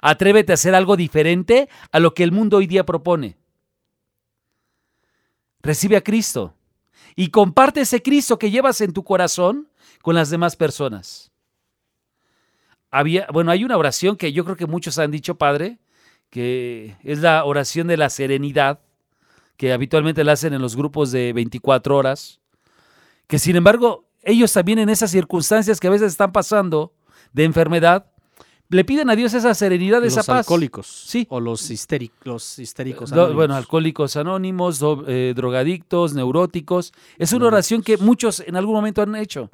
Atrévete 0.01 0.51
a 0.51 0.55
hacer 0.55 0.73
algo 0.73 0.97
diferente 0.97 1.69
a 1.91 1.99
lo 1.99 2.13
que 2.15 2.23
el 2.23 2.31
mundo 2.31 2.57
hoy 2.57 2.67
día 2.67 2.83
propone. 2.83 3.37
Recibe 5.61 5.97
a 5.97 6.01
Cristo 6.01 6.55
y 7.15 7.29
comparte 7.29 7.81
ese 7.81 8.01
Cristo 8.01 8.39
que 8.39 8.49
llevas 8.49 8.81
en 8.81 8.93
tu 8.93 9.03
corazón 9.03 9.69
con 10.01 10.15
las 10.15 10.31
demás 10.31 10.55
personas. 10.55 11.30
Había, 12.91 13.27
bueno, 13.31 13.51
hay 13.51 13.63
una 13.63 13.77
oración 13.77 14.17
que 14.17 14.33
yo 14.33 14.43
creo 14.43 14.57
que 14.57 14.67
muchos 14.67 14.99
han 14.99 15.11
dicho, 15.11 15.35
Padre, 15.35 15.79
que 16.29 16.97
es 17.03 17.19
la 17.19 17.45
oración 17.45 17.87
de 17.87 17.97
la 17.97 18.09
serenidad 18.09 18.79
que 19.57 19.71
habitualmente 19.71 20.23
la 20.23 20.33
hacen 20.33 20.53
en 20.53 20.61
los 20.61 20.75
grupos 20.75 21.11
de 21.11 21.33
24 21.33 21.95
horas, 21.95 22.39
que 23.27 23.39
sin 23.39 23.55
embargo 23.55 24.05
ellos 24.23 24.51
también 24.51 24.79
en 24.79 24.89
esas 24.89 25.11
circunstancias 25.11 25.79
que 25.79 25.87
a 25.87 25.91
veces 25.91 26.11
están 26.11 26.31
pasando 26.31 26.93
de 27.31 27.43
enfermedad, 27.43 28.07
le 28.69 28.85
piden 28.85 29.09
a 29.09 29.15
Dios 29.15 29.33
esa 29.33 29.53
serenidad, 29.53 30.03
esa 30.05 30.19
los 30.19 30.25
paz. 30.25 30.37
alcohólicos. 30.39 30.87
Sí. 30.87 31.27
O 31.29 31.39
los, 31.39 31.69
histéricos, 31.69 32.25
los 32.25 32.59
histéricos. 32.59 33.11
Anónimos. 33.11 33.35
Bueno, 33.35 33.55
alcohólicos 33.55 34.15
anónimos, 34.15 34.81
eh, 35.07 35.33
drogadictos, 35.35 36.13
neuróticos. 36.13 36.93
Es 37.17 37.33
una 37.33 37.47
oración 37.47 37.81
que 37.81 37.97
muchos 37.97 38.39
en 38.39 38.55
algún 38.55 38.75
momento 38.75 39.01
han 39.01 39.15
hecho. 39.15 39.51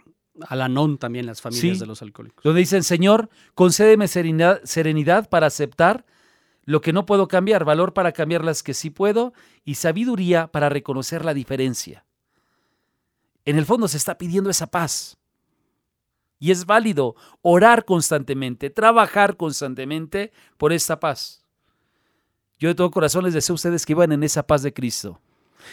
Alanón 0.48 0.98
también, 0.98 1.26
las 1.26 1.42
familias 1.42 1.78
Sí. 1.78 1.80
de 1.80 1.86
los 1.86 2.02
alcohólicos. 2.02 2.44
Donde 2.44 2.60
dicen, 2.60 2.84
Señor, 2.84 3.30
concédeme 3.56 4.08
serenidad, 4.08 4.62
serenidad 4.64 5.30
para 5.30 5.48
aceptar 5.48 6.06
lo 6.66 6.82
que 6.82 6.94
no 6.94 7.06
puedo 7.06 7.28
cambiar, 7.28 7.64
valor 7.64 7.94
para 7.94 8.12
cambiar 8.12 8.44
las 8.44 8.62
que 8.62 8.74
sí 8.74 8.90
puedo 8.90 9.34
y 9.64 9.76
sabiduría 9.76 10.48
para 10.48 10.70
reconocer 10.70 11.24
la 11.24 11.34
diferencia. 11.34 12.06
En 13.46 13.58
el 13.58 13.66
fondo 13.66 13.88
se 13.88 13.98
está 13.98 14.18
pidiendo 14.18 14.50
esa 14.50 14.68
paz. 14.68 15.18
Y 16.40 16.52
es 16.52 16.66
válido 16.66 17.16
orar 17.42 17.86
constantemente, 17.86 18.70
trabajar 18.70 19.38
constantemente 19.38 20.32
por 20.58 20.74
esta 20.74 21.00
paz. 21.00 21.44
Yo 22.60 22.70
de 22.70 22.76
todo 22.76 22.92
corazón 22.92 23.24
les 23.24 23.34
deseo 23.34 23.54
a 23.54 23.56
ustedes 23.56 23.86
que 23.86 23.94
vivan 23.94 24.12
en 24.12 24.24
esa 24.24 24.46
paz 24.46 24.62
de 24.62 24.74
Cristo 24.74 25.22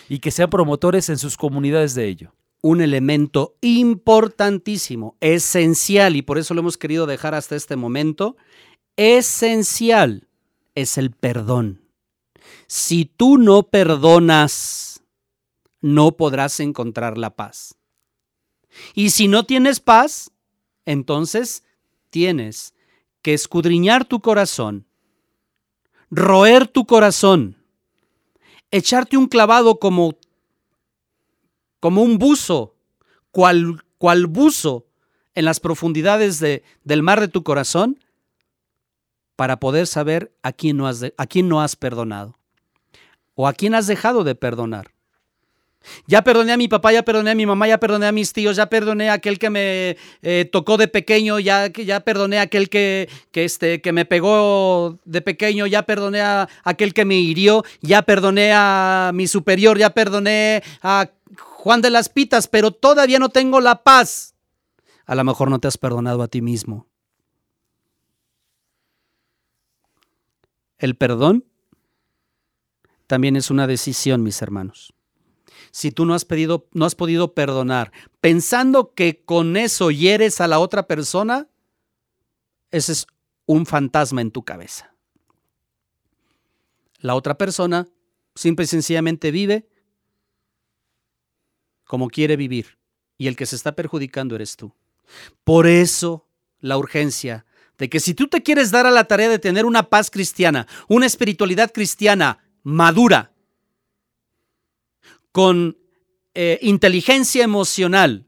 y 0.09 0.21
que 0.21 0.31
sean 0.31 0.49
promotores 0.51 1.09
en 1.09 1.19
sus 1.19 1.37
comunidades 1.37 1.95
de 1.95 2.07
ello. 2.07 2.33
Un 2.65 2.81
elemento 2.81 3.59
importantísimo, 3.61 5.19
esencial, 5.21 6.17
y 6.17 6.23
por 6.23 6.39
eso 6.39 6.55
lo 6.55 6.61
hemos 6.61 6.79
querido 6.79 7.05
dejar 7.05 7.35
hasta 7.35 7.57
este 7.57 7.77
momento, 7.77 8.39
esencial 8.97 10.29
es 10.75 10.97
el 10.97 11.11
perdón. 11.11 11.83
Si 12.67 13.05
tú 13.05 13.37
no 13.37 13.65
perdonas, 13.65 15.03
no 15.83 16.17
podrás 16.17 16.59
encontrar 16.59 17.19
la 17.19 17.37
paz. 17.37 17.77
Y 18.95 19.11
si 19.11 19.29
no 19.29 19.45
tienes 19.45 19.79
paz, 19.81 20.31
entonces 20.87 21.65
tienes 22.09 22.73
que 23.21 23.35
escudriñar 23.35 24.07
tu 24.07 24.21
corazón, 24.21 24.87
roer 26.11 26.67
tu 26.67 26.87
corazón, 26.87 27.63
echarte 28.71 29.19
un 29.19 29.27
clavado 29.27 29.79
como 29.79 30.17
como 31.85 32.01
un 32.01 32.17
buzo, 32.17 32.75
cual, 33.31 33.85
cual 33.99 34.27
buzo 34.27 34.87
en 35.35 35.45
las 35.45 35.61
profundidades 35.61 36.41
de- 36.41 36.63
del 36.83 37.03
mar 37.03 37.21
de 37.21 37.29
tu 37.29 37.43
corazón, 37.43 37.99
para 39.37 39.61
poder 39.61 39.87
saber 39.87 40.33
a 40.43 40.53
quién, 40.53 40.79
no 40.79 40.89
has 40.89 41.03
a 41.03 41.27
quién 41.27 41.47
no 41.47 41.61
has 41.61 41.77
perdonado 41.77 42.39
o 43.35 43.47
a 43.47 43.53
quién 43.53 43.75
has 43.75 43.87
dejado 43.87 44.25
de 44.25 44.35
perdonar. 44.35 44.93
Ya 46.07 46.25
perdoné 46.25 46.53
a 46.53 46.57
mi 46.57 46.69
papá, 46.69 46.91
ya 46.95 47.03
perdoné 47.03 47.33
a 47.33 47.35
mi 47.35 47.45
mamá, 47.45 47.69
ya 47.69 47.77
perdoné 47.79 48.07
a 48.07 48.13
mis 48.13 48.33
tíos, 48.33 48.57
ya 48.57 48.71
perdoné 48.71 49.11
a 49.11 49.15
aquel 49.15 49.39
que 49.39 49.51
me 49.51 49.99
eh, 50.23 50.49
tocó 50.51 50.79
de 50.79 50.89
pequeño, 50.89 51.39
ya, 51.39 51.67
ya 51.67 52.01
perdoné 52.01 52.39
a 52.39 52.43
aquel 52.43 52.71
que, 52.71 53.11
que, 53.31 53.45
este, 53.45 53.83
que 53.83 53.93
me 53.93 54.07
pegó 54.07 54.99
de 55.05 55.21
pequeño, 55.21 55.67
ya 55.67 55.83
perdoné 55.83 56.23
a 56.23 56.49
aquel 56.63 56.95
que 56.95 57.05
me 57.05 57.17
hirió, 57.17 57.63
ya 57.83 58.01
perdoné 58.01 58.53
a 58.55 59.11
mi 59.13 59.27
superior, 59.27 59.77
ya 59.77 59.91
perdoné 59.91 60.63
a 60.81 61.11
Juan 61.65 61.81
de 61.81 61.89
las 61.89 62.11
Pitas, 62.11 62.47
pero 62.47 62.73
todavía 62.73 63.19
no 63.19 63.31
tengo 63.31 63.59
la 63.59 63.85
paz. 63.85 64.35
A 65.07 65.15
lo 65.15 65.25
mejor 65.25 65.49
no 65.49 65.61
te 65.61 65.67
has 65.67 65.79
perdonado 65.79 66.23
a 66.23 66.29
ti 66.29 66.43
mismo. 66.43 66.87
El 70.77 70.95
perdón 70.95 71.47
también 73.07 73.35
es 73.35 73.51
una 73.51 73.67
decisión, 73.67 74.23
mis 74.23 74.43
hermanos. 74.43 74.93
Si 75.71 75.91
tú 75.91 76.05
no 76.05 76.13
has, 76.13 76.27
pedido, 76.27 76.69
no 76.75 76.85
has 76.85 76.95
podido 76.95 77.33
perdonar 77.33 77.93
pensando 78.21 78.93
que 78.93 79.25
con 79.25 79.57
eso 79.57 79.91
hieres 79.91 80.43
a 80.43 80.49
la 80.49 80.59
otra 80.59 80.87
persona, 80.87 81.49
ese 82.73 82.93
es 82.93 83.07
un 83.47 83.65
fantasma 83.65 84.21
en 84.21 84.33
tu 84.33 84.45
cabeza. 84.45 84.95
La 86.99 87.15
otra 87.15 87.39
persona 87.39 87.89
simple 88.35 88.67
y 88.67 88.69
sencillamente 88.69 89.31
vive 89.31 89.67
como 91.95 92.11
quiere 92.11 92.37
vivir 92.37 92.77
y 93.17 93.29
el 93.29 93.37
que 93.37 93.47
se 93.47 93.55
está 93.55 93.77
perjudicando 93.77 94.35
eres 94.35 94.57
tú. 94.57 94.75
Por 95.45 95.69
eso 95.69 96.27
la 96.59 96.77
urgencia 96.77 97.47
de 97.79 97.89
que 97.89 98.01
si 98.01 98.15
tú 98.15 98.27
te 98.27 98.43
quieres 98.43 98.73
dar 98.73 98.85
a 98.85 98.91
la 98.91 99.05
tarea 99.05 99.29
de 99.29 99.39
tener 99.39 99.65
una 99.65 99.89
paz 99.91 100.11
cristiana, 100.11 100.67
una 100.89 101.07
espiritualidad 101.07 101.71
cristiana 101.71 102.41
madura, 102.65 103.33
con 105.31 105.79
eh, 106.35 106.59
inteligencia 106.63 107.45
emocional, 107.45 108.27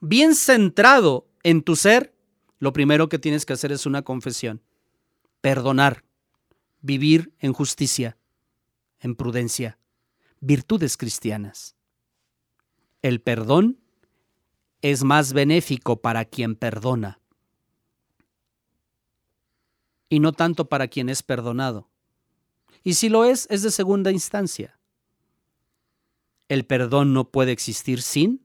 bien 0.00 0.36
centrado 0.36 1.26
en 1.42 1.62
tu 1.62 1.74
ser, 1.74 2.14
lo 2.60 2.72
primero 2.72 3.08
que 3.08 3.18
tienes 3.18 3.44
que 3.44 3.54
hacer 3.54 3.72
es 3.72 3.84
una 3.84 4.02
confesión, 4.02 4.62
perdonar, 5.40 6.04
vivir 6.82 7.32
en 7.40 7.52
justicia, 7.52 8.16
en 9.00 9.16
prudencia, 9.16 9.76
virtudes 10.38 10.96
cristianas. 10.96 11.74
El 13.02 13.20
perdón 13.20 13.80
es 14.80 15.04
más 15.04 15.32
benéfico 15.32 16.00
para 16.00 16.24
quien 16.24 16.54
perdona 16.56 17.20
y 20.08 20.20
no 20.20 20.32
tanto 20.32 20.68
para 20.68 20.88
quien 20.88 21.08
es 21.08 21.22
perdonado. 21.22 21.88
Y 22.84 22.94
si 22.94 23.08
lo 23.08 23.24
es, 23.24 23.46
es 23.50 23.62
de 23.62 23.70
segunda 23.70 24.10
instancia. 24.10 24.78
el 26.48 26.66
perdón 26.66 27.14
no 27.14 27.30
puede 27.30 27.50
existir 27.50 28.02
sin. 28.02 28.44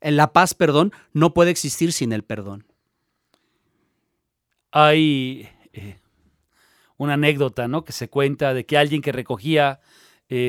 La 0.00 0.32
paz, 0.32 0.54
perdón, 0.54 0.92
no 1.12 1.34
puede 1.34 1.50
existir 1.50 1.92
sin 1.92 2.12
el 2.12 2.22
perdón. 2.22 2.66
Hay 4.70 5.48
eh, 5.72 5.98
una 6.96 7.14
anécdota, 7.14 7.66
¿no? 7.66 7.84
Que 7.84 7.92
se 7.92 8.08
cuenta 8.08 8.54
de 8.54 8.64
que 8.64 8.78
alguien 8.78 9.02
que 9.02 9.10
recogía 9.10 9.80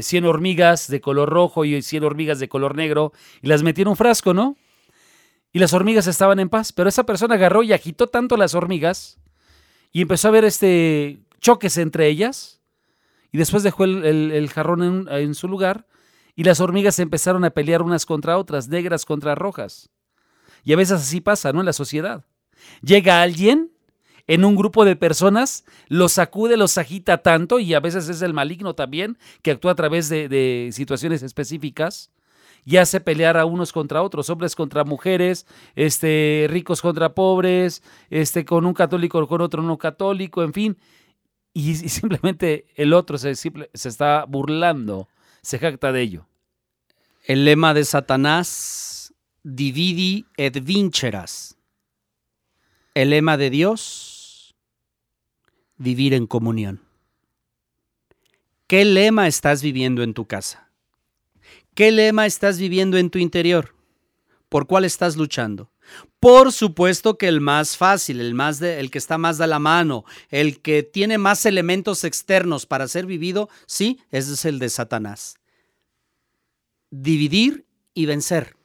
100 0.02 0.24
eh, 0.24 0.28
hormigas 0.28 0.88
de 0.88 1.02
color 1.02 1.30
rojo 1.30 1.66
y 1.66 1.82
100 1.82 2.04
hormigas 2.06 2.40
de 2.40 2.48
color 2.48 2.76
negro 2.76 3.12
y 3.42 3.48
las 3.48 3.64
metió 3.64 3.82
en 3.82 3.90
un 3.90 3.96
frasco, 3.98 4.34
¿no? 4.34 4.56
Y 5.52 5.60
las 5.60 5.74
hormigas 5.74 6.08
estaban 6.08 6.40
en 6.40 6.50
paz, 6.50 6.72
pero 6.72 6.90
esa 6.90 7.06
persona 7.06 7.36
agarró 7.36 7.64
y 7.64 7.74
agitó 7.74 8.08
tanto 8.08 8.38
las 8.38 8.56
hormigas 8.56 9.20
y 9.92 10.02
empezó 10.02 10.30
a 10.30 10.32
ver 10.32 10.46
este 10.46 11.20
choques 11.40 11.78
entre 11.78 12.08
ellas 12.08 12.62
y 13.32 13.38
después 13.38 13.62
dejó 13.64 13.84
el, 13.84 14.50
jarrón 14.50 15.08
en, 15.10 15.36
su 15.36 15.48
lugar 15.48 15.86
y 16.36 16.44
las 16.46 16.62
hormigas 16.62 16.98
empezaron 17.00 17.44
a 17.44 17.50
pelear 17.50 17.82
unas 17.82 18.06
contra 18.06 18.38
otras, 18.38 18.70
negras 18.70 19.06
contra 19.06 19.36
rojas. 19.36 19.90
Y 20.64 20.72
a 20.72 20.78
veces 20.78 21.02
así 21.02 21.20
pasa, 21.20 21.52
¿no? 21.52 21.60
En 21.60 21.66
la 21.66 21.74
sociedad. 21.74 22.26
Llega 22.82 23.22
alguien 23.22 23.73
en 24.28 24.46
un 24.46 24.56
grupo 24.56 24.86
de 24.86 24.96
personas, 24.96 25.66
los 25.88 26.14
sacude, 26.14 26.58
los 26.58 26.78
agita 26.78 27.18
tanto 27.20 27.60
y 27.60 27.74
a 27.74 27.80
veces 27.80 28.08
es 28.10 28.22
el 28.22 28.34
maligno 28.34 28.74
también 28.74 29.18
que 29.42 29.52
actúa 29.52 29.74
a 29.74 29.76
través 29.76 30.10
de, 30.10 30.70
situaciones 30.72 31.24
específicas 31.24 32.12
y 32.66 32.78
hace 32.78 33.02
pelear 33.02 33.38
a 33.38 33.46
unos 33.46 33.74
contra 33.74 34.02
otros, 34.02 34.30
hombres 34.30 34.56
contra 34.56 34.86
mujeres, 34.86 35.46
este, 35.76 36.48
ricos 36.50 36.82
contra 36.82 37.14
pobres, 37.14 37.84
este, 38.10 38.46
con 38.46 38.66
un 38.66 38.74
católico 38.74 39.28
con 39.28 39.42
otro 39.42 39.62
no 39.62 39.78
católico, 39.78 40.44
en 40.44 40.54
fin. 40.54 40.78
Y, 41.54 41.76
simplemente 41.76 42.66
el 42.76 42.94
otro 42.94 43.18
se, 43.18 43.36
se 43.36 43.50
está 43.74 44.26
burlando, 44.26 45.10
se 45.42 45.60
jacta 45.60 45.92
de 45.92 46.02
ello. 46.02 46.28
El 47.26 47.44
lema 47.44 47.74
de 47.74 47.84
Satanás, 47.84 49.14
dividi 49.44 50.26
et 50.38 50.64
vinceras. 50.64 51.58
El 52.96 53.10
lema 53.10 53.38
de 53.38 53.50
Dios, 53.50 54.13
vivir 55.78 56.14
en 56.14 56.28
comunión. 56.28 56.82
¿Qué 58.68 58.86
lema 58.86 59.28
estás 59.28 59.62
viviendo 59.62 60.04
en 60.04 60.14
tu 60.14 60.26
casa? 60.26 60.70
¿Qué 61.76 61.92
lema 61.92 62.26
estás 62.26 62.60
viviendo 62.60 62.98
en 62.98 63.10
tu 63.10 63.20
interior? 63.20 63.76
¿Por 64.50 64.68
cuál 64.68 64.86
estás 64.86 65.16
luchando? 65.16 65.72
Por 66.20 66.52
supuesto 66.52 67.18
que 67.18 67.28
el 67.28 67.42
más 67.42 67.76
fácil, 67.76 68.22
el, 68.22 68.34
más 68.34 68.62
el 68.62 68.92
que 68.92 68.98
está 68.98 69.18
más 69.18 69.38
de 69.38 69.48
la 69.48 69.60
mano, 69.60 70.06
el 70.30 70.62
que 70.62 70.84
tiene 70.84 71.18
más 71.18 71.46
elementos 71.46 72.04
externos 72.04 72.66
para 72.66 72.88
ser 72.88 73.06
vivido, 73.06 73.50
sí, 73.66 74.00
ese 74.12 74.34
es 74.34 74.46
el 74.46 74.60
de 74.60 74.70
Satanás. 74.70 75.36
Dividir 76.90 77.66
y 77.94 78.06
vencer. 78.06 78.56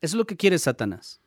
Es 0.00 0.14
lo 0.14 0.26
que 0.26 0.36
quiere 0.36 0.58
Satanás. 0.58 1.20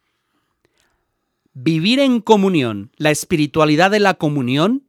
Vivir 1.62 2.00
en 2.00 2.22
comunión, 2.22 2.90
la 2.96 3.12
espiritualidad 3.12 3.92
de 3.92 4.00
la 4.00 4.14
comunión, 4.14 4.88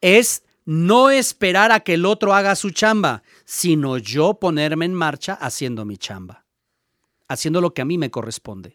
es 0.00 0.42
no 0.64 1.10
esperar 1.10 1.70
a 1.70 1.80
que 1.80 1.94
el 1.94 2.04
otro 2.04 2.34
haga 2.34 2.56
su 2.56 2.70
chamba, 2.70 3.22
sino 3.44 3.98
yo 3.98 4.34
ponerme 4.40 4.86
en 4.86 4.94
marcha 4.94 5.34
haciendo 5.34 5.84
mi 5.84 5.96
chamba, 5.96 6.46
haciendo 7.28 7.60
lo 7.60 7.74
que 7.74 7.82
a 7.82 7.84
mí 7.84 7.96
me 7.96 8.10
corresponde. 8.10 8.74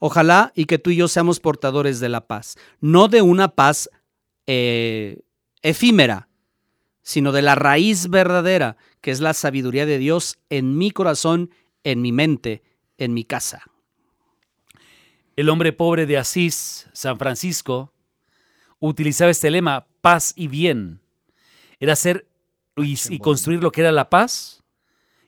Ojalá 0.00 0.52
y 0.56 0.64
que 0.64 0.80
tú 0.80 0.90
y 0.90 0.96
yo 0.96 1.06
seamos 1.06 1.38
portadores 1.38 2.00
de 2.00 2.08
la 2.08 2.26
paz, 2.26 2.56
no 2.80 3.06
de 3.06 3.22
una 3.22 3.54
paz 3.54 3.88
eh, 4.48 5.20
efímera, 5.62 6.28
sino 7.02 7.30
de 7.30 7.42
la 7.42 7.54
raíz 7.54 8.10
verdadera, 8.10 8.76
que 9.00 9.12
es 9.12 9.20
la 9.20 9.34
sabiduría 9.34 9.86
de 9.86 9.98
Dios 9.98 10.40
en 10.50 10.76
mi 10.76 10.90
corazón, 10.90 11.50
en 11.84 12.02
mi 12.02 12.10
mente, 12.10 12.64
en 12.98 13.14
mi 13.14 13.22
casa. 13.22 13.62
El 15.36 15.48
hombre 15.48 15.72
pobre 15.72 16.06
de 16.06 16.18
Asís, 16.18 16.88
San 16.92 17.18
Francisco, 17.18 17.92
utilizaba 18.78 19.30
este 19.30 19.50
lema, 19.50 19.86
paz 20.00 20.34
y 20.36 20.48
bien. 20.48 21.00
Era 21.80 21.94
hacer 21.94 22.28
y, 22.76 23.18
construir 23.18 23.62
lo 23.62 23.72
que 23.72 23.80
era 23.80 23.92
la 23.92 24.10
paz 24.10 24.62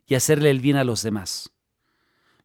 y 0.06 0.14
hacerle 0.14 0.50
el 0.50 0.60
bien 0.60 0.76
a 0.76 0.84
los 0.84 1.02
demás. 1.02 1.50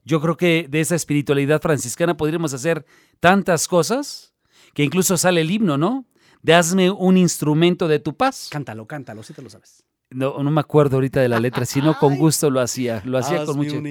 Yo 0.05 0.22
creo 0.22 0.38
que 0.38 0.68
de 0.70 0.80
esa 0.80 0.95
espiritualidad 0.95 1.62
franciscana 1.62 2.16
podríamos 2.16 2.53
hacer 2.53 2.86
tantas 3.20 3.68
cosas 3.68 4.34
que 4.74 4.84
incluso 4.84 5.18
sale 5.18 5.41
el 5.41 5.51
himno, 5.51 5.78
¿no? 5.78 6.05
De 6.41 6.53
hazme 6.53 6.89
un 6.89 7.18
instrumento 7.18 7.88
de 7.88 7.99
tu 7.99 8.16
paz. 8.16 8.47
Cántalo, 8.49 8.88
cántalo, 8.88 9.24
si 9.24 9.34
te 9.34 9.41
lo 9.41 9.49
sabes. 9.49 9.84
No, 10.10 10.41
no 10.41 10.49
me 10.49 10.62
acuerdo 10.62 10.97
ahorita 10.97 11.20
de 11.20 11.28
la 11.28 11.39
letra, 11.39 11.66
sino 11.66 11.97
con 11.99 12.16
gusto 12.18 12.49
lo 12.49 12.62
hacía. 12.62 13.03
Lo 13.05 13.18
hacía 13.18 13.45
con 13.45 13.57
mucho. 13.57 13.82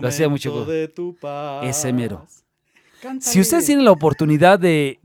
lo 0.00 0.08
hacía 0.08 0.28
mucho. 0.28 0.64
De 0.64 0.88
tu 0.88 1.14
paz. 1.14 1.64
Ese 1.64 1.92
mero. 1.92 2.26
Si 3.20 3.40
ustedes 3.40 3.66
tienen 3.66 3.84
la 3.84 3.90
oportunidad 3.90 4.58
de, 4.58 4.98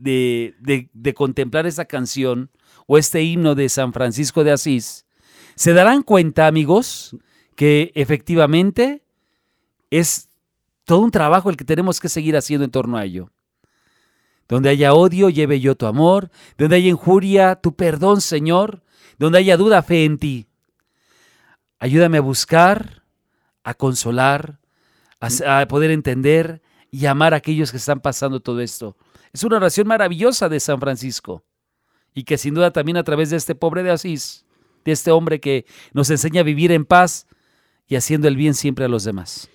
contemplar 1.14 1.66
esa 1.66 1.84
canción 1.84 2.50
o 2.86 2.98
este 2.98 3.22
himno 3.22 3.54
de 3.54 3.68
San 3.68 3.92
Francisco 3.92 4.44
de 4.44 4.52
Asís, 4.52 5.06
se 5.54 5.72
darán 5.72 6.02
cuenta, 6.02 6.46
amigos, 6.46 7.16
que 7.56 7.90
efectivamente 7.94 9.02
es 9.90 10.28
todo 10.84 11.00
un 11.00 11.10
trabajo 11.10 11.50
el 11.50 11.56
que 11.56 11.64
tenemos 11.64 11.98
que 11.98 12.08
seguir 12.08 12.36
haciendo 12.36 12.64
en 12.64 12.70
torno 12.70 12.96
a 12.96 13.04
ello. 13.04 13.30
Donde 14.48 14.70
haya 14.70 14.94
odio, 14.94 15.28
lleve 15.28 15.60
yo 15.60 15.74
tu 15.74 15.86
amor. 15.86 16.30
Donde 16.56 16.76
haya 16.76 16.88
injuria, 16.88 17.56
tu 17.56 17.74
perdón, 17.74 18.20
Señor. 18.20 18.82
Donde 19.18 19.38
haya 19.38 19.56
duda, 19.56 19.82
fe 19.82 20.04
en 20.04 20.18
ti. 20.18 20.46
Ayúdame 21.78 22.18
a 22.18 22.22
buscar, 22.22 23.02
a 23.62 23.74
consolar, 23.74 24.58
a 25.20 25.66
poder 25.68 25.90
entender, 25.90 26.62
y 26.90 27.06
amar 27.06 27.34
a 27.34 27.38
aquellos 27.38 27.70
que 27.70 27.76
están 27.76 28.00
pasando 28.00 28.40
todo 28.40 28.60
esto. 28.60 28.96
Es 29.32 29.44
una 29.44 29.56
oración 29.56 29.86
maravillosa 29.86 30.48
de 30.48 30.60
San 30.60 30.80
Francisco 30.80 31.44
y 32.14 32.24
que 32.24 32.38
sin 32.38 32.54
duda 32.54 32.72
también 32.72 32.96
a 32.96 33.04
través 33.04 33.30
de 33.30 33.36
este 33.36 33.54
pobre 33.54 33.82
de 33.82 33.90
Asís, 33.90 34.44
de 34.84 34.92
este 34.92 35.10
hombre 35.10 35.40
que 35.40 35.66
nos 35.92 36.10
enseña 36.10 36.40
a 36.40 36.44
vivir 36.44 36.72
en 36.72 36.84
paz 36.84 37.26
y 37.86 37.96
haciendo 37.96 38.28
el 38.28 38.36
bien 38.36 38.54
siempre 38.54 38.84
a 38.84 38.88
los 38.88 39.04
demás. 39.04 39.48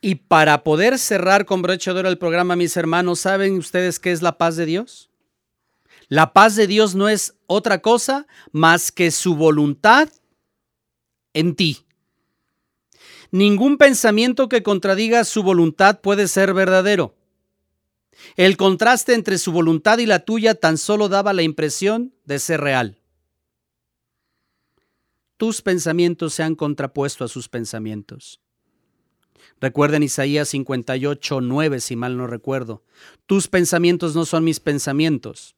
Y 0.00 0.16
para 0.16 0.62
poder 0.62 0.98
cerrar 0.98 1.44
con 1.44 1.62
broche 1.62 1.92
de 1.92 2.00
oro 2.00 2.08
el 2.08 2.18
programa, 2.18 2.54
mis 2.54 2.76
hermanos, 2.76 3.20
¿saben 3.20 3.58
ustedes 3.58 3.98
qué 3.98 4.12
es 4.12 4.22
la 4.22 4.38
paz 4.38 4.56
de 4.56 4.66
Dios? 4.66 5.10
La 6.08 6.32
paz 6.32 6.56
de 6.56 6.66
Dios 6.66 6.94
no 6.94 7.08
es 7.08 7.34
otra 7.46 7.82
cosa 7.82 8.26
más 8.52 8.92
que 8.92 9.10
su 9.10 9.34
voluntad 9.34 10.08
en 11.34 11.54
ti. 11.54 11.87
Ningún 13.30 13.76
pensamiento 13.76 14.48
que 14.48 14.62
contradiga 14.62 15.24
su 15.24 15.42
voluntad 15.42 16.00
puede 16.00 16.28
ser 16.28 16.54
verdadero. 16.54 17.14
El 18.36 18.56
contraste 18.56 19.14
entre 19.14 19.38
su 19.38 19.52
voluntad 19.52 19.98
y 19.98 20.06
la 20.06 20.20
tuya 20.20 20.54
tan 20.54 20.78
solo 20.78 21.08
daba 21.08 21.32
la 21.32 21.42
impresión 21.42 22.14
de 22.24 22.38
ser 22.38 22.60
real. 22.60 22.98
Tus 25.36 25.62
pensamientos 25.62 26.34
se 26.34 26.42
han 26.42 26.56
contrapuesto 26.56 27.24
a 27.24 27.28
sus 27.28 27.48
pensamientos. 27.48 28.40
Recuerden 29.60 30.02
Isaías 30.02 30.48
58, 30.48 31.40
9, 31.40 31.80
si 31.80 31.96
mal 31.96 32.16
no 32.16 32.26
recuerdo. 32.26 32.82
Tus 33.26 33.46
pensamientos 33.46 34.14
no 34.14 34.24
son 34.24 34.42
mis 34.42 34.58
pensamientos. 34.58 35.54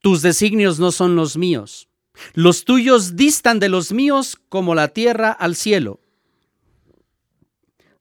Tus 0.00 0.22
designios 0.22 0.78
no 0.78 0.92
son 0.92 1.16
los 1.16 1.36
míos. 1.36 1.88
Los 2.34 2.64
tuyos 2.64 3.16
distan 3.16 3.58
de 3.58 3.68
los 3.68 3.92
míos 3.92 4.38
como 4.48 4.74
la 4.74 4.88
tierra 4.88 5.30
al 5.32 5.56
cielo 5.56 6.01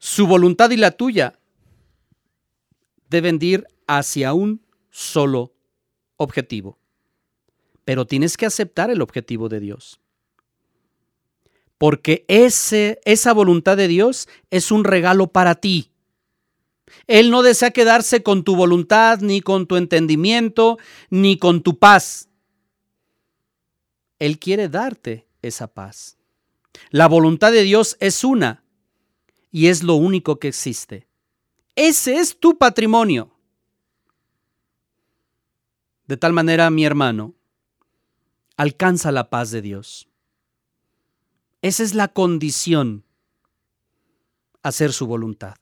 su 0.03 0.25
voluntad 0.25 0.71
y 0.71 0.77
la 0.77 0.89
tuya 0.89 1.37
deben 3.07 3.37
ir 3.39 3.67
hacia 3.85 4.33
un 4.33 4.65
solo 4.89 5.53
objetivo. 6.17 6.79
Pero 7.85 8.07
tienes 8.07 8.35
que 8.35 8.47
aceptar 8.47 8.89
el 8.89 9.03
objetivo 9.03 9.47
de 9.47 9.59
Dios. 9.59 9.99
Porque 11.77 12.25
ese, 12.27 12.99
esa 13.05 13.31
voluntad 13.33 13.77
de 13.77 13.87
Dios 13.87 14.27
es 14.49 14.71
un 14.71 14.85
regalo 14.85 15.27
para 15.27 15.53
ti. 15.53 15.91
Él 17.05 17.29
no 17.29 17.43
desea 17.43 17.69
quedarse 17.69 18.23
con 18.23 18.43
tu 18.43 18.55
voluntad, 18.55 19.19
ni 19.19 19.39
con 19.39 19.67
tu 19.67 19.75
entendimiento, 19.75 20.79
ni 21.11 21.37
con 21.37 21.61
tu 21.61 21.77
paz. 21.77 22.27
Él 24.17 24.39
quiere 24.39 24.67
darte 24.67 25.27
esa 25.43 25.67
paz. 25.67 26.17
La 26.89 27.07
voluntad 27.07 27.51
de 27.51 27.61
Dios 27.61 27.97
es 27.99 28.23
una 28.23 28.60
y 29.51 29.67
es 29.67 29.83
lo 29.83 29.95
único 29.95 30.39
que 30.39 30.47
existe. 30.47 31.07
Ese 31.75 32.17
es 32.17 32.39
tu 32.39 32.57
patrimonio. 32.57 33.31
De 36.07 36.17
tal 36.17 36.33
manera, 36.33 36.69
mi 36.69 36.85
hermano, 36.85 37.35
alcanza 38.57 39.11
la 39.11 39.29
paz 39.29 39.51
de 39.51 39.61
Dios. 39.61 40.07
Esa 41.61 41.83
es 41.83 41.93
la 41.93 42.07
condición, 42.07 43.05
hacer 44.63 44.93
su 44.93 45.05
voluntad. 45.05 45.55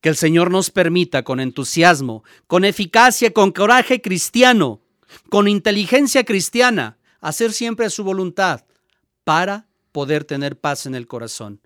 Que 0.00 0.08
el 0.10 0.16
Señor 0.16 0.50
nos 0.50 0.70
permita 0.70 1.24
con 1.24 1.40
entusiasmo, 1.40 2.24
con 2.46 2.64
eficacia, 2.64 3.32
con 3.32 3.52
coraje 3.52 4.02
cristiano, 4.02 4.80
con 5.30 5.48
inteligencia 5.48 6.24
cristiana, 6.24 6.98
hacer 7.20 7.52
siempre 7.52 7.88
su 7.90 8.04
voluntad 8.04 8.64
para 9.24 9.66
poder 9.94 10.24
tener 10.24 10.58
paz 10.58 10.86
en 10.86 10.96
el 10.96 11.06
corazón, 11.06 11.60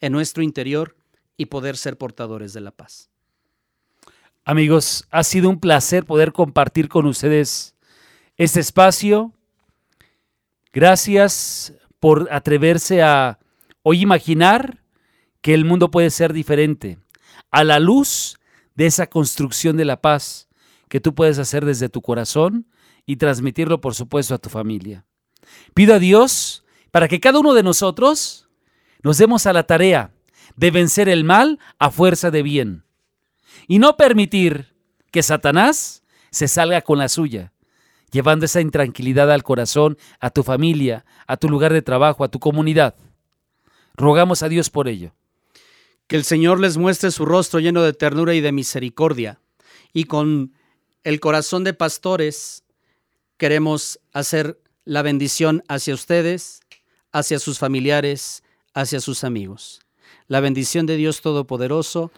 en 0.00 0.12
nuestro 0.12 0.42
interior 0.42 0.94
y 1.38 1.46
poder 1.46 1.78
ser 1.78 1.96
portadores 1.96 2.52
de 2.52 2.60
la 2.60 2.70
paz. 2.70 3.08
Amigos, 4.44 5.06
ha 5.10 5.24
sido 5.24 5.48
un 5.48 5.58
placer 5.58 6.04
poder 6.04 6.34
compartir 6.34 6.90
con 6.90 7.06
ustedes 7.06 7.74
este 8.36 8.60
espacio. 8.60 9.32
Gracias 10.70 11.72
por 11.98 12.28
atreverse 12.30 13.02
a 13.02 13.38
hoy 13.82 14.02
imaginar 14.02 14.84
que 15.40 15.54
el 15.54 15.64
mundo 15.64 15.90
puede 15.90 16.10
ser 16.10 16.34
diferente 16.34 16.98
a 17.50 17.64
la 17.64 17.78
luz 17.78 18.38
de 18.74 18.84
esa 18.84 19.06
construcción 19.06 19.78
de 19.78 19.86
la 19.86 20.02
paz 20.02 20.46
que 20.90 21.00
tú 21.00 21.14
puedes 21.14 21.38
hacer 21.38 21.64
desde 21.64 21.88
tu 21.88 22.02
corazón 22.02 22.66
y 23.06 23.16
transmitirlo, 23.16 23.80
por 23.80 23.94
supuesto, 23.94 24.34
a 24.34 24.38
tu 24.38 24.50
familia. 24.50 25.06
Pido 25.72 25.94
a 25.94 25.98
Dios 25.98 26.65
para 26.96 27.08
que 27.08 27.20
cada 27.20 27.40
uno 27.40 27.52
de 27.52 27.62
nosotros 27.62 28.48
nos 29.02 29.18
demos 29.18 29.44
a 29.44 29.52
la 29.52 29.64
tarea 29.64 30.14
de 30.56 30.70
vencer 30.70 31.10
el 31.10 31.24
mal 31.24 31.58
a 31.78 31.90
fuerza 31.90 32.30
de 32.30 32.42
bien 32.42 32.84
y 33.68 33.78
no 33.78 33.98
permitir 33.98 34.74
que 35.10 35.22
Satanás 35.22 36.02
se 36.30 36.48
salga 36.48 36.80
con 36.80 36.96
la 36.96 37.10
suya, 37.10 37.52
llevando 38.12 38.46
esa 38.46 38.62
intranquilidad 38.62 39.30
al 39.30 39.42
corazón, 39.42 39.98
a 40.20 40.30
tu 40.30 40.42
familia, 40.42 41.04
a 41.26 41.36
tu 41.36 41.50
lugar 41.50 41.74
de 41.74 41.82
trabajo, 41.82 42.24
a 42.24 42.28
tu 42.28 42.38
comunidad. 42.38 42.94
Rogamos 43.94 44.42
a 44.42 44.48
Dios 44.48 44.70
por 44.70 44.88
ello. 44.88 45.12
Que 46.06 46.16
el 46.16 46.24
Señor 46.24 46.60
les 46.60 46.78
muestre 46.78 47.10
su 47.10 47.26
rostro 47.26 47.60
lleno 47.60 47.82
de 47.82 47.92
ternura 47.92 48.32
y 48.32 48.40
de 48.40 48.52
misericordia. 48.52 49.38
Y 49.92 50.04
con 50.04 50.54
el 51.04 51.20
corazón 51.20 51.62
de 51.62 51.74
pastores 51.74 52.64
queremos 53.36 54.00
hacer 54.14 54.58
la 54.86 55.02
bendición 55.02 55.62
hacia 55.68 55.92
ustedes, 55.92 56.62
hacia 57.16 57.38
sus 57.38 57.58
familiares, 57.58 58.42
hacia 58.74 59.00
sus 59.00 59.24
amigos. 59.24 59.80
La 60.28 60.40
bendición 60.40 60.84
de 60.84 60.96
Dios 60.96 61.22
Todopoderoso, 61.22 62.12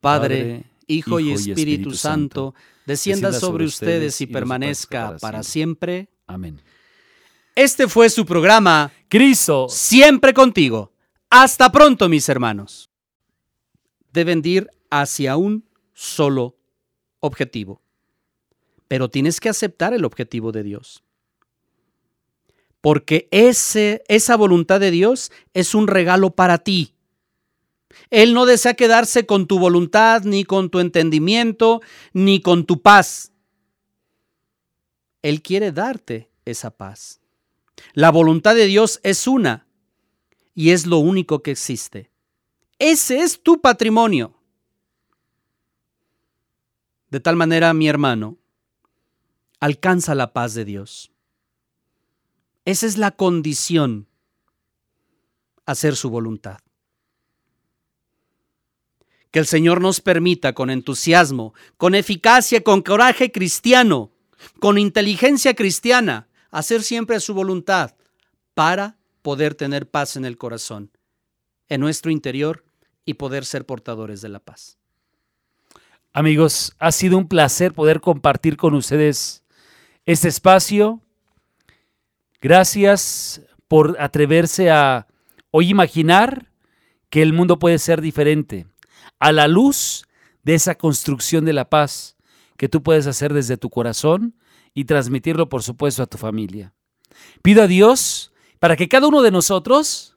Padre, 0.00 0.64
Hijo, 0.86 1.20
y 1.20 1.32
Espíritu, 1.32 1.92
Santo, 1.92 2.54
descienda, 2.84 3.32
sobre 3.32 3.64
ustedes 3.64 4.20
y 4.20 4.26
permanezca 4.26 5.16
para 5.20 5.42
siempre. 5.42 6.10
Amén. 6.26 6.60
Este 7.54 7.88
fue 7.88 8.10
su 8.10 8.26
programa 8.26 8.92
Cristo, 9.08 9.68
Siempre 9.70 10.34
contigo. 10.34 10.92
Hasta 11.30 11.72
pronto, 11.72 12.10
mis 12.10 12.28
hermanos. 12.28 12.90
Deben 14.12 14.42
ir 14.44 14.68
hacia 14.90 15.38
un 15.38 15.64
solo 15.94 16.58
objetivo. 17.20 17.80
Pero 18.86 19.08
tienes 19.08 19.40
que 19.40 19.48
aceptar 19.48 19.94
el 19.94 20.04
objetivo 20.04 20.52
de 20.52 20.62
Dios. 20.62 21.02
Porque 22.82 23.28
ese, 23.30 24.02
esa 24.08 24.36
voluntad 24.36 24.80
de 24.80 24.90
Dios 24.90 25.32
es 25.54 25.74
un 25.74 25.86
regalo 25.86 26.34
para 26.34 26.58
ti. 26.58 26.94
Él 28.10 28.34
no 28.34 28.44
desea 28.44 28.74
quedarse 28.74 29.24
con 29.24 29.46
tu 29.46 29.58
voluntad, 29.58 30.22
ni 30.24 30.44
con 30.44 30.68
tu 30.68 30.80
entendimiento, 30.80 31.80
ni 32.12 32.40
con 32.40 32.66
tu 32.66 32.82
paz. 32.82 33.32
Él 35.22 35.42
quiere 35.42 35.70
darte 35.70 36.28
esa 36.44 36.70
paz. 36.72 37.20
La 37.94 38.10
voluntad 38.10 38.56
de 38.56 38.66
Dios 38.66 38.98
es 39.04 39.28
una 39.28 39.66
y 40.52 40.70
es 40.70 40.84
lo 40.84 40.98
único 40.98 41.40
que 41.40 41.52
existe. 41.52 42.10
Ese 42.80 43.20
es 43.20 43.44
tu 43.44 43.60
patrimonio. 43.60 44.34
De 47.10 47.20
tal 47.20 47.36
manera, 47.36 47.72
mi 47.74 47.86
hermano, 47.86 48.38
alcanza 49.60 50.16
la 50.16 50.32
paz 50.32 50.54
de 50.54 50.64
Dios. 50.64 51.11
Esa 52.64 52.86
es 52.86 52.96
la 52.96 53.10
condición, 53.10 54.06
hacer 55.66 55.96
su 55.96 56.10
voluntad. 56.10 56.58
Que 59.30 59.38
el 59.38 59.46
Señor 59.46 59.80
nos 59.80 60.00
permita 60.00 60.52
con 60.52 60.70
entusiasmo, 60.70 61.54
con 61.76 61.94
eficacia, 61.94 62.62
con 62.62 62.82
coraje 62.82 63.32
cristiano, 63.32 64.12
con 64.60 64.78
inteligencia 64.78 65.54
cristiana, 65.54 66.28
hacer 66.50 66.82
siempre 66.82 67.18
su 67.18 67.34
voluntad 67.34 67.94
para 68.54 68.98
poder 69.22 69.54
tener 69.54 69.88
paz 69.88 70.16
en 70.16 70.24
el 70.24 70.36
corazón, 70.36 70.90
en 71.68 71.80
nuestro 71.80 72.10
interior 72.10 72.64
y 73.04 73.14
poder 73.14 73.44
ser 73.44 73.64
portadores 73.64 74.20
de 74.20 74.28
la 74.28 74.38
paz. 74.38 74.78
Amigos, 76.12 76.74
ha 76.78 76.92
sido 76.92 77.16
un 77.16 77.26
placer 77.26 77.72
poder 77.72 78.00
compartir 78.00 78.56
con 78.56 78.74
ustedes 78.74 79.42
este 80.04 80.28
espacio. 80.28 81.00
Gracias 82.42 83.40
por 83.68 83.96
atreverse 84.00 84.68
a 84.68 85.06
hoy 85.52 85.70
imaginar 85.70 86.50
que 87.08 87.22
el 87.22 87.32
mundo 87.32 87.60
puede 87.60 87.78
ser 87.78 88.00
diferente 88.00 88.66
a 89.20 89.30
la 89.30 89.46
luz 89.46 90.08
de 90.42 90.54
esa 90.54 90.74
construcción 90.74 91.44
de 91.44 91.52
la 91.52 91.70
paz 91.70 92.16
que 92.56 92.68
tú 92.68 92.82
puedes 92.82 93.06
hacer 93.06 93.32
desde 93.32 93.56
tu 93.56 93.70
corazón 93.70 94.34
y 94.74 94.86
transmitirlo, 94.86 95.48
por 95.48 95.62
supuesto, 95.62 96.02
a 96.02 96.06
tu 96.06 96.18
familia. 96.18 96.74
Pido 97.42 97.62
a 97.62 97.68
Dios 97.68 98.32
para 98.58 98.74
que 98.74 98.88
cada 98.88 99.06
uno 99.06 99.22
de 99.22 99.30
nosotros 99.30 100.16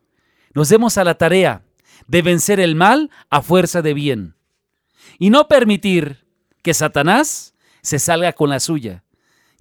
nos 0.55 0.69
demos 0.69 0.97
a 0.97 1.03
la 1.03 1.19
tarea 1.19 1.63
de 2.07 2.23
vencer 2.23 2.59
el 2.59 2.73
mal 2.73 3.11
a 3.29 3.43
fuerza 3.43 3.83
de 3.83 3.93
bien 3.93 4.35
y 5.19 5.29
no 5.29 5.47
permitir 5.47 6.25
que 6.63 6.73
Satanás 6.73 7.53
se 7.83 7.99
salga 7.99 8.33
con 8.33 8.49
la 8.49 8.59
suya, 8.59 9.03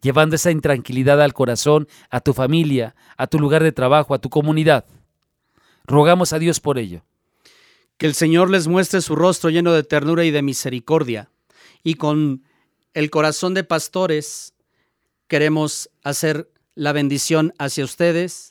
llevando 0.04 0.36
esa 0.36 0.50
intranquilidad 0.50 1.22
al 1.22 1.32
corazón, 1.32 1.88
a 2.10 2.20
tu 2.20 2.34
familia, 2.34 2.94
a 3.16 3.26
tu 3.26 3.40
lugar 3.40 3.62
de 3.62 3.72
trabajo, 3.72 4.12
a 4.12 4.18
tu 4.18 4.28
comunidad. 4.28 4.84
Rogamos 5.86 6.34
a 6.34 6.38
Dios 6.38 6.60
por 6.60 6.78
ello. 6.78 7.02
Que 7.96 8.04
el 8.06 8.14
Señor 8.14 8.50
les 8.50 8.68
muestre 8.68 9.00
su 9.00 9.16
rostro 9.16 9.48
lleno 9.48 9.72
de 9.72 9.82
ternura 9.82 10.26
y 10.26 10.30
de 10.30 10.42
misericordia. 10.42 11.30
Y 11.82 11.94
con 11.94 12.44
el 12.92 13.08
corazón 13.08 13.54
de 13.54 13.64
pastores 13.64 14.52
queremos 15.26 15.88
hacer 16.02 16.50
la 16.74 16.92
bendición 16.92 17.54
hacia 17.58 17.84
ustedes, 17.84 18.50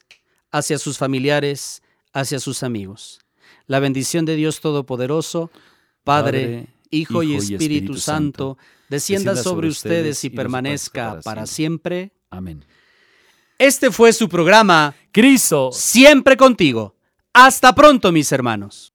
hacia 0.52 0.80
sus 0.80 0.98
familiares, 0.98 1.84
hacia 2.14 2.40
sus 2.40 2.64
amigos. 2.64 3.20
La 3.68 3.80
bendición 3.80 4.26
de 4.26 4.36
Dios 4.36 4.60
Todopoderoso, 4.60 5.52
Padre, 6.04 6.68
Hijo, 6.94 7.24
y 7.24 7.36
Espíritu, 7.36 7.96
Santo, 7.96 8.58
descienda, 8.90 9.36
sobre 9.36 9.68
ustedes 9.68 10.24
y 10.24 10.30
permanezca 10.30 11.20
para 11.22 11.46
siempre. 11.46 12.12
Amén. 12.30 12.66
Este 13.58 13.92
fue 13.92 14.14
su 14.14 14.30
programa 14.30 14.96
Cristo, 15.12 15.72
Siempre 15.72 16.38
contigo. 16.38 16.96
Hasta 17.34 17.74
pronto, 17.74 18.12
mis 18.12 18.32
hermanos. 18.32 18.93